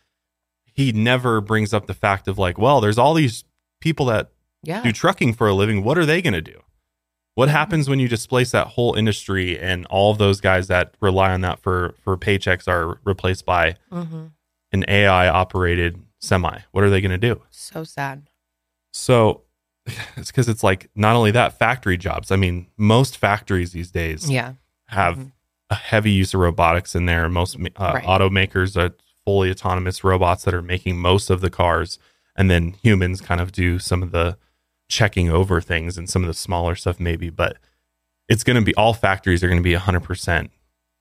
he 0.64 0.90
never 0.90 1.42
brings 1.42 1.74
up 1.74 1.87
the 1.87 1.92
fact 1.94 2.27
of 2.29 2.38
like, 2.38 2.57
well, 2.57 2.81
there's 2.81 2.98
all 2.98 3.12
these 3.12 3.44
people 3.83 4.07
that 4.07 4.31
Yeah. 4.62 4.83
do 4.83 4.90
trucking 4.90 5.35
for 5.35 5.48
a 5.48 5.55
living, 5.55 5.85
what 5.85 5.98
are 5.98 6.07
they 6.07 6.22
going 6.22 6.33
to 6.33 6.40
do? 6.40 6.62
What 7.38 7.48
happens 7.48 7.88
when 7.88 8.01
you 8.01 8.09
displace 8.09 8.51
that 8.51 8.66
whole 8.66 8.94
industry 8.94 9.57
and 9.61 9.87
all 9.87 10.12
those 10.12 10.40
guys 10.40 10.66
that 10.66 10.94
rely 11.01 11.33
on 11.33 11.42
that 11.42 11.61
for 11.61 11.94
for 12.03 12.16
paychecks 12.16 12.66
are 12.66 12.98
replaced 13.05 13.46
by 13.46 13.77
hmm 13.92 14.27
an 14.72 14.85
AI 14.88 15.29
operated 15.29 16.03
semi? 16.18 16.59
What 16.72 16.83
are 16.83 16.90
they 16.90 17.01
going 17.01 17.12
to 17.12 17.16
do? 17.16 17.40
So 17.51 17.85
sad. 17.85 18.29
So 18.92 19.42
it's 20.16 20.33
because 20.33 20.48
it's 20.48 20.64
like 20.64 20.90
not 20.96 21.14
only 21.14 21.31
that 21.31 21.57
factory 21.57 21.96
jobs. 21.96 22.33
I 22.33 22.37
mean, 22.37 22.66
most 22.77 23.16
factories 23.16 23.70
these 23.70 23.92
days 23.92 24.29
Yeah. 24.29 24.55
have 24.88 25.18
Mhm. 25.18 25.33
a 25.70 25.77
heavy 25.77 26.11
use 26.11 26.35
of 26.35 26.40
robotics 26.40 26.96
in 26.96 27.07
there. 27.07 27.29
Most 27.29 27.55
uh, 27.55 27.92
Right. 27.94 28.05
automakers 28.05 28.77
are 28.77 28.96
fully 29.24 29.48
autonomous 29.53 30.03
robots 30.03 30.42
that 30.42 30.55
are 30.55 30.62
making 30.74 30.98
most 30.98 31.31
of 31.31 31.40
the 31.40 31.51
cars, 31.51 32.01
and 32.35 32.51
then 32.51 32.74
humans 32.83 33.20
kind 33.20 33.40
of 33.40 33.53
do 33.53 33.79
some 33.79 34.03
of 34.03 34.11
the 34.11 34.37
checking 34.88 35.31
over 35.31 35.61
things 35.61 35.98
and 35.98 36.09
some 36.09 36.22
of 36.22 36.29
the 36.29 36.35
smaller 36.35 36.74
stuff 36.74 36.98
maybe. 36.98 37.31
But 37.31 37.59
it's 38.29 38.44
going 38.44 38.57
to 38.57 38.62
be 38.62 38.74
all 38.74 38.94
factories 38.94 39.42
are 39.42 39.48
going 39.48 39.62
to 39.62 39.62
be 39.62 39.74
100% 39.74 40.51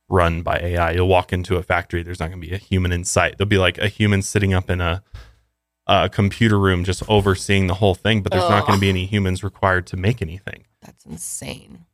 run 0.09 0.41
by 0.41 0.57
AI. 0.59 0.91
You'll 0.91 1.07
walk 1.07 1.33
into 1.33 1.57
a 1.57 1.63
factory, 1.63 2.03
there's 2.03 2.19
not 2.19 2.29
going 2.29 2.41
to 2.41 2.47
be 2.47 2.53
a 2.53 2.57
human 2.57 2.91
in 2.91 3.03
sight. 3.03 3.37
There'll 3.37 3.49
be 3.49 3.57
like 3.57 3.77
a 3.77 3.87
human 3.87 4.21
sitting 4.21 4.53
up 4.53 4.69
in 4.69 4.81
a 4.81 5.03
a 5.87 6.09
computer 6.09 6.59
room 6.59 6.83
just 6.83 7.01
overseeing 7.07 7.67
the 7.67 7.75
whole 7.75 7.95
thing, 7.95 8.21
but 8.21 8.31
there's 8.31 8.49
not 8.49 8.65
going 8.65 8.77
to 8.77 8.81
be 8.81 8.89
any 8.89 9.05
humans 9.05 9.41
required 9.43 9.87
to 9.87 9.95
make 9.95 10.21
anything. 10.21 10.65
That's 10.81 11.05
insane. 11.05 11.85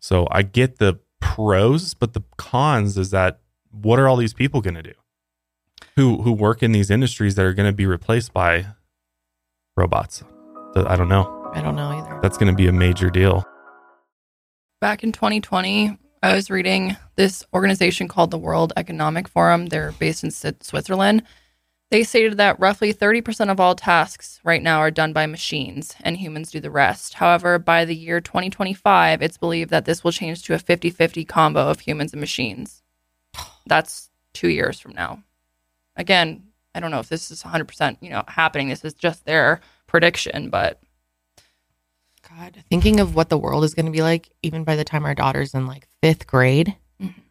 So 0.00 0.26
I 0.32 0.42
get 0.42 0.78
the 0.78 0.98
pros, 1.20 1.94
but 1.94 2.12
the 2.12 2.22
cons 2.36 2.98
is 2.98 3.10
that 3.10 3.40
what 3.70 3.98
are 3.98 4.08
all 4.08 4.16
these 4.16 4.34
people 4.34 4.60
going 4.60 4.74
to 4.74 4.82
do? 4.82 4.94
Who 5.94 6.22
who 6.22 6.32
work 6.32 6.62
in 6.62 6.72
these 6.72 6.90
industries 6.90 7.36
that 7.36 7.44
are 7.44 7.54
going 7.54 7.68
to 7.68 7.76
be 7.76 7.86
replaced 7.86 8.32
by 8.32 8.66
robots? 9.76 10.22
I 10.74 10.96
don't 10.96 11.08
know. 11.08 11.35
I 11.54 11.62
don't 11.62 11.76
know 11.76 11.90
either. 11.90 12.18
That's 12.22 12.36
going 12.36 12.50
to 12.50 12.56
be 12.56 12.68
a 12.68 12.72
major 12.72 13.10
deal. 13.10 13.44
Back 14.80 15.02
in 15.02 15.12
2020, 15.12 15.98
I 16.22 16.34
was 16.34 16.50
reading 16.50 16.96
this 17.16 17.44
organization 17.54 18.08
called 18.08 18.30
the 18.30 18.38
World 18.38 18.72
Economic 18.76 19.28
Forum. 19.28 19.66
They're 19.66 19.92
based 19.92 20.24
in 20.24 20.30
Switzerland. 20.30 21.22
They 21.90 22.02
stated 22.02 22.36
that 22.38 22.58
roughly 22.58 22.92
30% 22.92 23.48
of 23.50 23.60
all 23.60 23.76
tasks 23.76 24.40
right 24.42 24.62
now 24.62 24.80
are 24.80 24.90
done 24.90 25.12
by 25.12 25.26
machines 25.26 25.94
and 26.02 26.16
humans 26.16 26.50
do 26.50 26.58
the 26.58 26.70
rest. 26.70 27.14
However, 27.14 27.58
by 27.60 27.84
the 27.84 27.94
year 27.94 28.20
2025, 28.20 29.22
it's 29.22 29.38
believed 29.38 29.70
that 29.70 29.84
this 29.84 30.02
will 30.02 30.10
change 30.10 30.42
to 30.44 30.54
a 30.54 30.58
50 30.58 30.90
50 30.90 31.24
combo 31.24 31.68
of 31.68 31.80
humans 31.80 32.12
and 32.12 32.20
machines. 32.20 32.82
That's 33.66 34.10
two 34.34 34.48
years 34.48 34.80
from 34.80 34.92
now. 34.92 35.22
Again, 35.94 36.48
I 36.74 36.80
don't 36.80 36.90
know 36.90 36.98
if 36.98 37.08
this 37.08 37.30
is 37.30 37.42
100% 37.42 37.98
you 38.00 38.10
know 38.10 38.24
happening. 38.26 38.68
This 38.68 38.84
is 38.84 38.94
just 38.94 39.24
their 39.24 39.60
prediction, 39.86 40.50
but 40.50 40.80
God, 42.36 42.64
thinking 42.68 43.00
of 43.00 43.14
what 43.14 43.28
the 43.28 43.38
world 43.38 43.64
is 43.64 43.74
going 43.74 43.86
to 43.86 43.92
be 43.92 44.02
like, 44.02 44.30
even 44.42 44.64
by 44.64 44.76
the 44.76 44.84
time 44.84 45.04
our 45.04 45.14
daughter's 45.14 45.54
in 45.54 45.66
like 45.66 45.88
fifth 46.02 46.26
grade, 46.26 46.76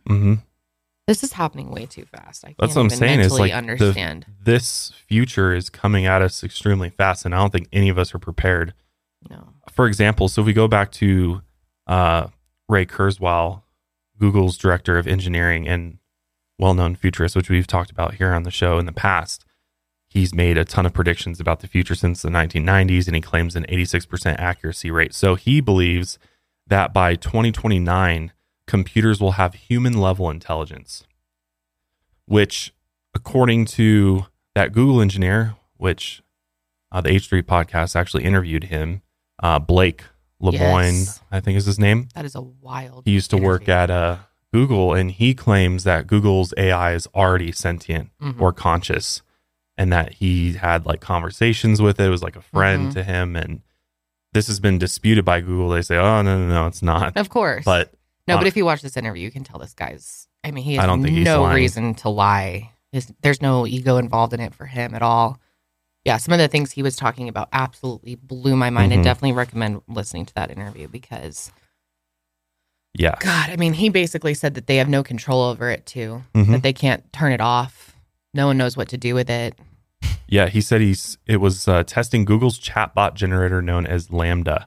hmm 0.07 0.35
this 1.07 1.23
is 1.23 1.33
happening 1.33 1.69
way 1.69 1.85
too 1.85 2.05
fast. 2.05 2.43
I 2.43 2.47
can't 2.47 2.57
That's 2.57 2.75
what 2.75 2.81
I'm 2.81 2.89
saying. 2.89 3.19
Is 3.19 3.37
like 3.37 3.53
understand. 3.53 4.25
the 4.43 4.51
this 4.53 4.91
future 5.07 5.53
is 5.53 5.69
coming 5.69 6.05
at 6.05 6.21
us 6.21 6.43
extremely 6.43 6.89
fast, 6.89 7.25
and 7.25 7.35
I 7.35 7.37
don't 7.37 7.51
think 7.51 7.67
any 7.71 7.89
of 7.89 7.99
us 7.99 8.15
are 8.15 8.19
prepared. 8.19 8.73
no. 9.29 9.49
for 9.71 9.85
example, 9.85 10.27
so 10.27 10.41
if 10.41 10.47
we 10.47 10.53
go 10.53 10.67
back 10.67 10.91
to 10.93 11.41
uh, 11.85 12.27
Ray 12.67 12.87
Kurzweil, 12.87 13.61
Google's 14.19 14.57
director 14.57 14.97
of 14.97 15.05
engineering 15.05 15.67
and 15.67 15.99
well-known 16.57 16.95
futurist, 16.95 17.35
which 17.35 17.49
we've 17.49 17.67
talked 17.67 17.91
about 17.91 18.15
here 18.15 18.33
on 18.33 18.43
the 18.43 18.51
show 18.51 18.79
in 18.79 18.87
the 18.87 18.91
past, 18.91 19.44
he's 20.15 20.33
made 20.33 20.57
a 20.57 20.63
ton 20.65 20.85
of 20.85 20.93
predictions 20.93 21.39
about 21.41 21.59
the 21.59 21.67
future 21.67 21.93
since 21.93 22.21
the 22.21 22.29
1990s, 22.29 23.05
and 23.07 23.15
he 23.15 23.21
claims 23.21 23.55
an 23.55 23.65
86% 23.69 24.35
accuracy 24.39 24.89
rate. 24.89 25.13
So 25.13 25.35
he 25.35 25.59
believes 25.61 26.17
that 26.67 26.93
by 26.93 27.15
2029, 27.15 28.31
computers 28.65 29.19
will 29.19 29.33
have 29.33 29.53
human-level 29.53 30.29
intelligence, 30.29 31.03
which, 32.25 32.73
according 33.13 33.65
to 33.65 34.25
that 34.55 34.71
Google 34.71 35.01
engineer, 35.01 35.55
which 35.77 36.23
uh, 36.91 37.01
the 37.01 37.09
H3 37.09 37.43
podcast 37.43 37.95
actually 37.95 38.23
interviewed 38.23 38.65
him. 38.65 39.01
Uh, 39.43 39.59
Blake 39.59 40.03
Lemoine, 40.41 40.93
Yes. 40.93 41.19
I 41.29 41.41
think 41.41 41.57
is 41.57 41.65
his 41.65 41.77
name. 41.77 42.07
That 42.15 42.23
is 42.23 42.35
a 42.35 42.41
wild. 42.41 43.03
He 43.05 43.11
used 43.11 43.31
to 43.31 43.37
work 43.37 43.67
at 43.67 43.89
uh, 43.91 44.19
Google, 44.53 44.93
and 44.93 45.11
he 45.11 45.33
claims 45.33 45.83
that 45.83 46.07
Google's 46.07 46.53
AI 46.55 46.93
is 46.93 47.05
already 47.13 47.51
sentient 47.51 48.11
Mhm. 48.21 48.39
or 48.39 48.53
conscious, 48.53 49.21
and 49.77 49.91
that 49.93 50.13
he 50.13 50.53
had 50.53 50.85
like 50.85 51.01
conversations 51.01 51.81
with 51.81 51.99
it. 51.99 52.05
It 52.05 52.09
was 52.09 52.23
like 52.23 52.35
a 52.35 52.41
friend 52.41 52.89
Mhm. 52.89 52.93
to 52.93 53.03
him, 53.03 53.35
and 53.35 53.61
this 54.33 54.47
has 54.47 54.59
been 54.59 54.77
disputed 54.77 55.25
by 55.25 55.41
Google. 55.41 55.69
They 55.69 55.81
say, 55.81 55.97
"Oh 55.97 56.21
no, 56.21 56.37
no, 56.37 56.47
no, 56.47 56.67
it's 56.67 56.81
not." 56.81 57.15
Of 57.17 57.29
course. 57.29 57.63
But 57.65 57.93
no, 58.27 58.35
uh, 58.35 58.37
but 58.39 58.47
if 58.47 58.55
you 58.57 58.65
watch 58.65 58.81
this 58.81 58.97
interview, 58.97 59.23
you 59.23 59.31
can 59.31 59.43
tell 59.43 59.59
this 59.59 59.73
guy's. 59.73 60.27
I 60.43 60.51
mean, 60.51 60.63
he 60.63 60.77
I 60.77 60.81
has 60.81 60.89
don't 60.89 61.01
think 61.03 61.17
no 61.19 61.51
reason 61.53 61.95
to 61.95 62.09
lie. 62.09 62.71
His, 62.91 63.11
there's 63.21 63.41
no 63.41 63.65
ego 63.67 63.97
involved 63.97 64.33
in 64.33 64.39
it 64.39 64.53
for 64.53 64.65
him 64.65 64.93
at 64.95 65.01
all. 65.01 65.39
Yeah, 66.05 66.17
some 66.17 66.33
of 66.33 66.39
the 66.39 66.47
things 66.47 66.71
he 66.71 66.83
was 66.83 66.95
talking 66.95 67.27
about 67.27 67.49
absolutely 67.51 68.13
blew 68.15 68.55
my 68.55 68.69
mind. 68.69 68.91
Mhm. 68.91 68.99
I 68.99 69.01
definitely 69.01 69.33
recommend 69.33 69.81
listening 69.87 70.27
to 70.27 70.33
that 70.35 70.51
interview 70.51 70.87
because, 70.87 71.51
yeah, 72.97 73.15
God, 73.19 73.49
I 73.49 73.55
mean, 73.57 73.73
he 73.73 73.89
basically 73.89 74.33
said 74.35 74.53
that 74.53 74.67
they 74.67 74.77
have 74.77 74.87
no 74.87 75.03
control 75.03 75.41
over 75.41 75.69
it 75.69 75.85
too, 75.85 76.23
Mhm. 76.35 76.51
that 76.51 76.61
they 76.63 76.73
can't 76.73 77.11
turn 77.11 77.31
it 77.31 77.41
off. 77.41 77.94
No 78.35 78.47
one 78.47 78.57
knows 78.57 78.75
what 78.77 78.89
to 78.89 78.97
do 78.97 79.15
with 79.15 79.29
it. 79.29 79.57
yeah. 80.27 80.47
He 80.49 80.61
said 80.61 80.81
he's 80.81 81.17
it 81.25 81.37
was 81.37 81.67
uh, 81.67 81.83
testing 81.83 82.25
Google's 82.25 82.59
chatbot 82.59 83.13
generator 83.15 83.61
known 83.61 83.87
as 83.87 84.09
LaMDA, 84.09 84.65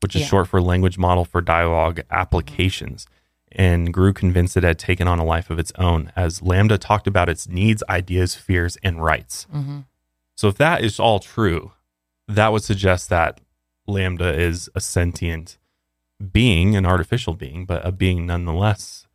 which 0.00 0.16
is 0.16 0.22
Yeah. 0.22 0.28
short 0.28 0.48
for 0.48 0.60
language 0.60 0.96
model 0.98 1.24
for 1.24 1.40
dialogue 1.40 2.00
applications. 2.10 3.06
And 3.52 3.94
grew 3.94 4.12
convinced 4.12 4.56
it 4.58 4.62
had 4.62 4.78
taken 4.78 5.08
on 5.08 5.18
a 5.18 5.24
life 5.24 5.48
of 5.50 5.58
its 5.58 5.72
own 5.78 6.12
as 6.16 6.40
LaMDA 6.40 6.78
talked 6.78 7.06
about 7.06 7.28
its 7.30 7.48
needs, 7.48 7.82
ideas, 7.88 8.34
fears, 8.34 8.76
and 8.82 9.02
rights. 9.02 9.46
Mm-hmm. 9.54 9.80
So 10.34 10.48
if 10.48 10.56
that 10.58 10.82
is 10.84 11.00
all 11.00 11.18
true, 11.18 11.72
that 12.26 12.52
would 12.52 12.62
suggest 12.62 13.08
that 13.08 13.40
LaMDA 13.88 14.36
is 14.36 14.68
a 14.74 14.80
sentient 14.80 15.56
being, 16.32 16.76
an 16.76 16.84
artificial 16.84 17.32
being, 17.34 17.64
but 17.64 17.84
a 17.86 17.90
being 17.92 18.26
nonetheless 18.26 19.06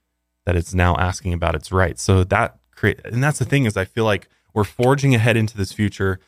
that 0.46 0.56
it's 0.56 0.74
now 0.74 0.96
asking 0.98 1.34
about 1.34 1.54
its 1.56 1.72
rights. 1.72 2.02
So 2.02 2.24
that 2.24 2.58
create 2.76 3.00
and 3.06 3.24
that's 3.24 3.40
the 3.40 3.46
thing 3.46 3.66
is 3.66 3.78
I 3.78 3.86
feel 3.86 4.06
like 4.06 4.28
we're 4.54 4.64
forging 4.64 5.16
ahead 5.16 5.36
into 5.38 5.58
this 5.58 5.72
future. 5.72 6.20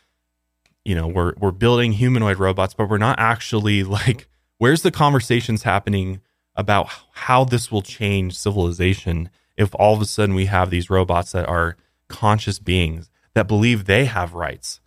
You 0.83 0.95
know, 0.95 1.07
we're 1.07 1.33
we're 1.37 1.51
building 1.51 1.93
humanoid 1.93 2.37
robots, 2.37 2.73
but 2.73 2.89
we're 2.89 2.97
not 2.97 3.19
actually 3.19 3.83
like 3.99 4.27
where's 4.57 4.81
the 4.81 4.91
conversations 4.91 5.63
happening 5.63 6.21
about 6.55 6.89
how 7.11 7.43
this 7.43 7.71
will 7.71 7.81
change 7.81 8.37
civilization 8.37 9.29
if 9.57 9.73
all 9.75 9.93
of 9.93 10.01
a 10.01 10.05
sudden 10.05 10.35
we 10.35 10.45
have 10.45 10.69
these 10.69 10.89
robots 10.89 11.31
that 11.33 11.47
are 11.47 11.75
conscious 12.07 12.59
beings 12.59 13.09
that 13.33 13.47
believe 13.47 13.85
they 13.85 14.05
have 14.05 14.33
rights 14.33 14.79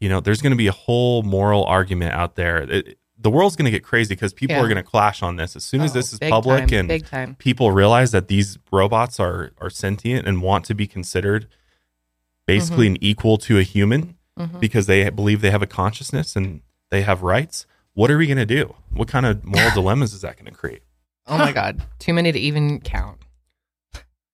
you 0.00 0.08
know 0.08 0.18
there's 0.18 0.40
going 0.42 0.50
to 0.52 0.56
be 0.56 0.66
a 0.66 0.72
whole 0.72 1.22
moral 1.22 1.64
argument 1.64 2.14
out 2.14 2.34
there 2.34 2.58
It- 2.62 2.98
the 3.22 3.30
world's 3.30 3.54
going 3.56 3.66
to 3.66 3.70
get 3.70 3.84
crazy 3.84 4.14
because 4.14 4.32
people 4.32 4.56
Yeah. 4.56 4.62
are 4.62 4.66
going 4.68 4.76
to 4.76 4.82
clash 4.82 5.22
on 5.22 5.36
this 5.36 5.54
as 5.54 5.62
soon 5.64 5.82
as 5.82 5.90
Oh, 5.90 5.94
this 5.94 6.10
is 6.12 6.18
public 6.18 6.68
time, 6.68 6.78
and 6.78 6.88
big 6.88 7.06
time. 7.06 7.34
people 7.36 7.70
realize 7.70 8.10
that 8.12 8.28
these 8.28 8.58
robots 8.72 9.20
are 9.20 9.52
are 9.60 9.68
sentient 9.70 10.26
and 10.26 10.40
want 10.42 10.64
to 10.66 10.74
be 10.74 10.86
considered 10.86 11.46
basically 12.46 12.86
Mm-hmm. 12.86 12.94
an 12.96 13.04
equal 13.04 13.36
to 13.38 13.58
a 13.58 13.62
human 13.62 14.16
Mhm. 14.38 14.58
because 14.60 14.86
they 14.86 15.08
believe 15.10 15.40
they 15.42 15.50
have 15.50 15.62
a 15.62 15.66
consciousness 15.66 16.34
and 16.36 16.62
they 16.90 17.02
have 17.02 17.22
rights 17.22 17.66
what 17.94 18.10
are 18.10 18.16
we 18.16 18.26
going 18.26 18.38
to 18.38 18.46
do 18.46 18.74
what 18.90 19.06
kind 19.08 19.26
of 19.26 19.44
moral 19.44 19.70
dilemmas 19.74 20.14
is 20.14 20.22
that 20.22 20.36
going 20.36 20.46
to 20.46 20.52
create 20.58 20.82
Oh 21.26 21.36
my 21.38 21.52
God, 21.52 21.82
too 22.00 22.12
many 22.14 22.32
to 22.32 22.38
even 22.40 22.80
count. 22.80 23.18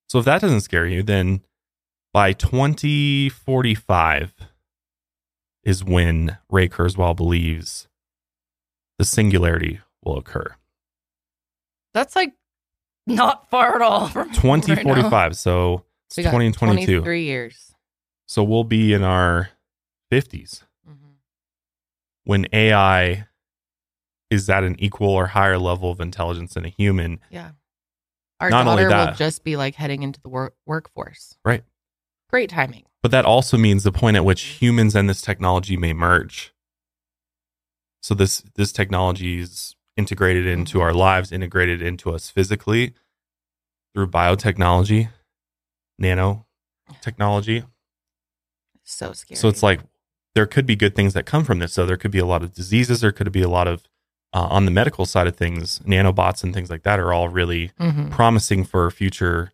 So 0.08 0.18
if 0.20 0.24
that 0.24 0.40
doesn't 0.40 0.60
scare 0.62 0.86
you, 0.86 1.02
then 1.02 1.40
by 2.12 2.32
2045 2.32 4.32
is 5.64 5.82
when 5.84 6.38
Ray 6.48 6.68
Kurzweil 6.68 7.14
believes 7.16 7.85
the 8.98 9.04
singularity 9.04 9.80
will 10.04 10.16
occur. 10.18 10.54
That's 11.94 12.14
like 12.16 12.34
not 13.06 13.48
far 13.50 13.76
at 13.76 13.82
all 13.82 14.08
from 14.08 14.28
right 14.28 14.34
2045. 14.36 15.36
so 15.36 15.84
it's 16.08 16.16
We 16.16 16.22
got 16.22 16.30
2022. 16.30 16.86
23 17.00 17.24
years. 17.24 17.72
So 18.26 18.42
we'll 18.42 18.64
be 18.64 18.92
in 18.92 19.02
our 19.02 19.50
50s 20.12 20.62
Mhm. 20.88 21.14
when 22.24 22.46
AI 22.52 23.26
is 24.30 24.50
at 24.50 24.64
an 24.64 24.76
equal 24.80 25.10
or 25.10 25.28
higher 25.28 25.58
level 25.58 25.90
of 25.90 26.00
intelligence 26.00 26.54
than 26.54 26.64
a 26.64 26.68
human. 26.68 27.20
Yeah. 27.30 27.52
Our 28.40 28.50
Not 28.50 28.66
only 28.66 28.82
daughter 28.84 28.96
will 28.96 29.06
that- 29.06 29.16
just 29.16 29.44
be 29.44 29.56
like 29.56 29.76
heading 29.76 30.02
into 30.02 30.20
the 30.20 30.28
work- 30.28 30.56
workforce. 30.66 31.38
Right. 31.44 31.64
Great 32.28 32.50
timing. 32.50 32.84
But 33.02 33.12
that 33.12 33.24
also 33.24 33.56
means 33.56 33.84
the 33.84 33.92
point 33.92 34.16
at 34.16 34.24
which 34.24 34.42
humans 34.60 34.96
and 34.96 35.08
this 35.08 35.22
technology 35.22 35.76
may 35.76 35.92
merge. 35.92 36.52
So 38.06 38.14
this 38.14 38.44
this 38.54 38.70
technology 38.70 39.40
is 39.40 39.74
integrated 39.96 40.46
into 40.46 40.80
our 40.80 40.94
lives, 40.94 41.32
integrated 41.32 41.82
into 41.82 42.14
us 42.14 42.30
physically 42.30 42.94
through 43.92 44.06
biotechnology, 44.06 45.08
nano 45.98 46.46
technology. 47.00 47.64
So 48.84 49.12
scary. 49.12 49.36
So 49.36 49.48
it's 49.48 49.60
like 49.64 49.80
there 50.36 50.46
could 50.46 50.66
be 50.66 50.76
good 50.76 50.94
things 50.94 51.14
that 51.14 51.26
come 51.26 51.42
from 51.42 51.58
this. 51.58 51.72
So 51.72 51.84
there 51.84 51.96
could 51.96 52.12
be 52.12 52.20
a 52.20 52.24
lot 52.26 52.44
of 52.44 52.54
diseases. 52.54 53.00
There 53.00 53.10
could 53.10 53.32
be 53.32 53.42
a 53.42 53.48
lot 53.48 53.66
of 53.66 53.82
uh, 54.32 54.46
on 54.50 54.66
the 54.66 54.70
medical 54.70 55.04
side 55.04 55.26
of 55.26 55.34
things, 55.34 55.80
nanobots 55.80 56.44
and 56.44 56.54
things 56.54 56.70
like 56.70 56.84
that 56.84 57.00
are 57.00 57.12
all 57.12 57.28
really 57.28 57.72
Mhm. 57.80 58.12
promising 58.12 58.62
for 58.64 58.88
future. 58.92 59.50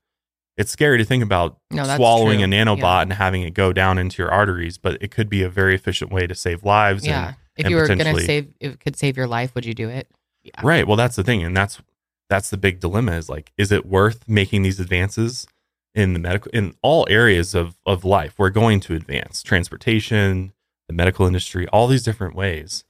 It's 0.59 0.71
scary 0.71 0.99
to 0.99 1.07
think 1.07 1.23
about 1.25 1.57
No, 1.71 1.85
swallowing 1.97 2.41
true. 2.41 2.45
a 2.45 2.49
nanobot 2.49 2.79
Yeah. 2.81 3.01
and 3.01 3.13
having 3.15 3.41
it 3.45 3.55
go 3.55 3.73
down 3.73 3.97
into 3.97 4.21
your 4.23 4.31
arteries, 4.31 4.77
but 4.77 4.99
it 5.01 5.11
could 5.11 5.31
be 5.31 5.43
a 5.43 5.49
very 5.49 5.75
efficient 5.75 6.13
way 6.13 6.27
to 6.27 6.35
save 6.35 6.65
lives. 6.65 7.07
yeah. 7.07 7.29
And, 7.29 7.37
if 7.65 7.71
you 7.71 7.77
were 7.77 7.87
going 7.87 7.99
to 7.99 8.21
save, 8.21 8.53
if 8.61 8.75
it 8.75 8.81
could 8.81 8.97
save 8.97 9.17
your 9.17 9.27
life, 9.27 9.55
would 9.55 9.65
you 9.65 9.75
do 9.75 9.89
it? 9.89 10.09
Yeah. 10.43 10.61
right. 10.63 10.87
Well, 10.87 10.97
that's 10.97 11.17
the 11.17 11.25
thing, 11.25 11.43
and 11.45 11.57
that's 11.57 11.81
that's 12.29 12.51
the 12.51 12.57
big 12.57 12.81
dilemma. 12.81 13.13
Is 13.13 13.29
like, 13.29 13.53
is 13.57 13.71
it 13.71 13.87
worth 13.87 14.29
making 14.29 14.63
these 14.63 14.81
advances 14.81 15.47
in 15.95 16.15
the 16.15 16.19
medical 16.19 16.51
in 16.53 16.75
all 16.83 17.07
areas 17.09 17.55
of 17.55 17.77
of 17.87 18.05
life? 18.05 18.35
We're 18.39 18.51
going 18.51 18.81
to 18.81 18.95
advance 18.95 19.43
transportation, 19.43 20.53
the 20.89 20.95
medical 20.95 21.27
industry, 21.27 21.69
all 21.69 21.87
these 21.87 22.03
different 22.03 22.35
ways. 22.35 22.85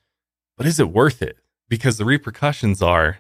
But 0.57 0.67
is 0.67 0.81
it 0.81 0.91
worth 0.91 1.23
it? 1.23 1.39
Because 1.69 1.97
the 1.99 2.05
repercussions 2.05 2.83
are, 2.83 3.19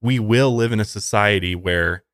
we 0.00 0.18
will 0.18 0.54
live 0.54 0.72
in 0.72 0.80
a 0.80 0.84
society 0.84 1.54
where 1.54 2.04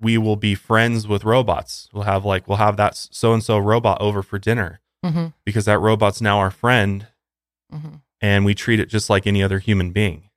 we 0.00 0.18
will 0.18 0.36
be 0.36 0.54
friends 0.54 1.06
with 1.06 1.24
robots. 1.24 1.88
We'll 1.92 2.04
have 2.04 2.24
like 2.24 2.48
we'll 2.48 2.58
have 2.58 2.76
that 2.76 2.96
so 2.96 3.32
and 3.32 3.42
so 3.42 3.58
robot 3.58 4.00
over 4.00 4.22
for 4.22 4.38
dinner 4.38 4.80
hmm 5.04 5.28
because 5.44 5.64
that 5.64 5.78
robot's 5.80 6.20
now 6.20 6.38
our 6.38 6.50
friend 6.50 7.08
hmm 7.72 7.96
and 8.20 8.44
we 8.44 8.54
treat 8.54 8.78
it 8.78 8.88
just 8.88 9.10
like 9.10 9.26
any 9.26 9.42
other 9.42 9.58
human 9.58 9.90
being. 9.90 10.28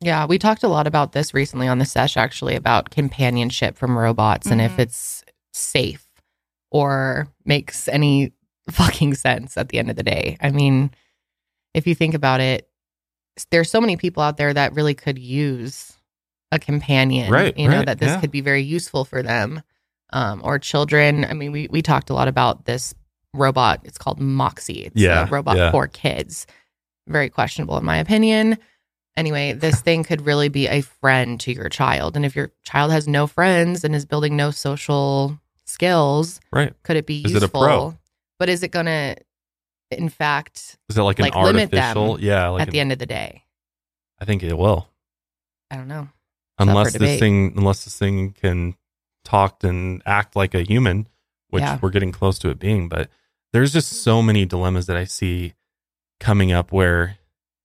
Yeah. 0.00 0.26
We 0.26 0.38
talked 0.38 0.62
a 0.62 0.68
lot 0.68 0.86
about 0.86 1.10
this 1.12 1.34
recently 1.34 1.66
on 1.66 1.78
the 1.78 1.84
sesh, 1.84 2.16
actually, 2.16 2.54
about 2.54 2.90
companionship 2.90 3.76
from 3.76 3.98
robots 3.98 4.46
and 4.46 4.60
if 4.60 4.72
Mhm. 4.76 4.78
it's 4.78 5.24
safe 5.52 6.06
or 6.70 7.26
makes 7.44 7.88
any 7.88 8.32
fucking 8.70 9.14
sense 9.14 9.56
at 9.56 9.70
the 9.70 9.78
end 9.80 9.90
of 9.90 9.96
the 9.96 10.04
day. 10.04 10.36
I 10.40 10.50
mean, 10.50 10.92
if 11.74 11.84
you 11.86 11.96
think 11.96 12.14
about 12.14 12.40
it, 12.40 12.68
there's 13.50 13.70
so 13.70 13.80
many 13.80 13.96
people 13.96 14.22
out 14.22 14.36
there 14.36 14.54
that 14.54 14.72
really 14.74 14.94
could 14.94 15.18
use 15.18 15.94
a 16.52 16.60
companion. 16.60 17.32
Right, 17.32 17.56
You 17.58 17.68
know, 17.68 17.78
right, 17.78 17.86
that 17.86 17.98
this 17.98 18.12
yeah. 18.12 18.20
could 18.20 18.30
be 18.30 18.40
very 18.40 18.62
useful 18.62 19.04
for 19.04 19.22
them. 19.22 19.62
Um, 20.10 20.40
or 20.44 20.58
children. 20.58 21.24
I 21.26 21.34
mean, 21.34 21.52
we 21.52 21.66
we 21.70 21.82
talked 21.82 22.08
a 22.08 22.14
lot 22.14 22.28
about 22.28 22.64
this 22.66 22.94
robot. 23.34 23.80
It's 23.84 23.98
called 23.98 24.20
Moxie. 24.20 24.84
It's 24.86 24.96
Yeah, 24.96 25.26
a 25.26 25.30
robot 25.30 25.56
yeah. 25.56 25.70
for 25.70 25.86
kids. 25.86 26.46
Very 27.06 27.28
questionable 27.30 27.76
in 27.78 27.84
my 27.84 27.96
opinion. 27.98 28.58
Anyway, 29.16 29.52
this 29.52 29.80
thing 29.86 30.04
could 30.04 30.24
really 30.26 30.48
be 30.48 30.66
a 30.68 30.80
friend 30.82 31.40
to 31.40 31.52
your 31.52 31.68
child. 31.68 32.16
And 32.16 32.24
if 32.24 32.36
your 32.36 32.52
child 32.62 32.92
has 32.92 33.08
no 33.08 33.26
friends 33.26 33.84
and 33.84 33.94
is 33.94 34.04
building 34.06 34.36
no 34.36 34.50
social 34.50 35.38
skills, 35.64 36.40
Right. 36.52 36.72
could 36.82 36.96
it 36.96 37.06
be 37.06 37.22
Is 37.24 37.32
it 37.32 37.38
a 37.38 37.40
useful? 37.42 37.60
pro? 37.62 37.98
But 38.38 38.48
is 38.48 38.62
it 38.62 38.68
going 38.70 38.86
to, 38.86 39.16
in 39.90 40.08
fact, 40.08 40.76
Is 40.88 40.96
it 40.96 41.02
like 41.02 41.18
an 41.18 41.24
Like, 41.24 41.34
limit 41.34 41.70
them 41.70 41.96
artificial? 41.98 42.20
Yeah, 42.20 42.48
like 42.48 42.62
at 42.62 42.68
an- 42.68 42.72
the 42.72 42.80
end 42.80 42.92
of 42.92 42.98
the 42.98 43.06
day? 43.06 43.42
I 44.20 44.24
think 44.24 44.42
it 44.42 44.56
will. 44.56 44.88
I 45.70 45.76
don't 45.76 45.88
know. 45.88 46.08
for 46.56 46.62
Unless 46.62 46.92
this 46.96 47.20
thing 47.20 47.52
unless 47.56 47.84
this 47.84 47.96
thing 47.98 48.32
can 48.32 48.74
talk 49.24 49.62
and 49.64 50.02
act 50.06 50.34
like 50.34 50.54
a 50.54 50.62
human, 50.62 51.08
which 51.50 51.62
Yeah. 51.62 51.78
we're 51.80 51.90
getting 51.90 52.12
close 52.12 52.38
to 52.40 52.48
it 52.50 52.58
being, 52.58 52.88
but 52.88 53.08
there's 53.52 53.72
just 53.72 53.90
so 54.02 54.22
many 54.22 54.44
dilemmas 54.44 54.86
that 54.86 54.96
I 54.96 55.04
see 55.04 55.54
coming 56.20 56.52
up 56.52 56.72
where 56.72 57.18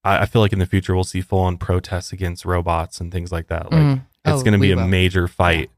I, 0.04 0.20
I 0.20 0.26
feel 0.26 0.42
like 0.42 0.54
in 0.54 0.60
the 0.60 0.66
future 0.66 0.94
we'll 0.96 1.04
see 1.04 1.22
full 1.22 1.40
on 1.40 1.58
protests 1.58 2.12
against 2.14 2.46
robots 2.46 3.02
and 3.02 3.12
things 3.12 3.32
like 3.32 3.48
that. 3.48 3.72
Like 3.72 3.82
Mm. 3.82 4.06
it's 4.26 4.40
Oh, 4.42 4.44
going 4.44 4.54
to 4.54 4.60
be 4.60 4.72
a 4.72 4.76
will. 4.78 4.88
major 4.88 5.28
fight, 5.28 5.70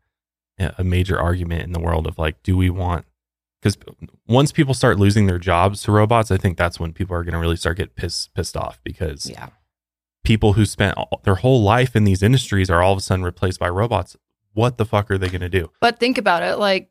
a 0.60 0.84
major 0.84 1.20
argument 1.20 1.64
in 1.64 1.72
the 1.72 1.80
world 1.80 2.06
of 2.08 2.18
like, 2.20 2.42
do 2.44 2.56
we 2.56 2.70
want? 2.70 3.06
Because 3.62 3.78
once 4.28 4.52
people 4.52 4.74
start 4.76 5.00
losing 5.00 5.26
their 5.26 5.40
jobs 5.40 5.82
to 5.84 5.92
robots, 5.92 6.30
I 6.30 6.38
think 6.38 6.56
that's 6.58 6.80
when 6.80 6.94
people 6.94 7.16
are 7.16 7.24
going 7.24 7.34
to 7.34 7.40
really 7.40 7.56
start 7.56 7.78
get 7.78 7.96
pissed 7.96 8.34
pissed 8.36 8.56
off 8.56 8.80
because 8.84 9.28
Yeah. 9.30 9.50
people 10.24 10.54
who 10.54 10.66
spent 10.66 10.96
all, 10.98 11.22
their 11.24 11.36
whole 11.36 11.64
life 11.64 11.96
in 11.96 12.04
these 12.04 12.22
industries 12.22 12.70
are 12.70 12.82
all 12.84 12.92
of 12.92 13.00
a 13.00 13.02
sudden 13.02 13.26
replaced 13.26 13.60
by 13.60 13.70
robots. 13.70 14.16
What 14.54 14.78
the 14.78 14.86
fuck 14.86 15.10
are 15.12 15.18
they 15.18 15.30
going 15.30 15.42
to 15.42 15.50
do? 15.50 15.72
But 15.82 16.00
think 16.00 16.18
about 16.20 16.44
it 16.44 16.58
like, 16.60 16.90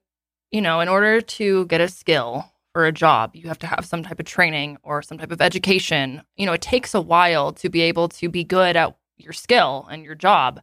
you 0.54 0.60
know, 0.60 0.78
in 0.78 0.88
order 0.88 1.20
to 1.20 1.66
get 1.66 1.80
a 1.80 1.88
skill 1.88 2.48
or 2.76 2.86
a 2.86 2.92
job, 2.92 3.34
you 3.34 3.48
have 3.48 3.58
to 3.58 3.66
have 3.66 3.84
some 3.84 4.04
type 4.04 4.20
of 4.20 4.26
training 4.26 4.78
or 4.84 5.02
some 5.02 5.18
type 5.18 5.32
of 5.32 5.42
education. 5.42 6.22
You 6.36 6.46
know, 6.46 6.52
it 6.52 6.62
takes 6.62 6.94
a 6.94 7.00
while 7.00 7.52
to 7.54 7.68
be 7.68 7.80
able 7.80 8.08
to 8.10 8.28
be 8.28 8.44
good 8.44 8.76
at 8.76 8.96
your 9.16 9.32
skill 9.32 9.88
and 9.90 10.04
your 10.04 10.14
job. 10.14 10.60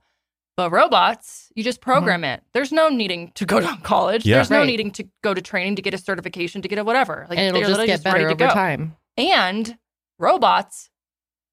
But 0.56 0.72
robots, 0.72 1.52
you 1.56 1.64
just 1.64 1.82
mm-hmm. 1.82 1.92
program 1.92 2.24
it. 2.24 2.42
There's 2.54 2.72
no 2.72 2.88
needing 2.88 3.34
to 3.34 3.46
go 3.46 3.60
to 3.60 3.78
college. 3.84 4.26
Yeah. 4.26 4.38
There's 4.38 4.50
no 4.50 4.64
needing 4.64 4.92
to 4.92 5.06
go 5.24 5.34
to 5.34 5.42
training 5.42 5.76
to 5.76 5.82
get 5.82 5.94
a 5.94 5.98
certification 5.98 6.62
to 6.62 6.70
get 6.70 6.80
a 6.80 6.86
whatever. 6.86 7.26
Like 7.30 7.38
and 7.38 7.48
it'll 7.48 7.60
they're 7.60 7.68
just 7.68 7.80
literally 7.80 7.88
get 7.88 8.02
better 8.02 8.16
ready 8.16 8.26
over 8.28 8.36
to 8.36 8.46
go. 8.46 8.54
time. 8.54 8.96
And 9.18 9.78
robots, 10.18 10.90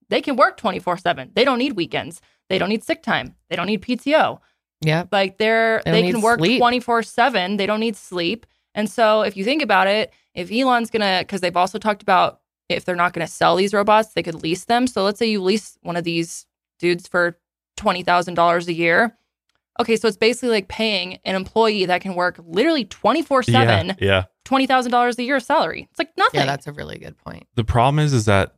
they 0.07 0.21
can 0.21 0.37
work 0.37 0.55
24 0.55 0.97
7. 0.97 1.31
They 1.35 1.43
don't 1.43 1.57
need 1.57 1.73
weekends. 1.73 2.21
They 2.47 2.57
don't 2.57 2.69
need 2.69 2.85
sick 2.85 3.03
time. 3.03 3.35
They 3.49 3.57
don't 3.57 3.67
need 3.67 3.81
PTO. 3.81 4.39
Yep. 4.81 5.09
Like 5.11 5.37
they're 5.37 5.81
They 5.85 6.03
they, 6.03 6.11
can 6.11 6.21
work 6.21 6.39
24 6.39 7.03
7. 7.03 7.57
They 7.57 7.65
don't 7.65 7.79
need 7.79 7.95
sleep. 7.95 8.45
And 8.75 8.89
so 8.89 9.23
if 9.23 9.35
you 9.35 9.43
think 9.43 9.61
about 9.61 9.87
it, 9.87 10.13
if 10.33 10.51
Elon's 10.51 10.89
going 10.89 11.01
to, 11.01 11.23
because 11.23 11.41
they've 11.41 11.57
also 11.57 11.79
talked 11.79 12.01
about 12.01 12.39
if 12.69 12.85
they're 12.85 12.95
not 12.95 13.13
going 13.13 13.25
to 13.25 13.31
sell 13.31 13.55
these 13.55 13.73
robots, 13.73 14.13
they 14.13 14.23
could 14.23 14.41
lease 14.41 14.65
them. 14.65 14.87
So 14.87 15.03
let's 15.03 15.19
say 15.19 15.25
you 15.25 15.41
lease 15.41 15.77
one 15.81 15.97
of 15.97 16.03
these 16.03 16.45
dudes 16.77 17.07
for 17.07 17.37
$20,000 17.77 18.67
a 18.67 18.73
year. 18.73 19.17
Okay, 19.79 19.95
so 19.95 20.07
it's 20.07 20.17
basically 20.17 20.49
like 20.49 20.67
paying 20.67 21.19
an 21.23 21.35
employee 21.35 21.85
that 21.85 22.01
can 22.01 22.13
work 22.13 22.39
literally 22.45 22.85
24 22.85 23.43
Yeah, 23.47 23.83
7, 23.85 23.97
yeah. 23.99 24.25
$20,000 24.45 25.17
a 25.17 25.23
year 25.23 25.39
salary. 25.39 25.87
It's 25.89 25.99
like 25.99 26.11
nothing. 26.17 26.41
Yeah, 26.41 26.45
that's 26.45 26.67
a 26.67 26.73
really 26.73 26.99
good 26.99 27.17
point. 27.17 27.47
The 27.55 27.63
problem 27.63 27.99
is, 27.99 28.13
is 28.13 28.25
that 28.25 28.55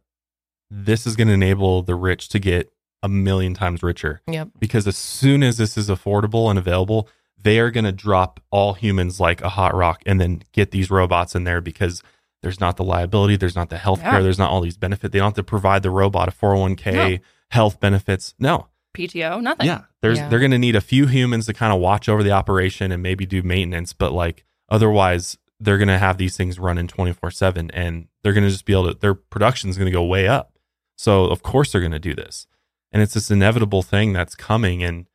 this 0.69 1.05
is 1.05 1.15
going 1.15 1.27
to 1.27 1.33
enable 1.33 1.83
the 1.83 1.95
rich 1.95 2.29
to 2.29 2.39
get 2.39 2.71
a 3.03 3.09
million 3.09 3.53
times 3.53 3.81
richer. 3.83 4.21
Yep. 4.27 4.49
Because 4.59 4.87
as 4.87 4.97
soon 4.97 5.43
as 5.43 5.57
this 5.57 5.77
is 5.77 5.89
affordable 5.89 6.49
and 6.49 6.59
available, 6.59 7.09
they 7.41 7.59
are 7.59 7.71
going 7.71 7.85
to 7.85 7.91
drop 7.91 8.39
all 8.51 8.73
humans 8.73 9.19
like 9.19 9.41
a 9.41 9.49
hot 9.49 9.73
rock 9.73 10.01
and 10.05 10.21
then 10.21 10.43
get 10.51 10.71
these 10.71 10.91
robots 10.91 11.33
in 11.35 11.43
there 11.43 11.61
because 11.61 12.03
there's 12.43 12.59
not 12.59 12.77
the 12.77 12.83
liability, 12.83 13.35
there's 13.35 13.55
not 13.55 13.69
the 13.69 13.77
health 13.77 14.01
care, 14.01 14.13
Yeah. 14.13 14.19
there's 14.21 14.37
not 14.39 14.51
all 14.51 14.61
these 14.61 14.77
benefits. 14.77 15.11
They 15.11 15.19
don't 15.19 15.27
have 15.29 15.33
to 15.35 15.43
provide 15.43 15.83
the 15.83 15.89
robot 15.89 16.27
a 16.27 16.31
401k, 16.31 17.19
health 17.49 17.79
benefits. 17.79 18.33
No. 18.39 18.67
PTO, 18.95 19.41
nothing. 19.41 19.67
Yeah. 19.67 19.81
There's 20.01 20.17
Yeah. 20.19 20.27
they're 20.29 20.39
going 20.39 20.51
to 20.51 20.57
need 20.59 20.75
a 20.75 20.81
few 20.81 21.07
humans 21.07 21.45
to 21.47 21.53
kind 21.53 21.71
of 21.73 21.79
watch 21.79 22.09
over 22.09 22.23
the 22.23 22.31
operation 22.31 22.91
and 22.91 23.01
maybe 23.01 23.25
do 23.25 23.41
maintenance, 23.41 23.93
but 23.93 24.11
like 24.11 24.43
otherwise 24.69 25.37
they're 25.59 25.77
going 25.77 25.87
to 25.87 25.97
have 25.99 26.17
these 26.17 26.35
things 26.35 26.57
running 26.59 26.87
24/7 26.87 27.69
and 27.73 28.07
they're 28.23 28.33
going 28.33 28.43
to 28.43 28.49
just 28.49 28.65
be 28.65 28.73
able 28.73 28.91
to 28.93 28.99
their 28.99 29.13
production's 29.13 29.77
going 29.77 29.85
to 29.85 29.91
go 29.91 30.03
way 30.03 30.27
up. 30.27 30.57
So 30.97 31.25
of 31.25 31.41
course 31.43 31.71
they're 31.71 31.81
going 31.81 31.91
to 31.91 31.99
do 31.99 32.13
this. 32.15 32.47
And 32.91 33.01
it's 33.01 33.13
this 33.13 33.31
inevitable 33.31 33.81
thing 33.83 34.13
that's 34.13 34.35
coming 34.35 34.83
and 34.83 35.05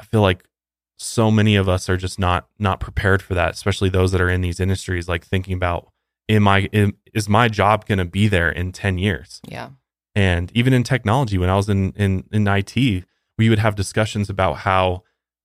I 0.00 0.04
feel 0.04 0.20
like 0.22 0.44
so 0.98 1.30
many 1.30 1.56
of 1.56 1.68
us 1.68 1.88
are 1.88 1.96
just 1.96 2.18
not 2.18 2.48
not 2.58 2.80
prepared 2.80 3.22
for 3.22 3.34
that, 3.34 3.52
especially 3.54 3.88
those 3.88 4.12
that 4.12 4.20
are 4.20 4.28
in 4.30 4.40
these 4.40 4.60
industries 4.60 5.08
like 5.08 5.24
thinking 5.24 5.54
about 5.54 5.90
am 6.28 6.48
I 6.48 6.68
am, 6.72 6.94
is 7.12 7.28
my 7.28 7.48
job 7.48 7.86
going 7.86 7.98
to 7.98 8.04
be 8.04 8.28
there 8.28 8.50
in 8.50 8.72
10 8.72 8.98
years? 8.98 9.40
Yeah. 9.46 9.70
And 10.14 10.50
even 10.54 10.72
in 10.72 10.82
technology, 10.84 11.36
when 11.38 11.50
I 11.50 11.56
was 11.56 11.68
in, 11.68 11.92
in, 11.92 12.24
in 12.32 12.46
IT, 12.48 12.74
we 13.36 13.50
would 13.50 13.58
have 13.58 13.74
discussions 13.74 14.30
about 14.30 14.58
how 14.58 15.02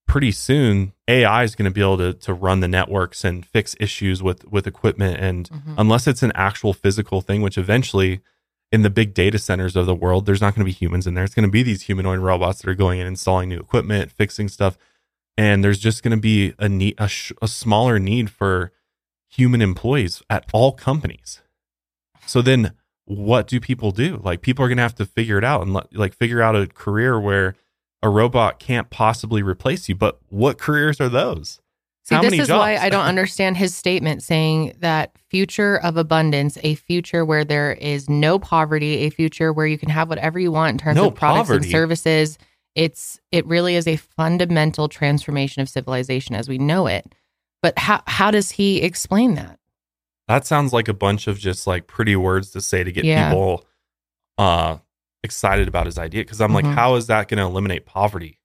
pretty 0.07 0.31
soon 0.31 0.93
AI 1.07 1.43
is 1.43 1.55
going 1.55 1.65
to 1.69 1.73
be 1.73 1.81
able 1.81 1.97
to, 1.97 2.13
to 2.13 2.33
run 2.33 2.61
the 2.61 2.67
networks 2.67 3.23
and 3.25 3.45
fix 3.45 3.75
issues 3.79 4.23
with, 4.23 4.45
with 4.47 4.65
equipment. 4.67 5.19
And 5.19 5.49
Mhm. 5.49 5.75
unless 5.77 6.07
it's 6.07 6.23
an 6.23 6.31
actual 6.35 6.73
physical 6.73 7.19
thing, 7.21 7.41
which 7.41 7.57
eventually 7.57 8.21
in 8.71 8.83
the 8.83 8.89
big 8.89 9.13
data 9.13 9.39
centers 9.39 9.75
of 9.75 9.85
the 9.85 9.95
world, 9.95 10.25
there's 10.25 10.41
not 10.41 10.55
going 10.55 10.65
to 10.65 10.71
be 10.71 10.71
humans 10.71 11.07
in 11.07 11.13
there. 11.15 11.23
It's 11.23 11.33
going 11.33 11.47
to 11.47 11.51
be 11.51 11.63
these 11.63 11.83
humanoid 11.83 12.19
robots 12.19 12.61
that 12.61 12.69
are 12.69 12.75
going 12.75 12.99
and 12.99 13.07
installing 13.07 13.49
new 13.49 13.59
equipment, 13.59 14.11
fixing 14.11 14.47
stuff. 14.47 14.77
And 15.37 15.63
there's 15.63 15.79
just 15.79 16.03
going 16.03 16.15
to 16.15 16.21
be 16.21 16.53
a 16.59 16.69
need, 16.69 16.95
a, 16.97 17.07
sh- 17.07 17.31
a 17.41 17.47
smaller 17.47 17.97
need 17.97 18.29
for 18.29 18.71
human 19.29 19.61
employees 19.61 20.21
at 20.29 20.45
all 20.53 20.71
companies. 20.71 21.41
So 22.25 22.41
then 22.41 22.73
what 23.05 23.47
do 23.47 23.59
people 23.59 23.91
do? 23.91 24.21
Like 24.23 24.41
people 24.41 24.63
are 24.63 24.67
going 24.67 24.77
to 24.77 24.83
have 24.83 24.95
to 24.95 25.05
figure 25.05 25.37
it 25.37 25.43
out 25.43 25.61
and 25.61 25.75
like 25.93 26.13
figure 26.13 26.41
out 26.41 26.55
a 26.55 26.67
career 26.67 27.19
where 27.19 27.55
a 28.03 28.09
robot 28.09 28.59
can't 28.59 28.89
possibly 28.89 29.41
replace 29.41 29.89
you. 29.89 29.95
But 29.95 30.19
what 30.29 30.59
careers 30.59 31.01
are 31.01 31.09
those? 31.09 31.59
See, 32.09 32.15
How 32.15 32.21
this 32.23 32.33
is 32.39 32.49
why? 32.49 32.75
I 32.77 32.89
don't 32.89 33.05
understand 33.05 33.55
his 33.55 33.75
statement 33.75 34.23
saying 34.23 34.73
that 34.79 35.11
future 35.29 35.77
of 35.77 35.95
abundance, 35.95 36.57
a 36.63 36.73
future 36.73 37.23
where 37.23 37.45
there 37.45 37.73
is 37.73 38.09
no 38.09 38.39
poverty, 38.39 38.95
a 39.05 39.11
future 39.11 39.53
where 39.53 39.67
you 39.67 39.77
can 39.77 39.89
have 39.89 40.09
whatever 40.09 40.39
you 40.39 40.51
want 40.51 40.71
in 40.71 40.77
terms 40.79 40.95
No 40.95 41.09
of 41.09 41.15
products 41.15 41.49
poverty. 41.49 41.65
and 41.67 41.71
services. 41.71 42.39
It's 42.73 43.19
it 43.31 43.45
really 43.45 43.75
is 43.75 43.85
a 43.87 43.97
fundamental 43.97 44.89
transformation 44.89 45.61
of 45.61 45.69
civilization 45.69 46.33
as 46.33 46.49
we 46.49 46.57
know 46.57 46.87
it. 46.87 47.13
But 47.61 47.77
how 47.77 48.01
how 48.07 48.31
does 48.31 48.49
he 48.49 48.81
explain 48.81 49.35
that? 49.35 49.59
That 50.27 50.47
sounds 50.47 50.73
like 50.73 50.87
a 50.87 50.93
bunch 50.95 51.27
of 51.27 51.37
just 51.37 51.67
like 51.67 51.85
pretty 51.85 52.15
words 52.15 52.49
to 52.51 52.61
say 52.61 52.83
to 52.83 52.91
get 52.91 53.05
Yeah. 53.05 53.29
people 53.29 53.65
uh 54.39 54.77
excited 55.23 55.67
about 55.67 55.85
his 55.85 55.99
idea. 55.99 56.23
Cause 56.25 56.41
I'm 56.41 56.53
like, 56.55 56.65
Mhm. 56.65 56.73
how 56.73 56.95
is 56.95 57.05
that 57.07 57.27
going 57.27 57.37
to 57.39 57.43
eliminate 57.43 57.85
poverty? 57.85 58.39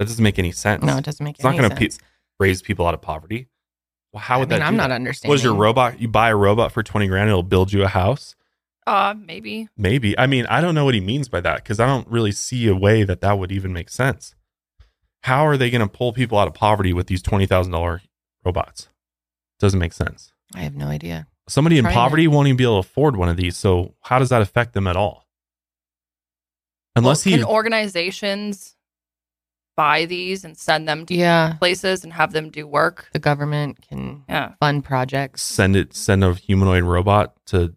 That 0.00 0.06
doesn't 0.08 0.22
make 0.24 0.38
any 0.40 0.50
sense. 0.50 0.82
No, 0.82 0.96
it 0.96 1.04
doesn't 1.04 1.22
make 1.22 1.36
It's 1.36 1.44
not 1.44 1.54
gonna 1.56 1.68
sense. 1.76 1.98
pe- 1.98 2.04
raise 2.38 2.62
people 2.62 2.86
out 2.86 2.94
of 2.94 3.02
poverty. 3.02 3.48
Well, 4.12 4.22
how 4.22 4.38
would 4.38 4.52
I 4.52 4.56
mean, 4.56 4.60
that? 4.60 4.66
I'm 4.66 4.76
not 4.76 4.88
that? 4.88 4.94
understanding. 4.94 5.32
Was 5.32 5.44
your 5.44 5.54
robot? 5.54 6.00
You 6.00 6.08
buy 6.08 6.30
a 6.30 6.36
robot 6.36 6.72
for 6.72 6.82
twenty 6.82 7.06
grand, 7.06 7.28
it'll 7.28 7.42
build 7.42 7.72
you 7.72 7.82
a 7.84 7.88
house. 7.88 8.34
Uh, 8.86 9.14
maybe. 9.18 9.68
Maybe. 9.76 10.16
I 10.16 10.26
mean, 10.26 10.46
I 10.46 10.60
don't 10.60 10.74
know 10.74 10.84
what 10.84 10.94
he 10.94 11.00
means 11.00 11.28
by 11.28 11.40
that 11.40 11.56
because 11.56 11.80
I 11.80 11.86
don't 11.86 12.06
really 12.08 12.30
see 12.30 12.68
a 12.68 12.76
way 12.76 13.02
that 13.02 13.20
that 13.20 13.38
would 13.38 13.50
even 13.50 13.72
make 13.72 13.90
sense. 13.90 14.34
How 15.22 15.44
are 15.44 15.56
they 15.56 15.70
going 15.70 15.80
to 15.80 15.88
pull 15.88 16.12
people 16.12 16.38
out 16.38 16.46
of 16.46 16.54
poverty 16.54 16.92
with 16.92 17.08
these 17.08 17.20
twenty 17.20 17.46
thousand 17.46 17.72
dollar 17.72 18.02
robots? 18.44 18.88
Doesn't 19.58 19.80
make 19.80 19.92
sense. 19.92 20.32
I 20.54 20.60
have 20.60 20.76
no 20.76 20.86
idea. 20.86 21.26
Somebody 21.48 21.78
in 21.78 21.84
poverty 21.84 22.28
won't 22.28 22.48
even 22.48 22.56
be 22.56 22.64
able 22.64 22.82
to 22.82 22.88
afford 22.88 23.16
one 23.16 23.28
of 23.28 23.36
these. 23.36 23.56
So 23.56 23.94
how 24.02 24.18
does 24.18 24.28
that 24.28 24.42
affect 24.42 24.72
them 24.72 24.86
at 24.86 24.96
all? 24.96 25.26
Unless 26.94 27.26
Well, 27.26 27.36
he 27.38 27.44
organizations 27.44 28.75
buy 29.76 30.04
these 30.06 30.44
and 30.44 30.56
send 30.56 30.88
them 30.88 31.04
to 31.06 31.14
Yeah, 31.14 31.54
places 31.58 32.02
and 32.02 32.12
have 32.14 32.32
them 32.32 32.50
do 32.50 32.66
work. 32.66 33.08
the 33.12 33.18
government 33.18 33.86
can 33.86 34.24
Yeah. 34.28 34.54
fund 34.58 34.84
projects. 34.84 35.42
send 35.42 35.76
it 35.76 35.94
send 35.94 36.24
a 36.24 36.34
humanoid 36.34 36.82
robot 36.84 37.34
to 37.46 37.74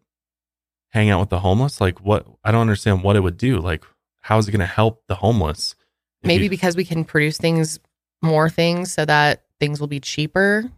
hang 0.90 1.10
out 1.10 1.20
with 1.20 1.30
the 1.30 1.40
homeless, 1.42 1.80
like 1.80 2.00
what? 2.02 2.26
I 2.44 2.52
don't 2.52 2.62
understand 2.62 3.04
what 3.04 3.16
it 3.16 3.20
would 3.20 3.38
do. 3.38 3.60
Like 3.60 3.84
how 4.22 4.38
is 4.38 4.48
it 4.48 4.52
going 4.52 4.60
to 4.60 4.66
help 4.66 5.04
the 5.08 5.16
homeless? 5.16 5.76
Maybe 6.24 6.46
you- 6.46 6.50
because 6.50 6.76
we 6.76 6.86
can 6.86 7.04
produce 7.06 7.38
things, 7.38 7.80
more 8.22 8.50
things, 8.50 8.94
so 8.94 9.06
that 9.06 9.44
things 9.60 9.80
will 9.80 9.88
be 9.88 10.00
cheaper, 10.00 10.70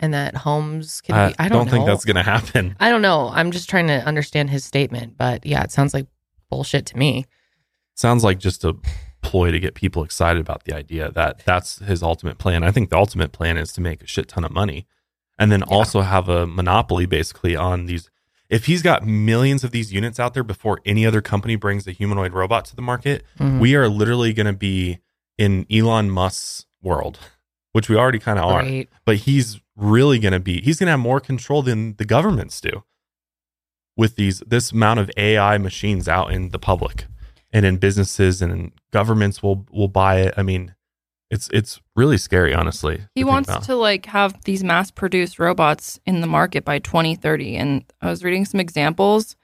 and 0.00 0.12
that 0.14 0.34
homes 0.36 1.00
can. 1.00 1.14
I, 1.14 1.28
be, 1.28 1.34
I 1.38 1.48
don't, 1.48 1.68
think 1.70 1.84
know. 1.86 1.92
that's 1.92 2.04
going 2.04 2.16
to 2.16 2.22
happen. 2.22 2.76
I 2.80 2.90
don't 2.90 3.02
know. 3.02 3.30
I'm 3.32 3.50
just 3.50 3.68
trying 3.70 3.86
to 3.88 4.04
understand 4.04 4.50
his 4.50 4.64
statement, 4.64 5.16
but 5.16 5.44
yeah, 5.46 5.62
it 5.62 5.70
sounds 5.72 5.94
like 5.94 6.06
bullshit 6.50 6.86
to 6.86 6.96
me. 6.96 7.26
sounds 7.94 8.22
like 8.24 8.38
just 8.38 8.64
a 8.64 8.76
ploy 9.24 9.50
to 9.50 9.58
get 9.58 9.74
people 9.74 10.04
excited 10.04 10.40
about 10.40 10.64
the 10.64 10.74
idea 10.76 11.10
that 11.12 11.40
that's 11.44 11.78
his 11.80 12.02
ultimate 12.02 12.38
plan. 12.38 12.62
I 12.62 12.70
think 12.70 12.90
the 12.90 12.96
ultimate 12.96 13.32
plan 13.32 13.56
is 13.56 13.72
to 13.72 13.80
make 13.80 14.02
a 14.02 14.06
shit 14.06 14.28
ton 14.28 14.44
of 14.44 14.52
money 14.52 14.86
and 15.38 15.50
then 15.50 15.62
also 15.64 16.02
have 16.02 16.28
a 16.28 16.46
monopoly 16.46 17.06
basically 17.06 17.56
on 17.56 17.86
these. 17.86 18.10
If 18.50 18.66
he's 18.66 18.82
got 18.82 19.04
millions 19.04 19.64
of 19.64 19.70
these 19.72 19.92
units 19.92 20.20
out 20.20 20.34
there 20.34 20.44
before 20.44 20.80
any 20.86 21.04
other 21.06 21.20
company 21.22 21.56
brings 21.56 21.86
a 21.88 21.92
humanoid 21.92 22.32
robot 22.32 22.66
to 22.66 22.76
the 22.76 22.82
market, 22.82 23.24
Mhm. 23.40 23.58
we 23.58 23.74
are 23.74 23.88
literally 23.88 24.32
going 24.32 24.46
to 24.46 24.52
be 24.52 25.00
in 25.38 25.66
Elon 25.72 26.10
Musk's 26.10 26.66
world, 26.82 27.18
which 27.72 27.88
we 27.88 27.96
already 27.96 28.20
kind 28.20 28.38
of 28.38 28.44
are. 28.44 28.60
Right. 28.60 28.88
But 29.04 29.16
he's 29.26 29.60
really 29.74 30.18
going 30.20 30.34
to 30.34 30.38
be, 30.40 30.60
he's 30.60 30.78
going 30.78 30.86
to 30.86 30.92
have 30.92 31.00
more 31.00 31.18
control 31.20 31.62
than 31.62 31.96
the 31.96 32.04
governments 32.04 32.60
do 32.60 32.84
with 33.96 34.16
these, 34.16 34.40
this 34.46 34.70
amount 34.72 35.00
of 35.00 35.10
AI 35.16 35.58
machines 35.58 36.06
out 36.08 36.30
in 36.32 36.50
the 36.50 36.58
public 36.58 37.06
and 37.54 37.64
in 37.64 37.76
businesses 37.76 38.42
and 38.42 38.52
in 38.52 38.72
governments 38.92 39.42
will, 39.42 39.64
will 39.70 39.88
buy 39.88 40.16
it. 40.16 40.34
I 40.36 40.42
mean, 40.42 40.74
it's, 41.30 41.48
it's 41.52 41.80
really 41.94 42.18
scary, 42.18 42.52
honestly. 42.52 42.96
He 43.14 43.22
think 43.22 43.28
wants 43.28 43.66
to 43.66 43.76
like 43.76 44.06
have 44.06 44.42
these 44.42 44.64
mass 44.64 44.90
produced 44.90 45.38
robots 45.38 46.00
in 46.04 46.20
the 46.20 46.26
market 46.26 46.64
by 46.64 46.80
2030. 46.80 47.56
And 47.56 47.84
I 48.02 48.10
was 48.10 48.24
reading 48.24 48.44
some 48.44 48.58
examples 48.58 49.36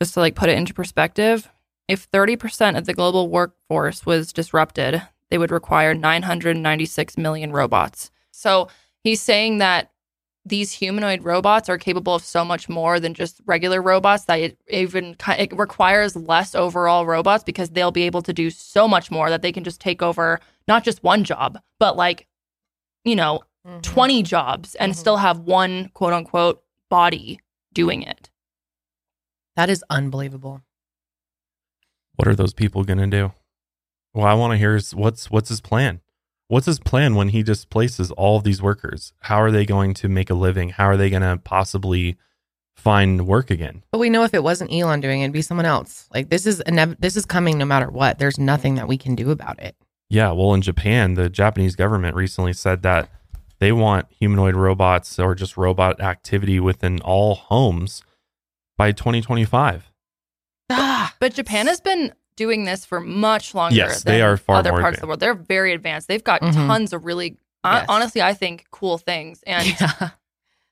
just 0.00 0.14
to 0.14 0.20
like 0.20 0.34
put 0.34 0.48
it 0.48 0.56
into 0.56 0.72
perspective. 0.72 1.52
If 1.88 2.10
30% 2.10 2.76
of 2.76 2.86
the 2.86 2.94
global 2.94 3.28
workforce 3.28 4.06
was 4.06 4.32
disrupted, 4.32 5.02
they 5.30 5.36
would 5.36 5.52
require 5.52 5.92
996 5.94 7.18
million 7.18 7.52
robots. 7.52 8.10
So 8.30 8.68
he's 9.04 9.20
saying 9.20 9.58
that 9.58 9.90
these 10.46 10.70
humanoid 10.72 11.24
robots 11.24 11.68
are 11.68 11.76
capable 11.76 12.14
of 12.14 12.22
so 12.22 12.44
much 12.44 12.68
more 12.68 13.00
than 13.00 13.14
just 13.14 13.40
regular 13.46 13.82
robots 13.82 14.24
that 14.26 14.38
it 14.38 14.58
even 14.70 15.16
it 15.28 15.52
requires 15.56 16.14
less 16.14 16.54
overall 16.54 17.04
robots 17.04 17.42
because 17.42 17.70
they'll 17.70 17.90
be 17.90 18.04
able 18.04 18.22
to 18.22 18.32
do 18.32 18.48
so 18.50 18.86
much 18.86 19.10
more 19.10 19.28
that 19.28 19.42
they 19.42 19.50
can 19.50 19.64
just 19.64 19.80
take 19.80 20.02
over 20.02 20.40
not 20.68 20.84
just 20.84 21.02
one 21.02 21.24
job, 21.24 21.58
but 21.80 21.96
like 21.96 22.26
you 23.04 23.14
know, 23.16 23.40
Mhm. 23.66 23.82
20 23.82 24.22
jobs 24.22 24.74
and 24.76 24.92
Mhm. 24.92 24.96
still 24.96 25.16
have 25.16 25.40
one 25.40 25.88
quote 25.94 26.12
unquote 26.12 26.62
body 26.88 27.40
doing 27.72 28.02
it. 28.02 28.30
That 29.56 29.68
is 29.70 29.84
unbelievable. 29.90 30.62
what 32.16 32.26
are 32.26 32.34
those 32.34 32.54
people 32.54 32.82
going 32.82 32.98
to 32.98 33.06
do? 33.06 33.32
Well, 34.14 34.24
I 34.26 34.32
want 34.32 34.52
to 34.52 34.56
hear 34.56 34.74
is 34.74 34.94
what's, 34.94 35.30
what's 35.30 35.50
his 35.50 35.60
plan? 35.60 36.00
What's 36.48 36.66
his 36.66 36.78
plan 36.78 37.14
when 37.14 37.30
he 37.30 37.42
displaces 37.42 38.10
all 38.12 38.36
of 38.38 38.44
these 38.44 38.62
workers? 38.62 39.12
How 39.20 39.36
are 39.42 39.50
they 39.50 39.64
going 39.66 39.94
to 39.94 40.08
make 40.08 40.30
a 40.30 40.34
living? 40.34 40.70
How 40.70 40.86
are 40.86 40.96
they 40.96 41.10
going 41.10 41.22
to 41.22 41.38
possibly 41.42 42.16
find 42.76 43.26
work 43.26 43.50
again? 43.50 43.82
But 43.90 43.98
we 43.98 44.10
know 44.10 44.24
if 44.24 44.34
it 44.34 44.42
wasn't 44.42 44.72
Elon 44.72 45.00
doing 45.00 45.20
it, 45.20 45.24
it'd 45.24 45.32
be 45.32 45.42
someone 45.42 45.66
else. 45.66 46.08
Like 46.14 46.30
this 46.30 46.46
is 46.46 46.62
inev- 46.66 46.98
this 47.00 47.16
is 47.16 47.24
coming 47.26 47.58
no 47.58 47.64
matter 47.64 47.90
what. 47.90 48.18
There's 48.18 48.38
nothing 48.38 48.74
that 48.76 48.88
we 48.88 48.96
can 48.98 49.14
do 49.14 49.30
about 49.30 49.60
it. 49.60 49.76
Yeah, 50.08 50.30
well, 50.32 50.54
in 50.54 50.62
Japan, 50.62 51.14
the 51.14 51.28
Japanese 51.28 51.74
government 51.74 52.14
recently 52.14 52.52
said 52.52 52.82
that 52.82 53.10
they 53.58 53.72
want 53.72 54.06
humanoid 54.10 54.54
robots 54.54 55.18
or 55.18 55.34
just 55.34 55.56
robot 55.56 56.00
activity 56.00 56.60
within 56.60 57.00
all 57.00 57.34
homes 57.34 58.02
by 58.76 58.92
2025. 58.92 59.90
Ah, 60.70 61.14
But 61.18 61.34
Japan 61.34 61.66
has 61.66 61.80
been 61.80 62.12
doing 62.36 62.64
this 62.64 62.84
for 62.84 63.00
much 63.00 63.54
longer. 63.54 63.74
Yes, 63.76 64.02
they 64.04 64.22
are 64.22 64.36
far 64.36 64.56
other 64.56 64.70
more 64.72 64.80
parts 64.80 64.98
of 64.98 65.00
the 65.02 65.06
world. 65.06 65.20
They're 65.20 65.34
very 65.34 65.72
advanced. 65.72 66.08
They've 66.08 66.22
got 66.22 66.42
Mhm. 66.42 66.52
tons 66.54 66.92
of 66.92 67.04
really, 67.04 67.36
I 67.64 67.78
Yes. 67.78 67.86
honestly, 67.88 68.22
I 68.22 68.34
think 68.34 68.66
cool 68.70 68.98
things. 68.98 69.42
And 69.46 69.66
yeah. 69.80 70.10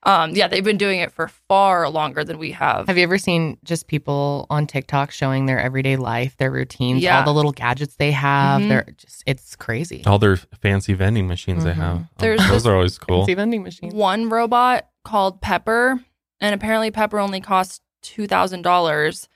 um, 0.05 0.33
yeah, 0.35 0.46
they've 0.48 0.62
been 0.64 0.77
doing 0.77 1.00
it 1.00 1.11
for 1.11 1.29
far 1.48 1.88
longer 1.88 2.22
than 2.24 2.38
we 2.38 2.53
have. 2.53 2.87
Have 2.87 2.98
you 2.98 3.03
ever 3.05 3.16
seen 3.16 3.57
just 3.64 3.87
people 3.87 4.46
on 4.50 4.66
TikTok 4.66 5.11
showing 5.11 5.46
their 5.46 5.59
everyday 5.59 5.96
life, 5.96 6.37
their 6.37 6.50
routines, 6.50 7.03
Yeah. 7.03 7.18
all 7.18 7.24
the 7.24 7.33
little 7.33 7.53
gadgets 7.53 7.96
they 7.96 8.12
have? 8.12 8.61
Mhm. 8.61 8.68
They're 8.68 8.94
just 8.98 9.22
it's 9.27 9.57
crazy. 9.57 10.03
All 10.05 10.18
their 10.18 10.37
fancy 10.37 10.92
vending 10.92 11.27
machines 11.27 11.64
they 11.64 11.72
Mhm. 11.72 11.77
have. 11.77 12.05
There's 12.18 12.46
those 12.48 12.66
are 12.66 12.74
always 12.74 12.98
cool. 12.98 13.20
Fancy 13.22 13.35
vending 13.35 13.62
machine. 13.62 13.90
One 13.90 14.29
robot 14.29 14.87
called 15.05 15.40
Pepper, 15.40 16.00
and 16.40 16.55
apparently 16.55 16.90
Pepper 16.90 17.18
only 17.18 17.40
costs 17.40 17.81
two 18.03 18.27
thousand 18.27 18.61
dollars, 18.62 19.29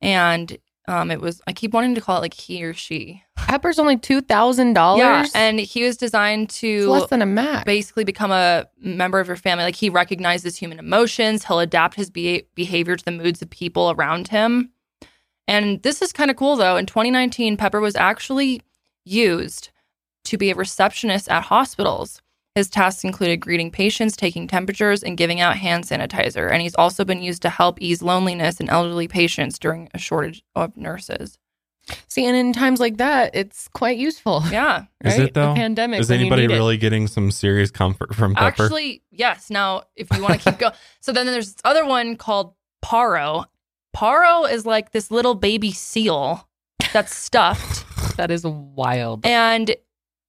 and 0.00 0.58
um, 0.88 1.10
it 1.10 1.20
was 1.20 1.40
I 1.46 1.52
keep 1.52 1.72
wanting 1.72 1.94
to 1.96 2.00
call 2.00 2.18
it 2.18 2.20
like 2.20 2.34
he 2.34 2.64
or 2.64 2.72
she. 2.72 3.22
Pepper's 3.36 3.78
only 3.78 3.96
two 3.96 4.20
thousand 4.20 4.74
dollars. 4.74 5.00
Yeah, 5.00 5.26
and 5.34 5.58
he 5.58 5.82
was 5.84 5.96
designed 5.96 6.44
it's 6.44 6.58
to 6.60 6.88
less 6.90 7.10
than 7.10 7.22
a 7.22 7.26
Mac. 7.26 7.64
basically 7.64 8.04
become 8.04 8.30
a 8.30 8.66
member 8.80 9.18
of 9.20 9.26
your 9.26 9.36
family. 9.36 9.64
Like 9.64 9.76
he 9.76 9.90
recognizes 9.90 10.56
human 10.56 10.78
emotions, 10.78 11.44
he'll 11.44 11.60
adapt 11.60 11.94
his 11.96 12.10
be- 12.10 12.44
behavior 12.54 12.96
to 12.96 13.04
the 13.04 13.10
moods 13.12 13.42
of 13.42 13.50
people 13.50 13.90
around 13.96 14.28
him. 14.28 14.70
And 15.48 15.82
this 15.82 16.02
is 16.02 16.12
kind 16.12 16.30
of 16.30 16.36
cool 16.36 16.56
though. 16.56 16.76
In 16.76 16.86
2019, 16.86 17.56
Pepper 17.56 17.80
was 17.80 17.96
actually 17.96 18.62
used 19.04 19.70
to 20.24 20.36
be 20.36 20.50
a 20.50 20.54
receptionist 20.54 21.28
at 21.28 21.44
hospitals. 21.44 22.20
His 22.56 22.70
tasks 22.70 23.04
included 23.04 23.36
greeting 23.36 23.70
patients, 23.70 24.16
taking 24.16 24.48
temperatures, 24.48 25.02
and 25.02 25.14
giving 25.18 25.42
out 25.42 25.58
hand 25.58 25.84
sanitizer. 25.84 26.50
And 26.50 26.62
he's 26.62 26.74
also 26.74 27.04
been 27.04 27.22
used 27.22 27.42
to 27.42 27.50
help 27.50 27.82
ease 27.82 28.00
loneliness 28.00 28.60
in 28.60 28.70
elderly 28.70 29.08
patients 29.08 29.58
during 29.58 29.90
a 29.92 29.98
shortage 29.98 30.42
of 30.54 30.74
nurses. 30.74 31.36
See, 32.08 32.24
and 32.24 32.34
in 32.34 32.54
times 32.54 32.80
like 32.80 32.96
that, 32.96 33.34
it's 33.34 33.68
quite 33.68 33.98
useful. 33.98 34.42
Yeah. 34.50 34.86
Is 35.04 35.18
it 35.18 35.34
though? 35.34 35.50
The 35.50 35.54
pandemic. 35.54 36.00
Is 36.00 36.10
anybody 36.10 36.46
need 36.46 36.54
it. 36.54 36.56
really 36.56 36.78
getting 36.78 37.08
some 37.08 37.30
serious 37.30 37.70
comfort 37.70 38.14
from 38.14 38.34
Pepper? 38.34 38.64
Actually, 38.64 39.02
yes. 39.10 39.50
Now, 39.50 39.82
if 39.94 40.08
you 40.16 40.22
want 40.22 40.40
to 40.40 40.50
keep 40.50 40.58
going, 40.58 40.72
so 41.00 41.12
then 41.12 41.26
there's 41.26 41.52
this 41.52 41.62
other 41.62 41.84
one 41.84 42.16
called 42.16 42.54
Paro. 42.82 43.44
Paro 43.94 44.50
is 44.50 44.64
like 44.64 44.92
this 44.92 45.10
little 45.10 45.34
baby 45.34 45.72
seal 45.72 46.48
that's 46.94 47.14
stuffed, 47.14 47.84
That 48.16 48.30
is 48.30 48.44
wild. 48.46 49.26
and 49.26 49.76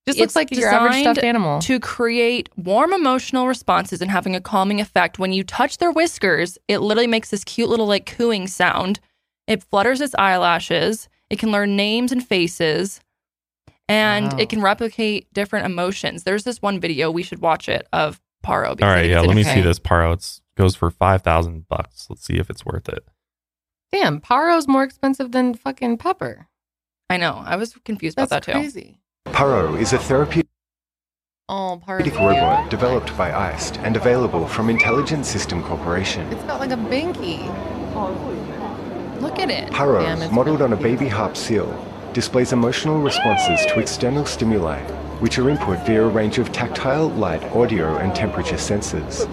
Just 0.07 0.17
it's 0.17 0.21
looks 0.21 0.35
like 0.35 0.51
your 0.51 0.69
average 0.69 1.01
stuffed 1.01 1.23
animal. 1.23 1.59
to 1.61 1.79
create 1.79 2.49
warm 2.57 2.93
emotional 2.93 3.45
responses 3.47 4.01
and 4.01 4.09
having 4.09 4.35
a 4.35 4.41
calming 4.41 4.79
effect. 4.81 5.19
When 5.19 5.33
you 5.33 5.43
touch 5.43 5.77
their 5.79 5.91
whiskers, 5.91 6.57
it 6.67 6.79
literally 6.79 7.07
makes 7.07 7.29
this 7.29 7.43
cute 7.43 7.69
little 7.69 7.87
like 7.87 8.05
cooing 8.05 8.47
sound. 8.47 8.99
It 9.47 9.63
flutters 9.63 10.01
its 10.01 10.15
eyelashes. 10.17 11.09
It 11.29 11.39
can 11.39 11.51
learn 11.51 11.75
names 11.75 12.11
and 12.13 12.25
faces, 12.25 13.01
and 13.89 14.31
Wow. 14.31 14.37
it 14.39 14.49
can 14.49 14.61
replicate 14.61 15.31
different 15.33 15.65
emotions. 15.65 16.23
There's 16.23 16.43
this 16.45 16.61
one 16.61 16.79
video 16.79 17.11
we 17.11 17.23
should 17.23 17.39
watch 17.41 17.67
it 17.67 17.85
of 17.91 18.21
Paro. 18.45 18.69
All 18.69 18.75
because 18.75 18.87
I 18.89 18.93
right, 18.95 19.01
think 19.01 19.11
yeah. 19.11 19.19
it's 19.19 19.27
Let 19.27 19.35
me 19.35 19.43
see 19.43 19.61
this 19.61 19.79
Paro. 19.79 20.13
It's 20.13 20.41
goes 20.55 20.75
for 20.75 20.89
five 20.89 21.21
thousand 21.21 21.67
bucks. 21.67 22.07
Let's 22.09 22.23
see 22.25 22.37
if 22.37 22.49
it's 22.49 22.65
worth 22.65 22.87
it. 22.89 23.05
Damn, 23.91 24.19
Paro's 24.21 24.67
more 24.67 24.83
expensive 24.83 25.31
than 25.31 25.53
fucking 25.53 25.97
Pepper. 25.97 26.47
I 27.09 27.17
know. 27.17 27.41
I 27.45 27.55
was 27.57 27.73
confused 27.85 28.17
That's 28.17 28.31
about 28.31 28.45
that 28.45 28.51
too. 28.53 28.59
crazy. 28.59 28.99
Paro 29.37 29.79
is 29.79 29.93
a 29.93 29.99
therapeutic 29.99 30.49
Oh, 31.47 31.79
robot 31.87 32.71
developed 32.71 33.15
by 33.15 33.31
ICE 33.31 33.71
and 33.83 33.95
available 33.95 34.47
from 34.47 34.67
Intelligent 34.67 35.27
System 35.27 35.61
Corporation. 35.61 36.25
It's 36.33 36.43
got 36.45 36.59
like 36.59 36.71
a 36.71 36.75
binky. 36.75 37.45
Look 39.21 39.37
at 39.37 39.51
it. 39.51 39.69
Paro, 39.69 40.01
Damn, 40.01 40.33
modeled 40.33 40.63
on 40.63 40.73
a 40.73 40.75
baby 40.75 41.07
harp 41.07 41.37
seal, 41.37 41.69
displays 42.13 42.51
emotional 42.51 42.99
responses 42.99 43.63
to 43.67 43.79
external 43.79 44.25
stimuli, 44.25 44.81
which 45.19 45.37
are 45.37 45.51
input 45.51 45.85
via 45.85 46.03
a 46.03 46.09
range 46.09 46.39
of 46.39 46.51
tactile, 46.51 47.09
light, 47.09 47.43
audio, 47.51 47.95
and 47.97 48.15
temperature 48.15 48.55
sensors. 48.55 49.27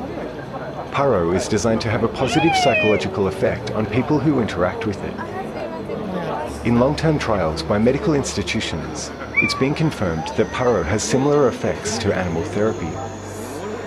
Paro 0.91 1.35
is 1.35 1.49
designed 1.49 1.81
to 1.81 1.89
have 1.89 2.05
a 2.05 2.09
positive 2.09 2.55
psychological 2.57 3.29
effect 3.29 3.71
on 3.71 3.87
people 3.87 4.19
who 4.19 4.43
interact 4.43 4.85
with 4.85 5.03
it. 5.03 5.15
Oh, 5.17 6.63
In 6.67 6.79
long-term 6.79 7.19
trials 7.19 7.63
by 7.63 7.79
medical 7.79 8.13
institutions, 8.13 9.11
it's 9.45 9.55
been 9.55 9.75
confirmed 9.75 10.27
that 10.39 10.47
Paro 10.53 10.83
has 10.83 11.03
similar 11.03 11.49
effects 11.49 11.99
to 11.99 12.17
animal 12.17 12.43
therapy. 12.43 12.89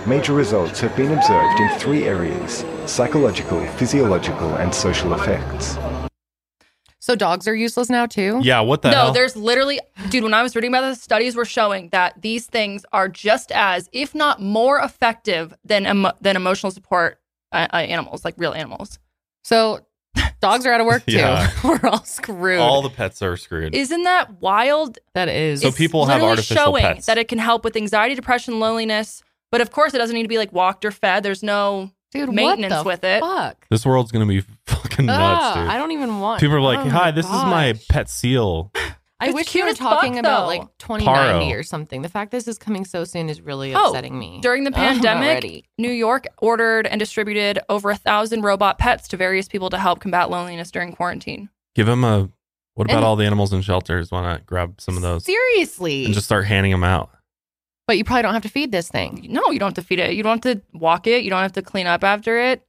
Major 0.07 0.33
results 0.33 0.79
have 0.81 0.95
been 0.95 1.11
observed 1.11 1.59
in 1.59 1.79
three 1.79 2.03
areas 2.03 2.63
psychological, 2.85 3.65
physiological, 3.71 4.53
and 4.57 4.73
social 4.73 5.15
effects. 5.15 5.77
So 6.99 7.15
dogs 7.15 7.47
are 7.47 7.55
useless 7.55 7.89
now 7.89 8.05
too. 8.05 8.39
Yeah, 8.43 8.59
what 8.59 8.83
the 8.83 8.91
no, 8.91 8.97
hell? 8.97 9.13
there's 9.13 9.35
literally, 9.35 9.79
dude, 10.09 10.23
when 10.23 10.35
I 10.35 10.43
was 10.43 10.55
reading 10.55 10.69
about 10.69 10.81
this, 10.81 11.01
studies 11.01 11.35
were 11.35 11.45
showing 11.45 11.89
that 11.89 12.21
these 12.21 12.45
things 12.45 12.85
are 12.93 13.09
just 13.09 13.51
as, 13.51 13.89
if 13.91 14.13
not 14.13 14.39
more 14.39 14.77
effective 14.77 15.55
than, 15.65 15.87
emo- 15.87 16.13
than 16.21 16.35
emotional 16.35 16.71
support 16.71 17.19
uh, 17.51 17.67
uh, 17.73 17.77
animals, 17.77 18.23
like 18.23 18.35
real 18.37 18.53
animals. 18.53 18.99
So 19.43 19.86
dogs 20.51 20.65
are 20.65 20.73
out 20.73 20.81
of 20.81 20.87
work 20.87 21.05
too. 21.05 21.17
Yeah. 21.17 21.49
We're 21.63 21.79
all 21.89 22.03
screwed. 22.03 22.59
All 22.59 22.81
the 22.81 22.89
pets 22.89 23.21
are 23.21 23.35
screwed. 23.37 23.75
Isn't 23.75 24.03
that 24.03 24.41
wild? 24.41 24.97
that 25.13 25.29
is. 25.29 25.61
So 25.61 25.69
It's 25.69 25.77
people 25.77 26.05
have 26.05 26.15
literally 26.15 26.31
artificial 26.31 26.63
showing 26.65 26.83
pets. 26.83 27.05
that 27.07 27.17
it 27.17 27.27
can 27.27 27.39
help 27.39 27.63
with 27.63 27.75
anxiety, 27.75 28.15
depression, 28.15 28.59
loneliness. 28.59 29.23
But 29.51 29.61
of 29.61 29.71
course, 29.71 29.93
it 29.93 29.97
doesn't 29.97 30.15
need 30.15 30.23
to 30.23 30.29
be 30.29 30.37
like 30.37 30.51
walked 30.53 30.83
or 30.85 30.91
fed. 30.91 31.23
There's 31.23 31.41
no 31.43 31.91
Dude, 32.11 32.31
maintenance 32.31 32.73
what 32.73 32.83
the 32.83 32.87
with 32.87 33.03
it. 33.03 33.19
Fuck. 33.21 33.65
this 33.69 33.85
world's 33.85 34.11
gonna 34.11 34.25
be 34.25 34.41
fucking 34.65 35.05
nuts, 35.05 35.19
Ah, 35.21 35.53
dude. 35.61 35.69
I 35.69 35.77
don't 35.77 35.91
even 35.91 36.19
want. 36.19 36.39
People 36.41 36.55
are 36.55 36.61
like, 36.61 36.79
Oh 36.79 36.89
"Hi, 36.89 37.05
my 37.05 37.11
this 37.11 37.25
is 37.25 37.31
my 37.31 37.73
pet 37.89 38.09
seal." 38.09 38.71
I 39.19 39.31
wish 39.31 39.47
cute 39.47 39.55
you 39.61 39.65
were 39.65 39.69
as 39.71 39.77
fuck, 39.79 39.93
talking 39.93 40.19
about 40.19 40.45
like 40.47 40.61
2090 40.77 41.45
Paro. 41.51 41.59
or 41.59 41.63
something. 41.63 42.03
The 42.03 42.09
fact 42.09 42.29
this 42.31 42.47
is 42.47 42.57
coming 42.59 42.85
so 42.85 43.03
soon 43.03 43.29
is 43.29 43.41
really 43.41 43.73
Oh, 43.73 43.87
upsetting 43.89 44.17
me. 44.19 44.39
During 44.41 44.63
the 44.63 44.71
pandemic, 44.83 45.27
already- 45.29 45.65
New 45.79 45.91
York 45.91 46.27
ordered 46.37 46.85
and 46.85 46.99
distributed 46.99 47.59
over 47.67 47.89
a 47.89 47.95
thousand 47.97 48.43
robot 48.43 48.77
pets 48.77 49.07
to 49.09 49.17
various 49.17 49.47
people 49.47 49.69
to 49.71 49.77
help 49.79 49.99
combat 50.01 50.29
loneliness 50.29 50.69
during 50.69 50.91
quarantine. 50.93 51.49
Give 51.73 51.87
them 51.87 52.03
a. 52.03 52.29
What 52.75 52.85
about 52.85 52.97
And- 52.97 53.05
all 53.05 53.15
the 53.15 53.25
animals 53.25 53.51
in 53.53 53.61
shelters? 53.63 54.11
Want 54.11 54.37
to 54.37 54.45
grab 54.45 54.79
some 54.79 54.95
of 54.95 55.01
those 55.01 55.25
Seriously. 55.25 56.05
and 56.05 56.13
just 56.13 56.25
start 56.27 56.45
handing 56.45 56.71
them 56.71 56.83
out? 56.83 57.09
but 57.87 57.97
you 57.97 58.03
probably 58.03 58.21
don't 58.23 58.33
have 58.33 58.43
to 58.43 58.49
feed 58.49 58.69
this 58.73 58.89
thing. 58.89 59.25
No, 59.29 59.41
you 59.49 59.59
don't 59.59 59.67
have 59.69 59.75
to 59.75 59.81
feed 59.81 59.99
it. 59.99 60.13
You 60.13 60.21
don't 60.21 60.43
have 60.43 60.55
to 60.57 60.61
walk 60.73 61.07
it. 61.07 61.23
You 61.23 61.29
don't 61.29 61.41
have 61.41 61.53
to 61.53 61.61
clean 61.61 61.87
up 61.87 62.03
after 62.03 62.37
it. 62.37 62.61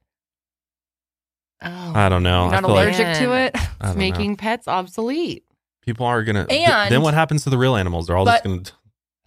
Oh, 1.61 1.91
I 1.93 2.07
don't 2.07 2.23
know. 2.23 2.43
You're 2.43 2.51
not 2.53 2.63
feel 2.63 2.73
like 2.73 2.87
allergic 2.97 3.17
to 3.17 3.33
it. 3.33 3.51
It's 3.53 3.65
don't 3.81 3.89
know. 3.95 3.99
making 3.99 4.37
pets 4.37 4.67
obsolete. 4.69 5.43
People 5.81 6.05
are 6.05 6.23
gonna. 6.23 6.45
And- 6.49 6.91
then 6.91 7.01
what 7.01 7.13
happens 7.13 7.43
to 7.43 7.49
the 7.49 7.57
real 7.57 7.75
animals? 7.75 8.07
They're 8.07 8.17
all 8.17 8.25
just 8.25 8.43
gonna 8.43 8.57
be 8.59 8.65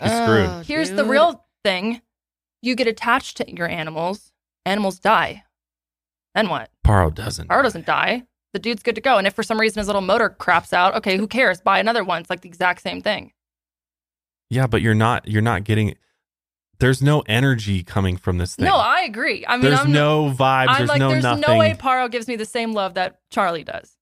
screwed. 0.08 0.48
Oh, 0.48 0.62
Here's 0.66 0.90
the 0.90 1.04
real 1.04 1.44
thing 1.64 2.02
you 2.62 2.74
get 2.74 2.86
attached 2.86 3.36
to 3.38 3.54
your 3.54 3.68
animals, 3.68 4.32
animals 4.64 4.98
die. 4.98 5.44
Then 6.34 6.48
what? 6.48 6.70
Paro 6.86 7.14
doesn't. 7.14 7.48
Paro 7.48 7.62
doesn't 7.62 7.86
die. 7.86 8.24
The 8.52 8.58
dude's 8.58 8.82
good 8.82 8.94
to 8.94 9.00
go. 9.00 9.18
And 9.18 9.26
if 9.26 9.34
for 9.34 9.42
some 9.42 9.58
reason 9.60 9.80
his 9.80 9.86
little 9.86 10.02
motor 10.02 10.28
craps 10.28 10.72
out, 10.72 10.94
okay, 10.96 11.16
who 11.16 11.26
cares? 11.26 11.60
Buy 11.60 11.78
another 11.78 12.04
one. 12.04 12.20
It's 12.20 12.30
like 12.30 12.42
the 12.42 12.48
exact 12.48 12.82
same 12.82 13.00
thing. 13.00 13.32
Yeah, 14.50 14.66
but 14.66 14.82
you're 14.82 14.94
not. 14.94 15.26
You're 15.26 15.42
not 15.42 15.64
getting. 15.64 15.94
There's 16.78 17.00
no 17.00 17.20
energy 17.26 17.82
coming 17.82 18.16
from 18.16 18.38
this 18.38 18.56
thing. 18.56 18.66
No, 18.66 18.76
I 18.76 19.02
agree. 19.02 19.44
I 19.46 19.56
mean, 19.56 19.62
there's 19.66 19.80
I'm 19.80 19.92
no 19.92 20.30
vibes. 20.30 20.66
I'm 20.68 20.78
there's 20.78 20.88
like, 20.88 20.98
no 20.98 21.10
there's 21.10 21.22
nothing. 21.22 21.44
no 21.46 21.56
way 21.56 21.74
Paro 21.74 22.10
gives 22.10 22.28
me 22.28 22.36
the 22.36 22.44
same 22.44 22.72
love 22.72 22.94
that 22.94 23.20
Charlie 23.30 23.64
does. 23.64 23.96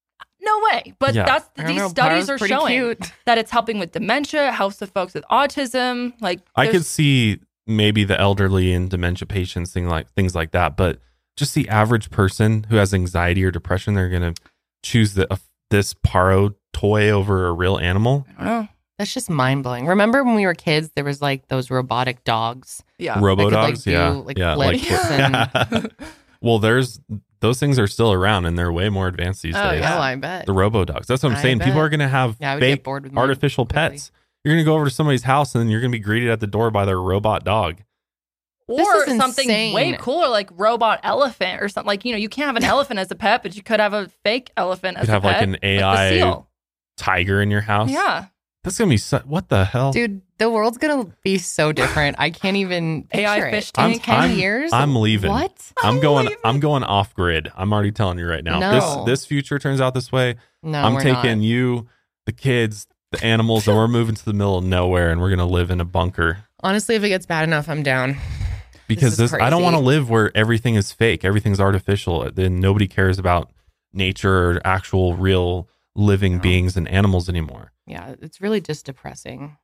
No 0.51 0.69
way. 0.73 0.95
But 0.99 1.15
Yeah. 1.15 1.25
that's 1.25 1.49
these 1.69 1.77
know, 1.77 1.89
studies 1.89 2.29
are 2.31 2.39
showing 2.39 2.73
cute. 2.75 3.13
that 3.27 3.39
it's 3.39 3.51
helping 3.51 3.79
with 3.79 3.93
dementia, 3.93 4.51
helps 4.53 4.81
with 4.81 4.91
folks 4.91 5.15
with 5.15 5.25
autism. 5.31 6.13
Like 6.21 6.41
I 6.57 6.67
could 6.69 6.85
see 6.85 7.41
maybe 7.67 8.05
the 8.05 8.19
elderly 8.21 8.73
and 8.73 8.91
dementia 8.91 9.27
patients, 9.27 9.73
thing 9.73 9.89
like 9.89 10.11
things 10.15 10.35
like 10.35 10.51
that. 10.53 10.77
But 10.77 10.99
just 11.37 11.55
the 11.55 11.69
average 11.69 12.11
person 12.11 12.65
who 12.69 12.77
has 12.77 12.93
anxiety 12.93 13.45
or 13.45 13.51
depression, 13.51 13.95
they're 13.95 14.09
gonna 14.09 14.35
choose 14.83 15.15
the 15.15 15.33
uh, 15.33 15.37
this 15.71 15.95
Paro 15.95 16.55
toy 16.73 17.11
over 17.11 17.47
a 17.47 17.53
real 17.53 17.79
animal. 17.79 18.27
I 18.39 18.45
don't 18.45 18.63
know. 18.63 18.69
That's 18.99 19.15
just 19.15 19.31
mind 19.31 19.63
blowing. 19.63 19.87
Remember 19.87 20.23
when 20.25 20.35
we 20.35 20.45
were 20.45 20.53
kids, 20.55 20.91
there 20.95 21.05
was 21.05 21.23
like 21.23 21.49
those 21.49 21.71
robotic 21.71 22.23
dogs. 22.25 22.83
Yeah. 22.99 23.19
Robo 23.19 23.45
could, 23.45 23.55
like, 23.55 23.67
dogs, 23.69 23.85
do, 23.85 23.91
yeah, 23.93 24.11
like, 24.11 24.37
yeah, 24.37 24.55
flips 24.57 25.11
and- 25.11 25.93
well, 26.43 26.59
there's 26.59 27.01
those 27.41 27.59
things 27.59 27.79
are 27.79 27.87
still 27.87 28.13
around 28.13 28.45
and 28.47 28.59
they're 28.59 28.73
way 28.73 28.89
more 28.89 29.07
advanced 29.09 29.43
these 29.43 29.55
Oh, 29.57 29.71
days. 29.71 29.81
yeah. 29.81 29.97
Oh, 29.97 30.01
I 30.01 30.15
bet. 30.17 30.47
The 30.47 30.53
robo 30.53 30.85
dogs. 30.85 31.07
That's 31.07 31.23
what 31.23 31.33
I'm 31.33 31.39
I 31.39 31.43
saying. 31.43 31.61
People 31.61 31.81
are 31.81 31.89
gonna 31.89 32.09
have 32.09 32.37
Yeah, 32.41 32.53
I 32.53 32.55
would 32.57 32.61
get 32.61 32.67
fake 32.77 32.85
bored 32.85 33.05
with 33.05 33.17
artificial 33.17 33.67
pets, 33.67 34.11
You're 34.45 34.55
gonna 34.55 34.65
go 34.65 34.75
over 34.75 34.85
to 34.87 34.91
somebody's 34.91 35.23
house 35.25 35.55
and 35.55 35.71
you're 35.71 35.81
gonna 35.81 35.91
be 35.91 35.99
greeted 35.99 36.31
at 36.31 36.41
the 36.41 36.47
door 36.47 36.71
by 36.71 36.85
their 36.85 37.01
robot 37.01 37.45
dog. 37.45 37.79
Or 38.69 39.05
is 39.09 39.17
something 39.17 39.49
way 39.73 39.97
cooler 39.99 40.29
like 40.29 40.49
robot 40.57 41.01
elephant 41.03 41.61
or 41.61 41.69
something. 41.69 41.89
Like, 41.89 42.05
you 42.05 42.13
know, 42.13 42.19
you 42.19 42.29
can't 42.29 42.47
have 42.47 42.57
an 42.57 42.63
elephant 42.71 43.01
as 43.01 43.11
a 43.11 43.17
pet, 43.17 43.43
but 43.43 43.57
you 43.57 43.63
could 43.63 43.81
have 43.81 43.95
a 43.95 44.09
fake 44.23 44.53
elephant 44.57 44.97
You 44.97 45.01
as 45.01 45.07
could 45.07 45.11
a 45.11 45.13
have 45.15 45.25
like 45.25 45.43
an 45.43 45.57
AI 45.63 46.11
seal. 46.11 46.49
tiger 46.97 47.43
in 47.43 47.51
your 47.51 47.63
house. 47.63 47.91
Yeah. 47.91 48.27
That's 48.63 48.77
gonna 48.79 48.91
be 48.91 48.99
su- 48.99 49.21
what 49.25 49.49
the 49.49 49.65
hell? 49.65 49.91
Dude, 49.93 50.21
the 50.39 50.51
world's 50.51 50.77
gonna 50.79 51.07
be 51.23 51.39
so 51.39 51.73
different. 51.73 52.17
I 52.19 52.29
can't 52.31 52.57
even 52.59 53.09
AI 53.15 53.37
picture 53.37 53.47
it. 53.49 53.51
fish 53.53 53.71
In 53.79 53.93
tank. 53.93 54.03
10 54.05 54.15
I'm- 54.21 54.33
years. 54.39 54.73
I'm 54.73 54.97
leaving. 54.97 55.31
What? 55.31 55.73
I'm 55.83 56.01
going. 56.01 56.27
leaving. 56.27 56.39
I'm 56.45 56.61
going 56.61 56.83
off 56.85 57.15
grid. 57.15 57.51
I'm 57.57 57.73
already 57.73 57.93
telling 57.93 58.19
you 58.19 58.27
right 58.29 58.45
now. 58.45 58.59
No. 58.59 58.73
This 59.07 59.21
this 59.21 59.27
future 59.27 59.59
turns 59.59 59.81
out 59.81 59.95
this 59.95 60.13
way. 60.13 60.37
No, 60.63 60.83
I'm 60.83 60.95
we're 60.95 61.01
taking 61.03 61.39
not. 61.39 61.45
you, 61.45 61.89
the 62.27 62.33
kids, 62.33 62.87
the 63.13 63.25
animals, 63.25 63.67
and 63.67 63.77
we're 63.77 63.89
moving 63.89 64.15
to 64.15 64.25
the 64.25 64.35
middle 64.35 64.59
of 64.59 64.65
nowhere, 64.65 65.11
and 65.11 65.21
we're 65.23 65.31
gonna 65.31 65.47
live 65.47 65.71
in 65.71 65.81
a 65.81 65.85
bunker 65.87 66.45
Honestly, 66.63 66.95
if 66.97 67.03
it 67.03 67.09
gets 67.09 67.25
bad 67.25 67.45
enough, 67.45 67.71
I'm 67.71 67.83
down. 67.83 68.19
because 68.87 69.13
is 69.13 69.31
this. 69.31 69.33
I 69.33 69.49
don't 69.49 69.63
want 69.63 69.77
to 69.77 69.81
live 69.81 70.11
where 70.11 70.31
everything 70.37 70.75
is 70.75 70.93
fake, 70.93 71.25
everything's 71.25 71.59
artificial. 71.61 72.31
Then 72.31 72.61
nobody 72.61 72.87
cares 72.87 73.19
about 73.19 73.51
nature 73.95 74.51
or 74.51 74.61
actual, 74.67 75.15
real 75.17 75.67
living 75.95 76.37
No. 76.37 76.43
beings 76.43 76.77
and 76.77 76.89
animals 76.89 77.29
anymore. 77.29 77.73
Yeah, 77.87 78.15
it's 78.21 78.41
really 78.41 78.61
just 78.61 78.87
depressing. 78.87 79.57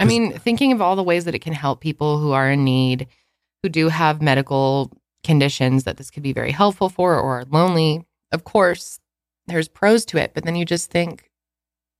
I 0.00 0.04
mean, 0.04 0.32
thinking 0.38 0.70
of 0.72 0.80
all 0.80 0.94
the 0.94 1.02
ways 1.02 1.24
that 1.24 1.34
it 1.34 1.40
can 1.40 1.52
help 1.52 1.80
people 1.80 2.18
who 2.18 2.30
are 2.32 2.48
in 2.50 2.62
need, 2.64 3.08
who 3.62 3.68
do 3.68 3.88
have 3.88 4.22
medical 4.22 4.92
conditions 5.24 5.82
that 5.84 5.96
this 5.96 6.10
could 6.10 6.22
be 6.22 6.32
very 6.32 6.52
helpful 6.52 6.88
for 6.88 7.18
or 7.18 7.40
are 7.40 7.44
lonely. 7.46 8.06
Of 8.30 8.44
course, 8.44 9.00
there's 9.48 9.66
pros 9.66 10.04
to 10.06 10.18
it, 10.18 10.34
but 10.34 10.44
then 10.44 10.54
you 10.54 10.64
just 10.64 10.90
think, 10.90 11.30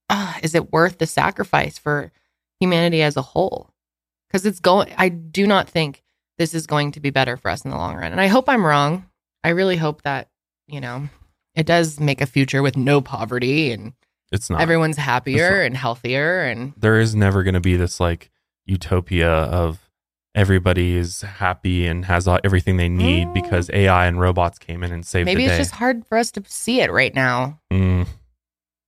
ah, 0.08 0.38
is 0.42 0.54
it 0.54 0.72
worth 0.72 0.98
the 0.98 1.06
sacrifice 1.06 1.76
for 1.76 2.12
humanity 2.60 3.02
as 3.02 3.16
a 3.16 3.22
whole? 3.22 3.74
Because 4.28 4.46
it's 4.46 4.60
going, 4.60 4.94
I 4.96 5.08
do 5.08 5.46
not 5.46 5.68
think 5.68 6.04
this 6.38 6.54
is 6.54 6.68
going 6.68 6.92
to 6.92 7.00
be 7.00 7.10
better 7.10 7.36
for 7.36 7.50
us 7.50 7.64
in 7.64 7.72
the 7.72 7.76
long 7.76 7.96
run. 7.96 8.12
And 8.12 8.20
I 8.20 8.28
hope 8.28 8.48
I'm 8.48 8.64
wrong. 8.64 9.06
I 9.42 9.48
really 9.48 9.76
hope 9.76 10.02
that, 10.02 10.28
you 10.68 10.80
know, 10.80 11.08
it 11.58 11.66
does 11.66 11.98
make 12.00 12.20
a 12.20 12.26
future 12.26 12.62
with 12.62 12.76
no 12.76 13.00
poverty 13.00 13.72
and 13.72 13.92
It's 14.32 14.48
not. 14.50 14.60
everyone's 14.60 14.96
happier 14.96 15.58
not. 15.58 15.66
and 15.66 15.76
healthier 15.76 16.42
and 16.42 16.72
there 16.76 16.98
is 17.00 17.14
never 17.14 17.42
going 17.42 17.54
to 17.54 17.60
be 17.60 17.76
this 17.76 17.98
like 18.00 18.30
utopia 18.66 19.28
of 19.30 19.88
everybody 20.34 20.94
is 20.94 21.22
happy 21.22 21.86
and 21.86 22.04
has 22.04 22.28
all, 22.28 22.38
everything 22.44 22.76
they 22.76 22.88
need 22.88 23.26
Mm. 23.28 23.34
because 23.34 23.70
AI 23.70 24.06
and 24.06 24.20
robots 24.20 24.58
came 24.58 24.84
in 24.84 24.92
and 24.92 25.04
saved 25.04 25.26
maybe 25.26 25.46
the 25.46 25.50
it's 25.54 25.58
just 25.58 25.74
hard 25.74 26.06
for 26.06 26.16
us 26.18 26.30
to 26.32 26.42
see 26.46 26.80
it 26.80 26.92
right 26.92 27.14
now 27.14 27.58
Mm, 27.72 28.06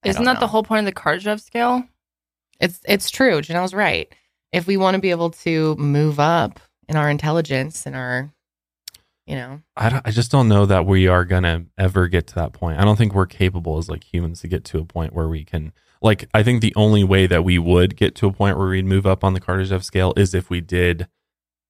Isn't 0.05 0.25
don't 0.25 0.35
that 0.35 0.41
the 0.41 0.47
whole 0.47 0.63
point 0.63 0.81
of 0.81 0.95
the 0.95 1.01
Kardashev 1.01 1.41
scale? 1.41 1.85
it's 2.61 2.81
it's 2.87 3.11
true 3.11 3.41
janelle's 3.41 3.75
right 3.75 4.15
if 4.53 4.67
we 4.67 4.77
want 4.77 4.95
to 4.95 5.01
be 5.01 5.11
able 5.11 5.31
to 5.31 5.75
move 5.77 6.21
up 6.21 6.61
in 6.89 6.97
our 6.97 7.09
intelligence 7.09 7.87
and 7.87 7.97
our 7.97 8.31
you 9.31 9.37
know 9.37 9.63
I, 9.77 10.01
I 10.05 10.11
just 10.11 10.33
don't 10.33 10.49
know 10.49 10.67
that 10.67 10.87
we 10.87 11.07
are 11.07 11.25
going 11.25 11.45
to 11.45 11.65
ever 11.79 12.09
get 12.09 12.27
to 12.29 12.35
that 12.35 12.53
point. 12.53 12.81
I 12.81 12.85
don't 12.85 12.97
think 12.97 13.15
we're 13.15 13.27
capable 13.27 13.79
as 13.79 13.89
like 13.89 14.03
humans 14.03 14.41
to 14.41 14.49
get 14.49 14.65
to 14.67 14.79
a 14.79 14.85
point 14.85 15.13
where 15.13 15.29
we 15.29 15.45
can 15.45 15.73
like 16.03 16.29
I 16.35 16.43
think 16.43 16.61
the 16.61 16.75
only 16.75 17.05
way 17.05 17.29
that 17.29 17.45
we 17.45 17.57
would 17.57 17.97
get 17.97 18.17
to 18.17 18.27
a 18.27 18.33
point 18.33 18.59
where 18.59 18.69
we'd 18.69 18.85
move 18.85 19.07
up 19.07 19.23
on 19.23 19.33
the 19.33 19.41
Kardashev 19.41 19.85
scale 19.85 20.13
is 20.17 20.35
if 20.35 20.51
we 20.51 20.61
did 20.61 21.07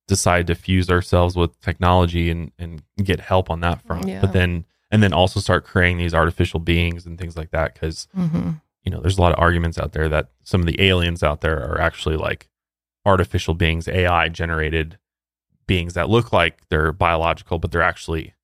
decide 0.09 0.47
to 0.47 0.55
fuse 0.55 0.89
ourselves 0.91 1.37
with 1.37 1.61
technology 1.61 2.31
and 2.31 2.51
and 2.59 2.83
get 3.03 3.21
help 3.21 3.51
on 3.51 3.61
that 3.61 3.83
front. 3.83 4.09
Yeah. 4.09 4.23
But 4.23 4.33
then 4.33 4.65
and 4.91 5.03
then 5.03 5.13
also 5.13 5.39
start 5.39 5.65
creating 5.65 5.99
these 5.99 6.15
artificial 6.15 6.61
beings 6.61 7.05
and 7.05 7.19
things 7.19 7.37
like 7.37 7.51
that 7.51 7.79
cuz 7.79 8.09
mm-hmm. 8.17 8.53
you 8.85 8.91
know, 8.91 9.01
there's 9.01 9.19
a 9.19 9.21
lot 9.21 9.33
of 9.33 9.39
arguments 9.39 9.79
out 9.79 9.93
there 9.93 10.09
that 10.09 10.31
some 10.45 10.63
of 10.63 10.67
the 10.67 10.81
aliens 10.81 11.23
out 11.23 11.43
there 11.43 11.59
are 11.59 11.79
actually 11.79 12.17
like 12.17 12.49
artificial 13.05 13.53
beings, 13.53 13.87
AI 13.87 14.31
generated 14.31 14.97
beings 15.71 15.95
that 15.95 16.11
look 16.11 16.33
like 16.33 16.69
they're 16.69 16.91
biological, 16.91 17.61
but 17.61 17.71
they're 17.71 17.81
actually 17.81 18.35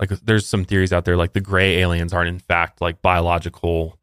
like 0.00 0.10
there's 0.24 0.44
some 0.44 0.64
theories 0.64 0.92
out 0.92 1.04
there 1.04 1.16
like 1.16 1.32
the 1.32 1.40
gray 1.40 1.76
aliens 1.76 2.12
aren't 2.12 2.28
in 2.28 2.40
fact 2.40 2.80
like 2.80 3.00
biological 3.00 3.96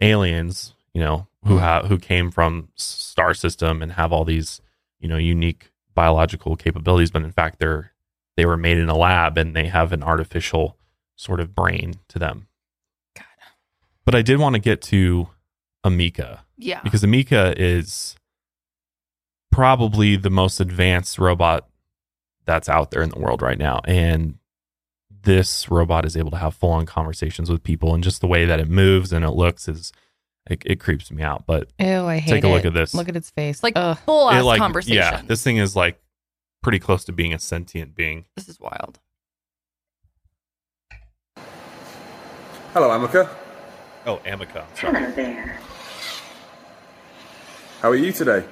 aliens, 0.00 0.72
you 0.94 1.00
know, 1.02 1.26
who 1.44 1.56
hmm. 1.56 1.60
have 1.60 1.84
who 1.84 1.98
came 1.98 2.30
from 2.30 2.68
star 2.74 3.34
system 3.34 3.82
and 3.82 3.92
have 3.92 4.14
all 4.14 4.24
these, 4.24 4.62
you 4.98 5.10
know, 5.10 5.18
unique 5.18 5.70
biological 5.94 6.56
capabilities, 6.56 7.10
but 7.10 7.22
in 7.22 7.32
fact 7.32 7.58
they're 7.58 7.92
they 8.38 8.46
were 8.46 8.56
made 8.56 8.78
in 8.78 8.88
a 8.88 8.96
lab 8.96 9.36
and 9.36 9.54
they 9.54 9.66
have 9.66 9.92
an 9.92 10.02
artificial 10.02 10.78
sort 11.16 11.38
of 11.38 11.54
brain 11.54 11.96
to 12.08 12.18
them. 12.18 12.48
God. 13.14 13.26
But 14.06 14.14
I 14.14 14.22
did 14.22 14.38
want 14.38 14.54
to 14.54 14.58
get 14.58 14.80
to 14.82 15.28
Ameca 15.84 16.38
Yeah. 16.56 16.80
because 16.82 17.02
Ameca 17.02 17.54
is 17.58 18.16
probably 19.52 20.16
the 20.16 20.30
most 20.30 20.60
advanced 20.60 21.18
robot 21.18 21.68
that's 22.46 22.68
out 22.68 22.90
there 22.90 23.02
in 23.02 23.10
the 23.10 23.18
world 23.18 23.42
right 23.42 23.58
now. 23.58 23.80
And 23.84 24.38
this 25.22 25.70
robot 25.70 26.04
is 26.06 26.16
able 26.16 26.30
to 26.30 26.36
have 26.36 26.54
full 26.54 26.70
on 26.70 26.86
conversations 26.86 27.50
with 27.50 27.62
people, 27.62 27.94
and 27.94 28.02
just 28.04 28.20
the 28.20 28.26
way 28.28 28.44
that 28.44 28.60
it 28.60 28.68
moves 28.68 29.12
and 29.12 29.24
it 29.24 29.30
looks 29.32 29.68
is 29.68 29.92
it, 30.48 30.62
it 30.64 30.80
creeps 30.80 31.10
me 31.10 31.22
out. 31.22 31.44
But 31.46 31.68
ew 31.78 32.06
i 32.06 32.18
hate 32.18 32.30
Take 32.30 32.44
a 32.44 32.48
look 32.48 32.64
at 32.64 32.72
this. 32.74 32.94
look 32.94 33.08
at 33.08 33.16
its 33.16 33.30
face 33.30 33.62
like 33.62 33.72
Ugh. 33.76 33.98
full 34.06 34.30
it 34.30 34.34
ass 34.36 34.44
like 34.44 34.58
conversation. 34.58 34.96
yeah, 34.96 35.22
this 35.26 35.42
thing 35.42 35.56
is 35.56 35.74
like 35.74 36.00
pretty 36.62 36.78
close 36.78 37.04
to 37.04 37.12
being 37.12 37.34
a 37.34 37.38
sentient 37.38 37.94
being. 37.96 38.24
this 38.36 38.48
is 38.48 38.60
wild. 38.60 39.00
Hello, 42.72 42.88
Ameca. 42.90 43.28
Oh, 44.04 44.18
Ameca. 44.26 44.62
I'm 44.62 44.76
sorry. 44.76 45.00
Hello 45.00 45.10
there. 45.12 45.58
How 47.80 47.90
are 47.90 47.96
you 47.96 48.12
today? 48.12 48.44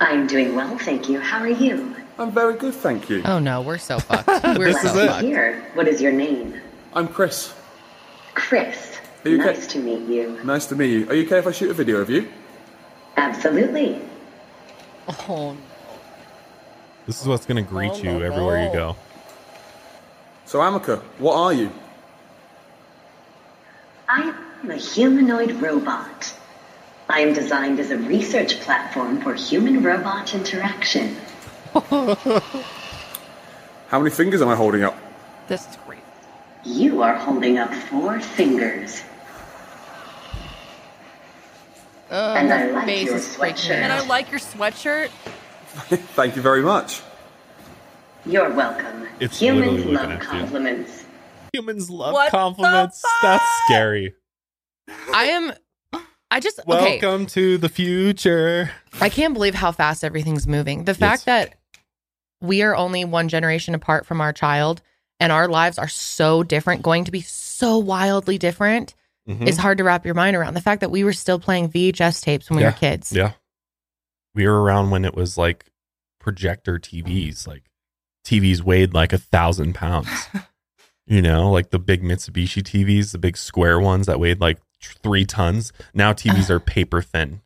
I'm 0.00 0.26
doing 0.26 0.54
well, 0.54 0.76
thank 0.78 1.08
you. 1.08 1.18
How 1.20 1.38
are 1.38 1.48
you? 1.48 1.96
I'm 2.18 2.30
very 2.30 2.54
good, 2.56 2.74
thank 2.74 3.10
you. 3.10 3.22
oh 3.24 3.38
no 3.38 3.60
we're 3.62 3.78
so 3.78 3.98
fucked 3.98 4.28
we're 4.58 4.72
This 4.72 4.82
so 4.82 4.88
is 4.88 4.96
it. 4.96 5.08
fucked 5.08 5.24
Here. 5.24 5.64
What 5.74 5.88
is 5.88 6.00
your 6.00 6.12
name? 6.12 6.60
I'm 6.92 7.08
Chris. 7.08 7.52
Chris. 8.34 8.98
Are 9.24 9.30
you 9.30 9.38
nice 9.38 9.58
okay? 9.64 9.66
to 9.68 9.78
meet 9.80 10.08
you. 10.08 10.38
Nice 10.44 10.66
to 10.66 10.76
meet 10.76 10.90
you. 10.92 11.08
Are 11.08 11.14
you 11.14 11.24
okay 11.26 11.38
if 11.38 11.46
I 11.46 11.50
shoot 11.52 11.70
a 11.70 11.74
video 11.74 11.96
of 11.98 12.10
you? 12.10 12.28
Absolutely. 13.16 14.00
oh 15.08 15.56
This 17.06 17.20
is 17.20 17.26
what's 17.26 17.46
going 17.46 17.64
to 17.64 17.68
oh, 17.68 17.72
greet 17.72 18.02
you 18.04 18.22
everywhere 18.22 18.64
you 18.64 18.72
go. 18.72 18.96
So, 20.44 20.60
Ameca, 20.60 21.00
what 21.18 21.36
are 21.36 21.52
you? 21.52 21.70
I 24.08 24.34
am 24.62 24.70
a 24.70 24.76
humanoid 24.76 25.52
robot. 25.52 26.32
I 27.08 27.20
am 27.20 27.32
designed 27.32 27.80
as 27.80 27.90
a 27.90 27.96
research 27.96 28.60
platform 28.60 29.20
for 29.20 29.34
human 29.34 29.82
robot 29.82 30.34
interaction. 30.34 31.16
How 33.88 33.98
many 33.98 34.10
fingers 34.10 34.40
am 34.40 34.48
I 34.48 34.54
holding 34.54 34.84
up? 34.84 34.96
This 35.48 35.68
is 35.68 35.76
great. 35.86 36.00
You 36.64 37.02
are 37.02 37.16
holding 37.16 37.58
up 37.58 37.72
four 37.74 38.20
fingers. 38.20 39.02
Ugh, 42.10 42.36
And 42.36 42.52
I 42.52 42.70
like 42.70 42.84
face 42.86 43.06
your 43.06 43.16
is 43.16 43.26
freaking 43.26 43.54
sweatshirt. 43.54 43.82
And 43.82 43.92
I 43.92 44.06
like 44.06 44.30
your 44.30 44.40
sweatshirt. 44.40 45.08
Thank 46.14 46.36
you 46.36 46.42
very 46.42 46.62
much. 46.62 47.02
You're 48.24 48.52
welcome. 48.54 49.08
It's 49.20 49.40
Humans 49.40 49.84
love 49.86 50.10
at 50.10 50.22
you. 50.22 50.26
compliments. 50.28 51.04
Humans 51.52 51.90
love 51.90 52.12
What 52.14 52.30
compliments. 52.30 53.02
That's 53.22 53.44
scary. 53.66 54.14
i 55.12 55.24
am 55.24 55.52
i 56.30 56.40
just 56.40 56.60
okay 56.60 57.00
Welcome 57.00 57.26
to 57.26 57.58
the 57.58 57.68
future. 57.68 58.70
I 59.00 59.08
can't 59.08 59.34
believe 59.34 59.54
how 59.54 59.72
fast 59.72 60.04
everything's 60.04 60.46
moving. 60.46 60.84
The 60.84 60.94
fact 60.94 61.26
that 61.26 61.54
we 62.40 62.62
are 62.62 62.74
only 62.76 63.04
one 63.04 63.28
generation 63.28 63.74
apart 63.74 64.06
from 64.06 64.20
our 64.20 64.32
child 64.32 64.82
and 65.20 65.30
our 65.32 65.48
lives 65.48 65.78
are 65.78 65.88
so 65.88 66.42
different, 66.42 66.82
going 66.82 67.04
to 67.04 67.10
be 67.12 67.20
so 67.20 67.78
wildly 67.78 68.36
different, 68.38 68.94
Mhm. 69.28 69.46
is 69.46 69.56
hard 69.56 69.78
to 69.78 69.84
wrap 69.84 70.04
your 70.04 70.14
mind 70.14 70.36
around. 70.36 70.54
The 70.54 70.60
fact 70.60 70.80
that 70.80 70.90
we 70.90 71.04
were 71.04 71.12
still 71.12 71.38
playing 71.38 71.68
VHS 71.70 72.20
tapes 72.20 72.50
when 72.50 72.56
we 72.58 72.62
Yeah. 72.62 72.70
were 72.70 72.76
kids. 72.76 73.12
Yeah. 73.12 73.32
We 74.34 74.46
were 74.46 74.60
around 74.62 74.90
when 74.90 75.04
it 75.04 75.14
was 75.14 75.38
like 75.38 75.66
projector 76.20 76.78
TVs. 76.78 77.46
Like 77.46 77.64
TVs 78.24 78.62
weighed 78.62 78.92
like 78.92 79.12
a 79.12 79.18
thousand 79.18 79.74
pounds. 79.74 80.08
you 81.06 81.22
know, 81.22 81.50
like 81.50 81.70
the 81.70 81.78
big 81.78 82.02
Mitsubishi 82.02 82.62
TVs, 82.62 83.12
the 83.12 83.18
big 83.18 83.36
square 83.36 83.78
ones 83.80 84.06
that 84.06 84.18
weighed 84.20 84.40
like 84.40 84.58
three 84.82 85.24
tons. 85.24 85.72
Now 85.94 86.12
TVs 86.12 86.50
are 86.50 86.60
paper 86.60 87.00
thin 87.00 87.40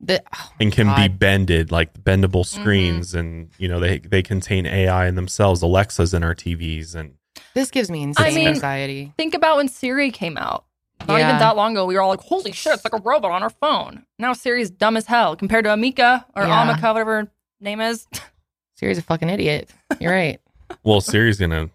The- 0.00 0.22
oh 0.34 0.52
and 0.58 0.72
can 0.72 0.94
be 0.96 1.08
bended, 1.08 1.70
like 1.70 1.92
bendable 1.94 2.44
mm-hmm. 2.46 2.60
screens, 2.62 3.14
and 3.14 3.50
you 3.58 3.68
know 3.68 3.80
they 3.80 3.98
they 3.98 4.22
contain 4.22 4.66
AI 4.66 5.06
in 5.06 5.14
themselves. 5.14 5.62
Alexa's 5.62 6.14
in 6.14 6.24
our 6.24 6.34
TVs, 6.34 6.94
and 6.94 7.14
This 7.54 7.70
gives 7.70 7.90
me 7.90 8.02
insane 8.02 8.26
I 8.26 8.30
mean- 8.34 8.48
anxiety. 8.48 9.12
Think 9.18 9.34
about 9.34 9.56
when 9.58 9.68
Siri 9.68 10.10
came 10.10 10.36
out. 10.36 10.64
Not 11.06 11.18
Yeah. 11.18 11.28
even 11.28 11.38
that 11.38 11.56
long 11.56 11.72
ago, 11.72 11.86
we 11.86 11.94
were 11.94 12.02
all 12.02 12.08
like, 12.10 12.20
"Holy 12.20 12.52
shit, 12.52 12.74
it's 12.74 12.84
like 12.84 12.92
a 12.92 13.02
robot 13.02 13.30
on 13.30 13.42
our 13.42 13.50
phone." 13.50 14.04
Now 14.18 14.32
Siri's 14.32 14.70
dumb 14.70 14.96
as 14.96 15.06
hell 15.06 15.36
compared 15.36 15.64
to 15.64 15.70
Ameca 15.70 16.24
or 16.36 16.44
Yeah. 16.44 16.74
Ameca, 16.74 16.92
whatever 16.92 17.22
her 17.22 17.32
name 17.60 17.80
is. 17.80 18.06
Siri's 18.76 18.98
a 18.98 19.02
fucking 19.02 19.28
idiot. 19.28 19.70
You're 19.98 20.12
right. 20.12 20.40
well, 20.82 21.00
Siri's 21.00 21.38
gonna 21.38 21.70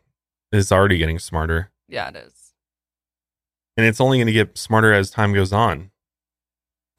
is 0.52 0.72
already 0.72 0.98
getting 0.98 1.20
smarter, 1.20 1.70
yeah, 1.88 2.08
it 2.10 2.16
is. 2.16 2.54
and 3.78 3.86
it's 3.86 4.00
only 4.00 4.18
gonna 4.20 4.32
get 4.32 4.58
smarter 4.58 4.94
as 4.94 5.10
time 5.12 5.34
goes 5.34 5.52
on. 5.54 5.92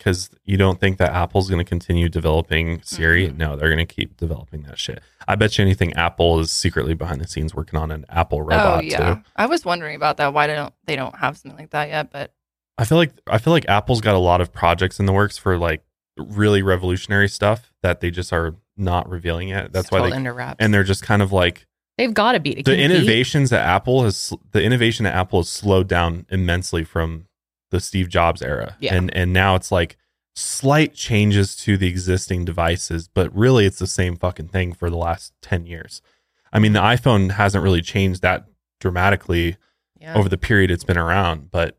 Because 0.07 0.31
you 0.45 0.57
don't 0.57 0.79
think 0.79 0.99
that 0.99 1.13
Apple's 1.13 1.51
going 1.51 1.59
to 1.59 1.69
continue 1.69 2.09
developing 2.09 2.81
Siri. 2.83 3.27
Mm-hmm. 3.27 3.39
No, 3.39 3.57
they're 3.57 3.69
going 3.69 3.85
to 3.85 3.93
keep 3.93 4.17
developing 4.17 4.63
that 4.63 4.79
shit. 4.79 5.03
I 5.27 5.35
bet 5.35 5.59
you 5.59 5.65
anything 5.65 5.95
Apple 5.95 6.39
is 6.39 6.53
secretly 6.53 6.95
behind 6.95 7.21
the 7.21 7.27
scenes 7.27 7.57
working 7.57 7.77
on 7.77 7.91
an 7.91 8.07
Apple 8.09 8.41
robot 8.41 8.79
oh 8.79 8.81
yeah, 8.83 9.15
too. 9.15 9.23
I 9.35 9.47
was 9.47 9.65
wondering 9.65 9.97
about 9.97 10.19
that. 10.19 10.33
Why 10.33 10.47
don't 10.47 10.73
they 10.85 10.95
don't 10.95 11.17
have 11.17 11.37
something 11.37 11.59
like 11.59 11.71
that 11.71 11.89
yet? 11.89 12.13
But 12.13 12.33
I 12.79 12.85
feel 12.85 12.99
like 12.99 13.15
I 13.27 13.39
feel 13.39 13.53
like 13.53 13.69
Apple's 13.69 14.01
got 14.01 14.15
a 14.15 14.21
lot 14.21 14.41
of 14.41 14.53
projects 14.53 15.01
in 15.01 15.07
the 15.07 15.13
works 15.13 15.39
for 15.39 15.59
like 15.59 15.83
really 16.17 16.63
revolutionary 16.63 17.29
stuff 17.29 17.73
that 17.83 18.01
they 18.01 18.13
just 18.13 18.33
are 18.33 18.55
not 18.77 19.09
revealing 19.11 19.49
yet. 19.49 19.73
That's 19.73 19.87
It's 19.87 19.93
why 19.93 20.09
they 20.09 20.15
under 20.15 20.33
wraps. 20.33 20.59
and 20.61 20.73
they're 20.73 20.85
just 20.85 21.03
kind 21.03 21.21
of 21.21 21.33
like 21.33 21.67
They've 21.99 22.15
got 22.15 22.33
to 22.33 22.41
be 22.41 22.63
the 22.63 22.79
innovations 22.79 23.51
that 23.51 23.67
Apple 23.67 24.05
has 24.05 24.33
the 24.53 24.63
innovation 24.63 25.05
at 25.05 25.17
Apple 25.17 25.41
has 25.41 25.49
slowed 25.49 25.89
down 25.89 26.27
immensely 26.29 26.85
from 26.85 27.27
the 27.71 27.81
Steve 27.81 28.09
Jobs 28.09 28.43
era. 28.43 28.77
Yeah. 28.81 28.95
And 28.95 29.15
and 29.17 29.33
now 29.33 29.55
it's 29.57 29.71
like 29.73 29.97
slight 30.35 30.95
changes 30.95 31.57
to 31.57 31.77
the 31.79 31.89
existing 31.89 32.45
devices, 32.45 33.09
but 33.09 33.35
really 33.35 33.65
it's 33.67 33.79
the 33.79 33.87
same 33.87 34.17
fucking 34.17 34.49
thing 34.49 34.73
for 34.75 34.91
the 34.91 34.97
last 34.97 35.33
10 35.43 35.65
years. 35.67 36.03
I 36.53 36.59
mean, 36.59 36.75
the 36.75 36.81
iPhone 36.81 37.33
hasn't 37.33 37.65
really 37.65 37.81
changed 37.83 38.21
that 38.23 38.45
dramatically 38.81 39.57
Yeah. 39.99 40.15
over 40.15 40.29
the 40.29 40.37
period 40.39 40.71
it's 40.71 40.85
been 40.85 40.99
around, 40.99 41.51
but 41.51 41.79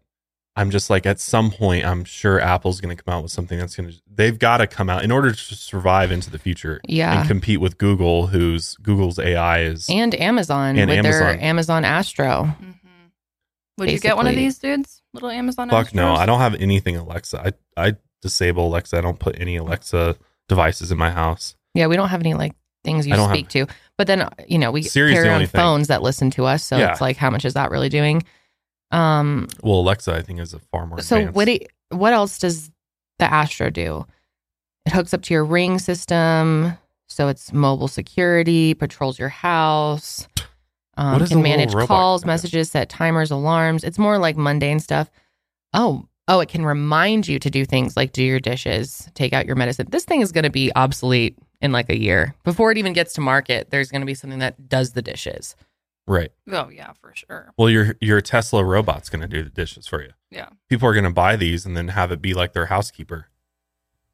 I'm 0.56 0.72
just 0.72 0.90
like 0.90 1.06
at 1.06 1.20
some 1.20 1.52
point 1.52 1.86
I'm 1.86 2.04
sure 2.04 2.42
Apple's 2.42 2.82
going 2.82 2.96
to 2.98 3.02
come 3.04 3.14
out 3.14 3.22
with 3.22 3.32
something 3.32 3.60
that's 3.60 3.76
going 3.76 3.92
to 3.92 3.96
they've 4.12 4.40
got 4.40 4.58
to 4.58 4.66
come 4.66 4.90
out 4.90 5.04
in 5.04 5.12
order 5.12 5.32
to 5.32 5.56
survive 5.56 6.12
into 6.12 6.32
the 6.32 6.40
future 6.40 6.82
Yeah. 6.88 7.20
and 7.20 7.28
compete 7.28 7.62
with 7.62 7.78
Google 7.78 8.26
whose 8.28 8.76
Google's 8.78 9.20
AI 9.20 9.62
is 9.62 9.88
and 9.88 10.20
Amazon 10.20 10.78
And 10.80 10.90
with 10.90 11.04
their 11.04 11.24
Amazon. 11.30 11.40
Amazon 11.44 11.86
Astro. 11.86 12.56
mhm. 12.60 12.74
would 13.78 13.92
you 13.92 14.00
get 14.00 14.16
one 14.18 14.26
of 14.26 14.34
these 14.36 14.58
dudes? 14.58 15.04
Little 15.18 15.30
Amazon. 15.38 15.70
Fuck 15.70 15.93
no, 15.93 16.13
I 16.13 16.26
don't 16.26 16.39
have 16.39 16.55
anything 16.55 16.95
Alexa. 16.95 17.53
I 17.78 17.88
I 17.89 17.95
disable 18.22 18.68
Alexa. 18.68 18.97
I 18.97 19.01
don't 19.01 19.20
put 19.20 19.39
any 19.39 19.57
Alexa 19.57 20.15
devices 20.49 20.91
in 20.91 20.97
my 20.97 21.11
house. 21.11 21.55
Yeah, 21.74 21.88
we 21.88 21.95
don't 21.95 22.09
have 22.09 22.22
any 22.22 22.34
like 22.34 22.53
things 22.84 23.05
you 23.05 23.13
I 23.13 23.18
don't 23.18 23.30
speak 23.30 23.49
to. 23.49 23.68
But 23.97 24.07
then 24.07 24.28
you 24.47 24.57
know 24.57 24.72
we 24.72 24.82
Siri's 24.84 25.11
the 25.18 25.24
carry 25.24 25.30
only 25.30 25.45
on 25.45 25.49
thing. 25.49 25.59
phones 25.59 25.88
that 25.88 26.01
listen 26.01 26.32
to 26.32 26.45
us, 26.45 26.63
so 26.63 26.78
Yeah. 26.78 26.91
it's 26.91 27.01
like 27.01 27.18
how 27.18 27.30
much 27.30 27.45
is 27.45 27.53
that 27.55 27.70
really 27.72 27.89
doing? 27.89 28.24
Um. 28.91 29.47
Well, 29.63 29.80
Alexa 29.80 30.13
I 30.13 30.22
think 30.22 30.39
is 30.39 30.53
a 30.53 30.59
far 30.59 30.86
more 30.88 31.01
So 31.01 31.18
advanced. 31.18 31.36
what? 31.36 31.45
Do, 31.45 31.57
what 31.89 32.13
else 32.13 32.38
does 32.39 32.70
the 33.20 33.26
Astro 33.32 33.70
do? 33.70 34.05
It 34.86 34.93
hooks 34.93 35.13
up 35.13 35.22
to 35.24 35.34
your 35.34 35.43
Ring 35.43 35.80
system, 35.80 36.78
so 37.09 37.28
it's 37.28 37.51
mobile 37.51 37.89
security, 37.89 38.74
patrols 38.74 39.20
your 39.20 39.28
house, 39.30 40.28
um, 40.98 41.26
can 41.28 41.41
manage 41.41 41.74
calls, 41.74 42.22
gonna 42.24 42.34
messages, 42.34 42.70
set 42.72 42.89
timers, 42.89 43.32
alarms. 43.32 43.84
It's 43.84 44.00
more 44.00 44.18
like 44.18 44.36
mundane 44.38 44.80
stuff. 44.80 45.10
Oh, 45.74 46.08
oh, 46.28 46.39
it 46.39 46.50
can 46.50 46.66
remind 46.66 47.28
you 47.28 47.39
to 47.39 47.50
do 47.50 47.66
things 47.66 47.95
like 47.95 48.12
do 48.12 48.24
your 48.24 48.39
dishes, 48.39 49.10
take 49.14 49.34
out 49.34 49.45
your 49.45 49.56
medicine. 49.56 49.88
This 49.89 50.06
thing 50.06 50.22
is 50.22 50.32
going 50.32 50.43
to 50.43 50.50
be 50.50 50.72
obsolete 50.76 51.38
in 51.62 51.72
like 51.72 51.89
a 51.89 51.98
year 52.00 52.36
before 52.43 52.72
it 52.72 52.78
even 52.78 52.93
gets 52.93 53.14
to 53.14 53.22
market. 53.22 53.70
There's 53.70 53.89
going 53.91 54.02
to 54.02 54.06
be 54.06 54.14
something 54.14 54.39
that 54.39 54.68
does 54.70 54.93
the 54.93 55.02
dishes. 55.02 55.56
right. 56.08 56.32
Oh 56.52 56.70
yeah, 56.70 56.93
for 57.02 57.14
sure. 57.16 57.52
Well, 57.58 57.70
your 57.70 57.95
your 58.02 58.22
Tesla 58.22 58.64
robot's 58.64 59.10
going 59.10 59.22
to 59.22 59.28
do 59.28 59.43
the 59.43 59.50
dishes 59.50 59.88
for 59.88 60.02
you. 60.02 60.12
Yeah. 60.32 60.50
People 60.70 60.88
are 60.89 60.93
going 60.93 61.04
to 61.06 61.10
buy 61.12 61.36
these 61.36 61.66
and 61.66 61.76
then 61.78 61.89
have 61.89 62.12
it 62.12 62.22
be 62.22 62.34
like 62.34 62.54
their 62.54 62.66
housekeeper. 62.68 63.28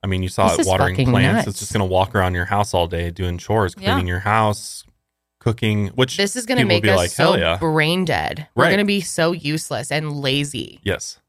I 0.03 0.07
mean, 0.07 0.21
you 0.21 0.29
saw 0.29 0.49
This 0.49 0.59
it 0.59 0.61
is 0.61 0.67
watering 0.67 0.95
plants. 1.05 1.35
nuts. 1.37 1.47
It's 1.47 1.59
just 1.59 1.71
going 1.73 1.79
to 1.87 1.91
walk 1.91 2.13
around 2.13 2.33
your 2.33 2.45
house 2.45 2.73
all 2.73 2.87
day 2.87 3.09
doing 3.09 3.37
chores, 3.37 3.73
Yeah. 3.77 3.91
cleaning 3.93 4.07
your 4.07 4.19
house, 4.19 4.83
cooking. 5.43 5.87
Which 5.89 6.17
This 6.17 6.35
is 6.35 6.45
going 6.45 6.57
to 6.59 6.65
make 6.65 6.85
us 6.87 6.95
like, 6.97 7.09
so 7.11 7.35
yeah. 7.35 7.57
brain 7.57 8.05
dead. 8.05 8.47
We're 8.55 8.65
going 8.65 8.77
to 8.79 8.85
be 8.85 9.01
so 9.01 9.31
useless 9.33 9.91
and 9.91 10.11
lazy. 10.13 10.79
yes. 10.83 11.19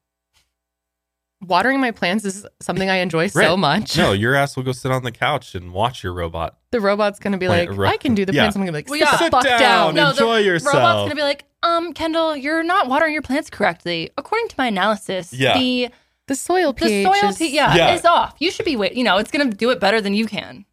watering 1.46 1.78
my 1.80 1.90
plants 1.90 2.24
is 2.24 2.46
something 2.60 2.88
I 2.88 2.96
enjoy 2.96 3.26
so 3.26 3.56
much. 3.56 3.98
No, 3.98 4.12
your 4.12 4.34
ass 4.34 4.56
will 4.56 4.62
go 4.62 4.72
sit 4.72 4.90
on 4.90 5.02
the 5.02 5.12
couch 5.12 5.54
and 5.54 5.72
watch 5.72 6.02
your 6.02 6.12
robot. 6.14 6.56
The 6.74 6.80
robot's 6.80 7.20
gonna 7.20 7.38
be 7.38 7.46
Plant 7.46 7.70
like, 7.70 7.78
ro- 7.78 7.88
I 7.88 7.96
can 7.96 8.16
do 8.16 8.24
the 8.24 8.32
Yeah. 8.32 8.40
plants. 8.42 8.56
I'm 8.56 8.62
gonna 8.62 8.72
be 8.72 8.78
like, 8.78 8.88
Well, 8.88 8.98
sit 8.98 9.04
yeah. 9.06 9.10
the 9.12 9.18
Sit 9.18 9.30
fuck 9.30 9.44
down. 9.44 9.60
down. 9.60 9.94
No, 9.94 10.10
Enjoy 10.10 10.38
yourself. 10.38 10.74
Robot's 10.74 11.02
gonna 11.04 11.14
be 11.14 11.22
like, 11.22 11.44
um, 11.62 11.92
Kendall, 11.92 12.34
you're 12.36 12.64
not 12.64 12.88
watering 12.88 13.12
your 13.12 13.22
plants 13.22 13.48
correctly. 13.48 14.10
According 14.18 14.48
to 14.48 14.54
my 14.58 14.66
analysis, 14.66 15.32
Yeah. 15.32 15.56
the 15.56 15.90
The 16.26 16.34
soil 16.34 16.72
the 16.72 17.04
soil, 17.04 17.28
is, 17.28 17.38
p- 17.38 17.54
yeah, 17.54 17.76
Yeah. 17.76 17.94
is 17.94 18.04
off. 18.04 18.34
You 18.40 18.50
should 18.50 18.64
be 18.64 18.74
wait. 18.74 18.94
You 18.94 19.04
know, 19.04 19.18
it's 19.18 19.30
gonna 19.30 19.52
do 19.52 19.70
it 19.70 19.78
better 19.78 20.00
than 20.00 20.14
you 20.14 20.26
can. 20.26 20.64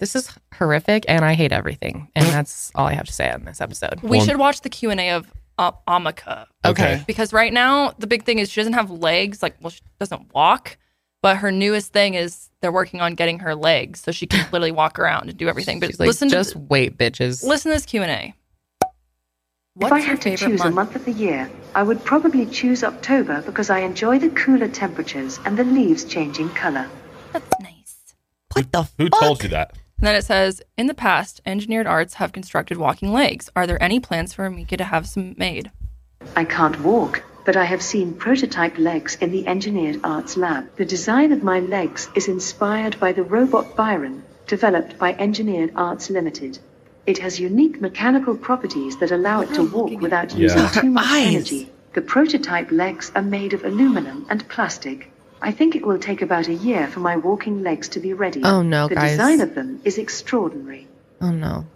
This 0.00 0.16
is 0.16 0.30
horrific, 0.54 1.04
and 1.08 1.24
I 1.24 1.34
hate 1.34 1.52
everything. 1.52 2.08
And 2.16 2.26
that's 2.26 2.72
all 2.74 2.86
I 2.86 2.94
have 2.94 3.06
to 3.06 3.12
say 3.12 3.30
on 3.30 3.44
this 3.44 3.60
episode. 3.60 4.00
We 4.02 4.18
Well- 4.18 4.26
should 4.26 4.36
watch 4.38 4.62
the 4.62 4.68
Q 4.70 4.90
and 4.90 4.98
A 4.98 5.10
of 5.10 5.30
uh, 5.58 5.72
Ameca 5.86 6.46
Okay. 6.64 7.04
because 7.06 7.32
right 7.34 7.52
now 7.52 7.92
the 7.98 8.06
big 8.06 8.24
thing 8.24 8.38
is 8.38 8.50
she 8.50 8.60
doesn't 8.60 8.72
have 8.72 8.90
legs. 8.90 9.42
Like, 9.42 9.56
well, 9.60 9.70
she 9.70 9.82
doesn't 10.00 10.32
walk. 10.34 10.78
But 11.22 11.36
her 11.36 11.52
newest 11.52 11.92
thing 11.92 12.14
is 12.14 12.48
they're 12.62 12.72
working 12.72 13.02
on 13.02 13.14
getting 13.14 13.40
her 13.40 13.54
legs 13.54 14.00
so 14.00 14.10
she 14.10 14.26
can 14.26 14.40
literally 14.52 14.72
walk 14.72 14.98
around 14.98 15.28
and 15.28 15.36
do 15.36 15.48
everything. 15.50 15.78
But 15.78 15.90
She's 15.90 16.00
like, 16.00 16.06
listen 16.06 16.30
just 16.30 16.52
to 16.52 16.58
wait, 16.60 16.96
bitches. 16.96 17.44
listen 17.44 17.70
to 17.70 17.76
this 17.76 17.84
Q 17.84 18.00
and 18.02 18.10
A. 18.10 18.34
if 19.80 19.92
I 19.92 20.00
had 20.00 20.22
to 20.22 20.34
choose 20.34 20.62
a 20.62 20.70
month 20.70 20.96
of 20.96 21.04
the 21.04 21.12
year, 21.12 21.50
I 21.74 21.82
would 21.82 22.02
probably 22.06 22.46
choose 22.46 22.82
October 22.82 23.42
because 23.42 23.68
I 23.68 23.80
enjoy 23.80 24.18
the 24.18 24.30
cooler 24.30 24.66
temperatures 24.68 25.38
and 25.44 25.58
the 25.58 25.64
leaves 25.64 26.04
changing 26.04 26.48
color. 26.50 26.88
That's 27.34 27.60
nice. 27.60 27.96
What 28.54 28.72
the 28.72 28.88
Who 28.96 29.10
told 29.10 29.42
you 29.42 29.50
that? 29.50 29.76
And 30.00 30.06
then 30.06 30.14
it 30.14 30.24
says, 30.24 30.62
in 30.78 30.86
the 30.86 30.94
past, 30.94 31.42
engineered 31.44 31.86
arts 31.86 32.14
have 32.14 32.32
constructed 32.32 32.78
walking 32.78 33.12
legs. 33.12 33.50
Are 33.54 33.66
there 33.66 33.82
any 33.82 34.00
plans 34.00 34.32
for 34.32 34.48
Ameca 34.48 34.78
to 34.78 34.84
have 34.84 35.06
some 35.06 35.34
made? 35.36 35.70
I 36.34 36.44
can't 36.46 36.80
walk, 36.80 37.22
but 37.44 37.54
I 37.54 37.64
have 37.64 37.82
seen 37.82 38.14
prototype 38.14 38.78
legs 38.78 39.16
in 39.16 39.30
the 39.30 39.46
Engineered 39.46 40.00
Arts 40.02 40.38
Lab. 40.38 40.74
The 40.76 40.86
design 40.86 41.32
of 41.32 41.42
my 41.42 41.60
legs 41.60 42.08
is 42.14 42.28
inspired 42.28 42.98
by 42.98 43.12
the 43.12 43.22
robot 43.22 43.76
Byrun, 43.76 44.22
developed 44.46 44.96
by 44.98 45.12
Engineered 45.12 45.72
Arts 45.76 46.08
Limited. 46.08 46.58
It 47.04 47.18
has 47.18 47.38
unique 47.38 47.82
mechanical 47.82 48.38
properties 48.38 48.96
that 49.00 49.10
allow 49.10 49.42
it 49.42 49.52
to 49.52 49.64
walk 49.64 50.00
without 50.00 50.32
Yeah. 50.32 50.44
using 50.44 50.82
too 50.82 50.90
much 50.90 51.12
energy. 51.12 51.70
The 51.92 52.00
prototype 52.00 52.72
legs 52.72 53.12
are 53.14 53.20
made 53.22 53.52
of 53.52 53.64
aluminum 53.66 54.24
and 54.30 54.48
plastic. 54.48 55.09
I 55.42 55.52
think 55.52 55.74
it 55.74 55.86
will 55.86 55.98
take 55.98 56.22
about 56.22 56.48
a 56.48 56.54
year 56.54 56.86
for 56.86 57.00
my 57.00 57.16
walking 57.16 57.62
legs 57.62 57.88
to 57.90 58.00
be 58.00 58.12
ready. 58.12 58.42
Oh, 58.44 58.62
no, 58.62 58.88
the 58.88 58.94
guys. 58.94 59.12
design 59.12 59.40
of 59.40 59.54
them 59.54 59.80
is 59.84 59.96
extraordinary. 59.98 60.86
Oh 61.22 61.30
no. 61.30 61.66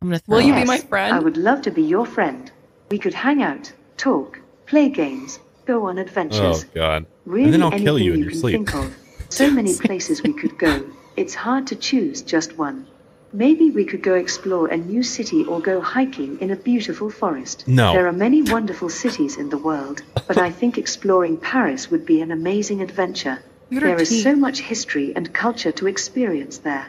I'm 0.00 0.08
gonna 0.08 0.18
throw 0.20 0.36
Will 0.36 0.42
you 0.44 0.52
up. 0.54 0.60
be 0.60 0.64
my 0.66 0.78
friend? 0.78 1.14
I 1.14 1.18
would 1.18 1.36
love 1.36 1.62
to 1.62 1.70
be 1.70 1.82
your 1.82 2.06
friend. 2.06 2.50
We 2.90 2.98
could 2.98 3.14
hang 3.14 3.42
out, 3.42 3.72
talk, 3.96 4.40
play 4.66 4.88
games, 4.88 5.38
go 5.66 5.86
on 5.86 5.98
adventures. 5.98 6.40
Oh 6.40 6.44
adventures. 6.50 6.70
God. 6.74 7.06
Really 7.24 7.44
and 7.44 7.52
then 7.54 7.62
I'll 7.62 7.68
anything 7.68 7.86
kill 7.86 7.98
you 7.98 8.12
in 8.14 8.18
you 8.20 8.24
your 8.26 8.34
sleep. 8.34 8.54
think 8.68 8.74
of. 8.74 8.96
So 9.30 9.50
many 9.50 9.76
places 9.76 10.22
we 10.22 10.32
could 10.32 10.58
go. 10.58 10.86
It's 11.14 11.34
hard 11.34 11.66
to 11.66 11.76
choose 11.76 12.22
just 12.22 12.56
one. 12.56 12.86
Maybe 13.32 13.70
we 13.70 13.84
could 13.84 14.02
go 14.02 14.14
explore 14.14 14.68
a 14.68 14.76
new 14.76 15.02
city 15.02 15.44
or 15.44 15.60
go 15.60 15.80
hiking 15.80 16.38
in 16.40 16.50
a 16.50 16.56
beautiful 16.56 17.10
forest. 17.10 17.68
No. 17.68 17.92
There 17.92 18.06
are 18.06 18.12
many 18.12 18.40
wonderful 18.42 18.88
cities 18.88 19.36
in 19.36 19.50
the 19.50 19.58
world, 19.58 20.02
but 20.26 20.38
I 20.38 20.50
think 20.50 20.78
exploring 20.78 21.36
Paris 21.36 21.90
would 21.90 22.06
be 22.06 22.22
an 22.22 22.30
amazing 22.32 22.80
adventure. 22.80 23.42
Look 23.70 23.82
at 23.82 23.88
her 23.90 23.96
There 23.96 24.00
is 24.02 24.22
so 24.22 24.34
much 24.34 24.60
history 24.60 25.12
and 25.14 25.32
culture 25.34 25.72
to 25.72 25.86
experience 25.86 26.58
there. 26.58 26.86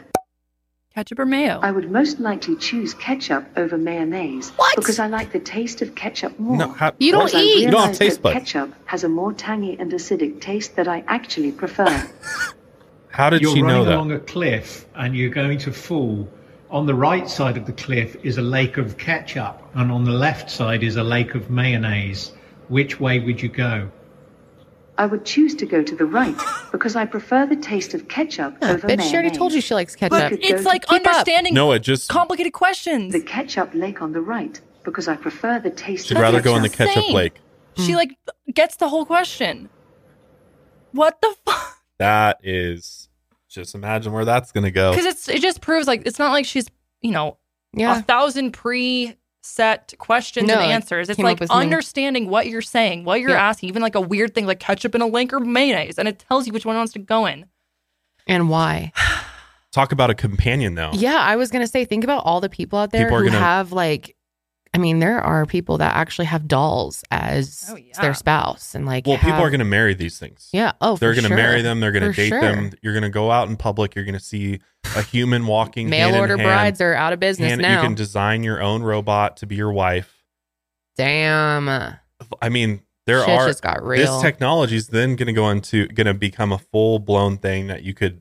Ketchup 0.94 1.18
or 1.20 1.26
mayo? 1.26 1.60
I 1.62 1.70
would 1.70 1.90
most 1.90 2.18
likely 2.18 2.56
choose 2.56 2.94
ketchup 2.94 3.46
over 3.56 3.76
mayonnaise 3.78 4.50
What? 4.56 4.74
because 4.76 4.98
I 4.98 5.06
like 5.06 5.30
the 5.32 5.38
taste 5.38 5.82
of 5.82 5.94
ketchup 5.94 6.38
more. 6.40 6.56
No, 6.56 6.68
how- 6.68 6.92
You 6.98 7.12
don't 7.12 7.26
Because 7.26 7.42
eat. 7.44 7.62
You 7.62 7.70
don't 7.70 7.80
have 7.80 7.82
realize 7.90 7.98
taste 7.98 8.16
that 8.16 8.22
buds. 8.22 8.34
Ketchup 8.38 8.74
has 8.86 9.04
a 9.04 9.08
more 9.08 9.32
tangy 9.34 9.76
and 9.78 9.92
acidic 9.92 10.40
taste 10.40 10.74
that 10.76 10.88
I 10.88 11.04
actually 11.06 11.52
prefer. 11.52 11.86
How 13.20 13.28
did 13.28 13.42
you're 13.42 13.54
she 13.54 13.60
know 13.60 13.68
running 13.68 13.84
that? 13.84 13.94
along 13.96 14.12
a 14.12 14.18
cliff 14.20 14.86
and 14.94 15.14
you're 15.14 15.28
going 15.28 15.58
to 15.58 15.72
fall. 15.72 16.26
On 16.70 16.86
the 16.86 16.94
right 16.94 17.28
side 17.28 17.58
of 17.58 17.66
the 17.66 17.72
cliff 17.74 18.16
is 18.22 18.38
a 18.38 18.42
lake 18.42 18.78
of 18.78 18.96
ketchup, 18.96 19.62
and 19.74 19.92
on 19.92 20.04
the 20.04 20.10
left 20.12 20.50
side 20.50 20.82
is 20.82 20.96
a 20.96 21.02
lake 21.02 21.34
of 21.34 21.50
mayonnaise. 21.50 22.32
Which 22.68 22.98
way 22.98 23.18
would 23.18 23.42
you 23.42 23.50
go? 23.50 23.90
I 24.96 25.04
would 25.04 25.26
choose 25.26 25.54
to 25.56 25.66
go 25.66 25.82
to 25.82 25.94
the 25.94 26.06
right 26.06 26.34
because 26.72 26.96
I 26.96 27.04
prefer 27.04 27.44
the 27.44 27.56
taste 27.56 27.92
of 27.92 28.08
ketchup 28.08 28.56
Yeah, 28.62 28.70
over 28.70 28.78
bitch, 28.78 28.96
mayonnaise. 28.96 29.10
she 29.10 29.16
already 29.16 29.36
told 29.36 29.52
you 29.52 29.60
she 29.60 29.74
likes 29.74 29.94
ketchup. 29.94 30.30
could 30.30 30.40
go 30.40 30.48
it's 30.48 30.64
like 30.64 30.86
understanding 30.88 31.52
No, 31.52 31.72
it 31.72 31.80
just 31.80 32.08
complicated 32.08 32.54
questions. 32.54 33.12
The 33.12 33.20
ketchup 33.20 33.74
lake 33.74 34.00
on 34.00 34.12
the 34.12 34.22
right 34.22 34.58
because 34.82 35.08
I 35.08 35.16
prefer 35.16 35.58
the 35.58 35.68
taste 35.68 36.06
she'd 36.06 36.16
of 36.16 36.22
rather 36.22 36.38
ketchup. 36.38 36.52
go 36.52 36.56
in 36.56 36.62
the 36.62 36.70
ketchup 36.70 36.96
insane. 36.96 37.14
lake. 37.14 37.34
She 37.76 37.92
hmm. 37.92 37.98
like 37.98 38.16
gets 38.54 38.76
the 38.76 38.88
whole 38.88 39.04
question. 39.04 39.68
What 40.92 41.20
the 41.20 41.36
fuck? 41.44 41.76
That 41.98 42.40
is 42.42 42.99
just 43.50 43.74
imagine 43.74 44.12
where 44.12 44.24
that's 44.24 44.52
gonna 44.52 44.70
go. 44.70 44.90
Because 44.92 45.06
it's 45.06 45.28
it 45.28 45.42
just 45.42 45.60
proves 45.60 45.86
like 45.86 46.02
it's 46.06 46.18
not 46.18 46.32
like 46.32 46.46
she's 46.46 46.68
you 47.02 47.10
know 47.10 47.36
yeah. 47.74 47.98
a 47.98 48.02
thousand 48.02 48.52
pre-set 48.52 49.94
questions 49.98 50.48
No, 50.48 50.54
and 50.54 50.72
answers. 50.72 51.08
It's 51.08 51.18
like 51.18 51.40
with 51.40 51.48
something- 51.48 51.68
understanding 51.68 52.28
what 52.28 52.46
you're 52.46 52.62
saying, 52.62 53.04
what 53.04 53.20
you're 53.20 53.30
Yeah. 53.30 53.48
asking, 53.48 53.68
even 53.68 53.82
like 53.82 53.94
a 53.94 54.00
weird 54.00 54.34
thing 54.34 54.46
like 54.46 54.60
ketchup 54.60 54.94
in 54.94 55.02
a 55.02 55.06
link 55.06 55.32
or 55.32 55.40
mayonnaise, 55.40 55.98
and 55.98 56.08
it 56.08 56.18
tells 56.28 56.46
you 56.46 56.52
which 56.52 56.64
one 56.66 56.76
wants 56.76 56.92
to 56.94 56.98
go 56.98 57.26
in. 57.26 57.46
and 58.26 58.48
why? 58.48 58.92
Talk 59.72 59.92
about 59.92 60.10
a 60.10 60.14
companion 60.14 60.74
though. 60.74 60.90
Yeah, 60.92 61.16
I 61.18 61.36
was 61.36 61.50
gonna 61.50 61.66
say, 61.66 61.84
think 61.84 62.04
about 62.04 62.24
all 62.24 62.40
the 62.40 62.48
people 62.48 62.78
out 62.78 62.90
there 62.90 63.06
People 63.06 63.18
are 63.18 63.22
who 63.24 63.28
gonna- 63.30 63.38
have 63.40 63.72
like 63.72 64.16
I 64.72 64.78
mean, 64.78 65.00
there 65.00 65.20
are 65.20 65.46
people 65.46 65.78
that 65.78 65.96
actually 65.96 66.26
have 66.26 66.46
dolls 66.46 67.02
as 67.10 67.66
Oh, 67.68 67.76
yeah. 67.76 68.00
their 68.00 68.14
spouse 68.14 68.74
and 68.74 68.86
like 68.86 69.04
Well, 69.06 69.18
people 69.18 69.40
are 69.40 69.50
going 69.50 69.58
to 69.58 69.64
marry 69.64 69.94
these 69.94 70.18
things. 70.18 70.48
Yeah. 70.52 70.72
Oh, 70.80 70.96
they're 70.96 71.14
going 71.14 71.24
to 71.24 71.34
marry 71.34 71.60
them. 71.60 71.80
They're 71.80 71.90
going 71.90 72.04
to 72.04 72.12
date 72.12 72.28
sure. 72.28 72.40
them. 72.40 72.72
You're 72.80 72.92
going 72.92 73.02
to 73.02 73.10
go 73.10 73.32
out 73.32 73.48
in 73.48 73.56
public. 73.56 73.96
You're 73.96 74.04
going 74.04 74.18
to 74.18 74.24
see 74.24 74.60
a 74.94 75.02
human 75.02 75.46
walking. 75.46 75.90
Mail 75.90 76.14
order 76.14 76.36
brides 76.36 76.80
are 76.80 76.94
out 76.94 77.12
of 77.12 77.18
business 77.18 77.52
And 77.52 77.62
now. 77.62 77.80
You 77.80 77.88
can 77.88 77.96
design 77.96 78.44
your 78.44 78.62
own 78.62 78.82
robot 78.82 79.38
to 79.38 79.46
be 79.46 79.56
your 79.56 79.72
wife. 79.72 80.24
Damn. 80.96 81.68
I 82.40 82.48
mean, 82.48 82.82
there 83.06 83.24
Shit 83.24 83.28
are 83.28 83.48
just 83.48 83.62
got 83.62 83.82
real. 83.82 84.06
this 84.06 84.22
technology 84.22 84.76
is 84.76 84.88
then 84.88 85.16
going 85.16 85.26
to 85.26 85.32
go 85.32 85.50
into 85.50 85.88
going 85.88 86.06
to 86.06 86.14
become 86.14 86.52
a 86.52 86.58
full 86.58 86.98
blown 87.00 87.38
thing 87.38 87.66
that 87.66 87.82
you 87.82 87.94
could 87.94 88.20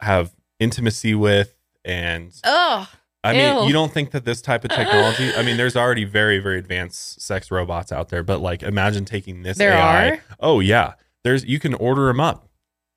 have 0.00 0.32
intimacy 0.58 1.14
with 1.14 1.54
and 1.84 2.34
Ugh. 2.44 2.86
I 3.28 3.32
mean, 3.34 3.56
Ew. 3.58 3.66
you 3.66 3.72
don't 3.72 3.92
think 3.92 4.10
that 4.12 4.24
this 4.24 4.40
type 4.40 4.64
of 4.64 4.70
technology? 4.70 5.34
I 5.34 5.42
mean, 5.42 5.56
there's 5.56 5.76
already 5.76 6.04
very, 6.20 6.38
very 6.38 6.58
advanced 6.58 7.20
sex 7.20 7.50
robots 7.50 7.92
out 7.92 8.08
there, 8.08 8.22
but 8.22 8.40
like, 8.40 8.62
imagine 8.62 9.04
taking 9.04 9.42
this 9.42 9.58
There 9.58 9.72
AI. 9.74 10.08
are? 10.10 10.18
Oh 10.40 10.60
yeah, 10.60 10.94
there's 11.24 11.44
you 11.44 11.58
can 11.60 11.74
order 11.74 12.06
them 12.06 12.20
up, 12.20 12.48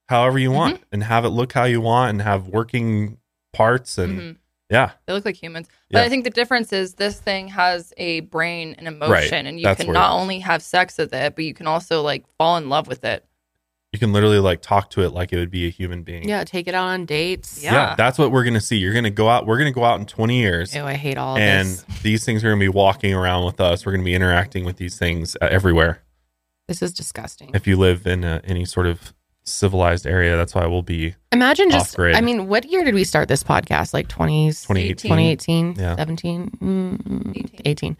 however 0.09 0.39
you 0.39 0.51
want, 0.51 0.75
Mm-hmm. 0.75 0.83
and 0.93 1.03
have 1.03 1.25
it 1.25 1.29
look 1.29 1.53
how 1.53 1.65
you 1.65 1.81
want, 1.81 2.11
and 2.11 2.21
have 2.21 2.47
working 2.47 3.17
parts, 3.53 3.97
and 3.97 4.19
Mhm. 4.19 4.37
yeah, 4.69 4.91
They 5.05 5.13
look 5.13 5.25
like 5.25 5.35
humans. 5.35 5.67
But 5.91 5.99
Yeah. 5.99 6.05
I 6.05 6.09
think 6.09 6.23
the 6.23 6.29
difference 6.29 6.71
is 6.71 6.93
this 6.93 7.19
thing 7.19 7.49
has 7.49 7.93
a 7.97 8.21
brain 8.21 8.75
and 8.77 8.87
Right. 8.87 8.93
emotion, 9.25 9.45
and 9.45 9.59
you 9.59 9.65
That's 9.65 9.83
can 9.83 9.91
not 9.91 10.11
only 10.13 10.39
have 10.39 10.61
sex 10.63 10.97
with 10.97 11.13
it, 11.13 11.35
but 11.35 11.43
you 11.43 11.53
can 11.53 11.67
also 11.67 12.01
like 12.01 12.23
fall 12.37 12.55
in 12.57 12.69
love 12.69 12.87
with 12.87 13.03
it. 13.03 13.25
You 13.91 13.99
can 13.99 14.13
literally 14.13 14.39
like 14.39 14.61
talk 14.61 14.89
to 14.91 15.01
it 15.01 15.09
like 15.11 15.33
it 15.33 15.37
would 15.37 15.51
be 15.51 15.67
a 15.67 15.69
human 15.69 16.03
being. 16.03 16.27
Yeah. 16.27 16.43
Take 16.45 16.67
it 16.67 16.73
out 16.73 16.85
on 16.87 17.05
dates. 17.05 17.61
Yeah. 17.61 17.93
that's 17.95 18.17
what 18.17 18.31
we're 18.31 18.45
gonna 18.45 18.61
see. 18.61 18.77
You're 18.77 18.93
gonna 18.93 19.09
go 19.09 19.27
out. 19.27 19.45
We're 19.45 19.57
gonna 19.57 19.71
go 19.73 19.83
out 19.83 19.99
in 19.99 20.05
20 20.05 20.39
years. 20.39 20.73
Ew, 20.73 20.83
I 20.83 20.93
hate 20.93 21.17
all 21.17 21.35
of 21.35 21.41
and 21.41 21.67
this. 21.67 21.85
these 22.01 22.25
things 22.25 22.43
are 22.43 22.47
going 22.49 22.59
to 22.59 22.63
be 22.63 22.69
walking 22.69 23.13
around 23.13 23.45
with 23.45 23.59
us. 23.59 23.85
We're 23.85 23.91
going 23.91 24.01
to 24.01 24.05
be 24.05 24.15
interacting 24.15 24.63
with 24.63 24.77
these 24.77 24.97
things 24.97 25.35
uh, 25.41 25.47
everywhere. 25.51 26.01
This 26.69 26.81
is 26.81 26.93
disgusting. 26.93 27.51
If 27.53 27.67
you 27.67 27.75
live 27.75 28.07
in 28.07 28.23
uh 28.23 28.39
any 28.45 28.63
sort 28.63 28.87
of 28.87 29.13
civilized 29.43 30.05
area, 30.07 30.37
that's 30.37 30.55
why 30.55 30.65
we'll 30.67 30.83
be 30.83 31.15
Imagine 31.33 31.69
just, 31.69 31.93
Off-grid. 31.95 32.15
I 32.15 32.21
mean, 32.21 32.47
what 32.47 32.63
year 32.65 32.85
did 32.85 32.93
we 32.93 33.03
start 33.03 33.27
this 33.27 33.43
podcast? 33.43 33.93
Like 33.93 34.07
20s, 34.07 34.61
2018. 34.67 35.73
2018, 35.73 35.75
Yeah. 35.77 35.95
17, 35.97 36.51
mm, 36.61 37.61
18. 37.65 37.97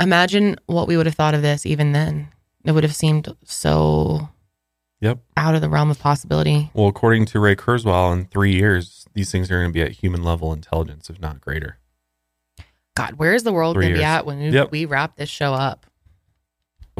Imagine 0.00 0.56
what 0.66 0.86
we 0.86 0.96
would 0.96 1.06
have 1.06 1.14
thought 1.16 1.34
of 1.34 1.42
this 1.42 1.66
even 1.66 1.92
then. 1.92 2.28
It 2.64 2.72
would 2.72 2.84
have 2.84 2.94
seemed 2.94 3.34
so 3.44 4.28
Yep. 5.00 5.18
out 5.36 5.54
of 5.54 5.60
the 5.62 5.68
realm 5.68 5.90
of 5.90 5.98
possibility. 5.98 6.70
Well, 6.74 6.88
according 6.88 7.24
to 7.26 7.40
Ray 7.40 7.56
Kurzweil, 7.56 8.12
in 8.12 8.26
three 8.26 8.52
years, 8.52 9.06
these 9.14 9.32
things 9.32 9.50
are 9.50 9.58
going 9.60 9.70
to 9.70 9.72
be 9.72 9.82
at 9.82 9.92
human 9.92 10.22
level 10.22 10.52
intelligence, 10.52 11.08
if 11.08 11.20
not 11.20 11.40
greater. 11.40 11.78
God, 12.96 13.14
where 13.14 13.32
is 13.32 13.42
the 13.44 13.52
world 13.52 13.76
going 13.76 13.92
to 13.92 13.98
be 13.98 14.04
at 14.04 14.26
when 14.26 14.38
we, 14.38 14.50
Yep. 14.50 14.70
we 14.72 14.84
wrap 14.84 15.16
this 15.16 15.30
show 15.30 15.54
up? 15.54 15.86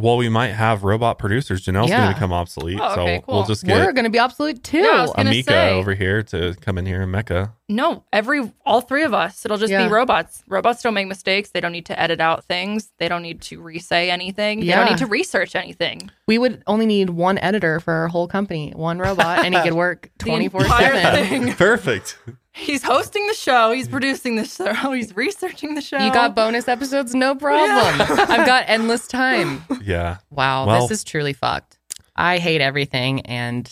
Well, 0.01 0.16
we 0.16 0.28
might 0.28 0.48
have 0.53 0.82
robot 0.84 1.18
producers. 1.18 1.64
Janelle's 1.64 1.90
going 1.90 2.09
to 2.09 2.14
become 2.14 2.32
obsolete, 2.32 2.78
Oh, 2.80 2.92
okay, 3.01 3.16
so 3.18 3.22
cool. 3.22 3.34
we'll 3.36 3.44
just 3.46 3.64
get 3.64 3.76
We're 3.76 3.86
get 3.86 3.94
going 3.96 4.05
to 4.05 4.11
be 4.11 4.18
obsolete 4.18 4.62
too. 4.62 4.78
Yeah, 4.78 4.88
I 4.88 5.03
was 5.03 5.12
gonna 5.12 5.30
Ameca 5.30 5.44
say. 5.44 5.70
over 5.72 5.94
here 5.94 6.22
to 6.24 6.55
come 6.61 6.78
in 6.78 6.86
here 6.86 7.03
and 7.03 7.12
Mecca. 7.12 7.55
No, 7.68 8.05
every 8.12 8.51
all 8.66 8.80
three 8.80 9.05
of 9.05 9.14
us. 9.14 9.44
It'll 9.44 9.57
just 9.57 9.70
Yeah. 9.70 9.86
be 9.86 9.92
robots. 9.92 10.42
Robots 10.48 10.82
don't 10.82 10.94
make 10.94 11.07
mistakes. 11.07 11.51
They 11.51 11.61
don't 11.61 11.70
need 11.70 11.86
to 11.86 12.01
edit 12.01 12.20
out 12.20 12.44
things. 12.44 12.90
They 12.98 13.07
don't 13.09 13.22
need 13.22 13.40
to 13.42 13.61
re-say 13.62 14.11
anything. 14.11 14.61
They 14.61 14.66
Yeah. 14.66 14.80
don't 14.80 14.90
need 14.90 14.98
to 14.98 15.07
research 15.07 15.55
anything. 15.55 16.11
we 16.26 16.38
would 16.38 16.62
only 16.68 16.86
need 16.86 17.11
one 17.11 17.38
editor 17.38 17.80
for 17.80 17.92
our 17.92 18.09
whole 18.09 18.26
company, 18.28 18.72
one 18.76 18.98
robot, 18.98 19.44
and 19.44 19.53
he 19.55 19.61
could 19.62 19.74
work 19.74 20.11
The 20.18 20.24
24 20.26 20.62
entire 20.62 20.92
7. 21.01 21.26
thing. 21.28 21.53
Perfect. 21.55 22.18
He's 22.53 22.82
hosting 22.82 23.26
the 23.28 23.34
show. 23.34 23.70
He's 23.72 23.88
producing 23.88 24.36
the 24.36 24.44
show. 24.44 24.72
He's 24.92 25.14
researching 25.16 25.74
the 25.74 25.80
show. 25.80 25.98
You 25.98 26.12
got 26.12 26.34
bonus 26.34 26.66
episodes? 26.68 27.14
No 27.14 27.34
problem. 27.34 28.01
I've 28.30 28.46
got 28.46 28.64
endless 28.66 29.07
time. 29.07 29.62
Yeah. 29.82 30.18
Wow, 30.30 30.66
Well- 30.66 30.82
this 30.88 30.98
is 30.98 31.05
truly 31.05 31.32
fucked. 31.32 31.78
I 32.16 32.38
hate 32.38 32.61
everything, 32.61 33.20
and 33.22 33.66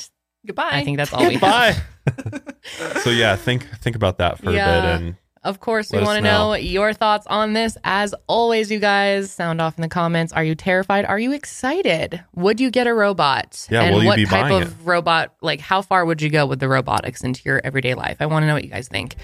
goodbye. 0.46 0.68
I 0.70 0.84
think 0.84 0.96
that's 0.96 1.12
all 1.12 1.26
we 1.26 1.34
have. 1.34 1.40
Bye. 1.40 1.76
so 3.02 3.10
yeah, 3.10 3.36
think 3.36 3.68
think 3.80 3.94
about 3.96 4.18
that 4.18 4.38
for 4.38 4.48
a 4.48 4.52
bit, 4.52 4.58
and 4.58 5.16
Of 5.48 5.60
course, 5.60 5.90
we 5.90 5.96
Let 5.96 6.02
us 6.02 6.06
want 6.08 6.16
to 6.18 6.22
know. 6.30 6.48
know 6.50 6.54
your 6.56 6.92
thoughts 6.92 7.26
on 7.26 7.54
this. 7.54 7.78
As 7.82 8.14
always, 8.26 8.70
you 8.70 8.78
guys 8.78 9.30
sound 9.30 9.62
off 9.62 9.78
in 9.78 9.82
the 9.82 9.88
comments. 9.88 10.30
Are 10.34 10.44
you 10.44 10.54
terrified? 10.54 11.06
Are 11.06 11.18
you 11.18 11.32
excited? 11.32 12.22
Would 12.34 12.60
you 12.60 12.70
get 12.70 12.86
a 12.86 12.92
robot? 12.92 13.66
Yeah, 13.70 13.82
and 13.82 13.94
will 13.94 14.02
you 14.02 14.08
what 14.08 14.16
be 14.16 14.26
type 14.26 14.50
buying 14.50 14.62
of 14.62 14.86
robot? 14.86 15.32
Like, 15.40 15.60
how 15.60 15.80
far 15.80 16.04
would 16.04 16.20
you 16.20 16.28
go 16.28 16.44
with 16.44 16.60
the 16.60 16.68
robotics 16.68 17.22
into 17.24 17.40
your 17.46 17.62
everyday 17.64 17.94
life? 17.94 18.18
I 18.20 18.26
want 18.26 18.42
to 18.42 18.46
know 18.46 18.52
what 18.54 18.64
you 18.64 18.70
guys 18.70 18.88
think. 18.88 19.16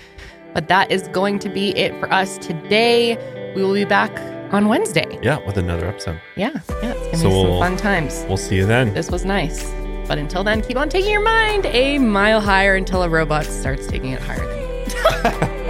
But 0.55 0.69
that 0.69 0.91
is 0.91 1.09
going 1.09 1.41
to 1.41 1.49
be 1.51 1.77
it 1.77 1.93
for 2.01 2.11
us 2.11 2.39
today. 2.39 3.53
We 3.55 3.63
will 3.63 3.75
be 3.75 3.85
back 3.85 4.11
on 4.53 4.69
Wednesday. 4.69 5.19
yeah, 5.23 5.45
with 5.47 5.59
another 5.59 5.87
episode. 5.87 6.21
Yeah, 6.37 6.53
yeah, 6.83 6.93
it's 6.93 7.01
gonna 7.01 7.03
So 7.03 7.11
be 7.11 7.19
some 7.19 7.33
we'll- 7.33 7.61
fun 7.61 7.77
times. 7.77 8.25
We'll 8.29 8.37
see 8.39 8.57
you 8.57 8.65
then. 8.67 8.95
This 8.95 9.11
was 9.11 9.25
nice. 9.25 9.71
But 10.07 10.19
until 10.19 10.45
then, 10.45 10.61
keep 10.63 10.77
on 10.77 10.89
taking 10.89 11.11
your 11.13 11.23
mind 11.25 11.67
a 11.67 11.99
mile 11.99 12.41
higher 12.41 12.75
until 12.77 13.03
a 13.03 13.09
robot 13.09 13.45
starts 13.47 13.87
taking 13.87 14.11
it 14.13 14.21
higher 14.21 14.39
than 14.47 15.51
you. 15.51 15.61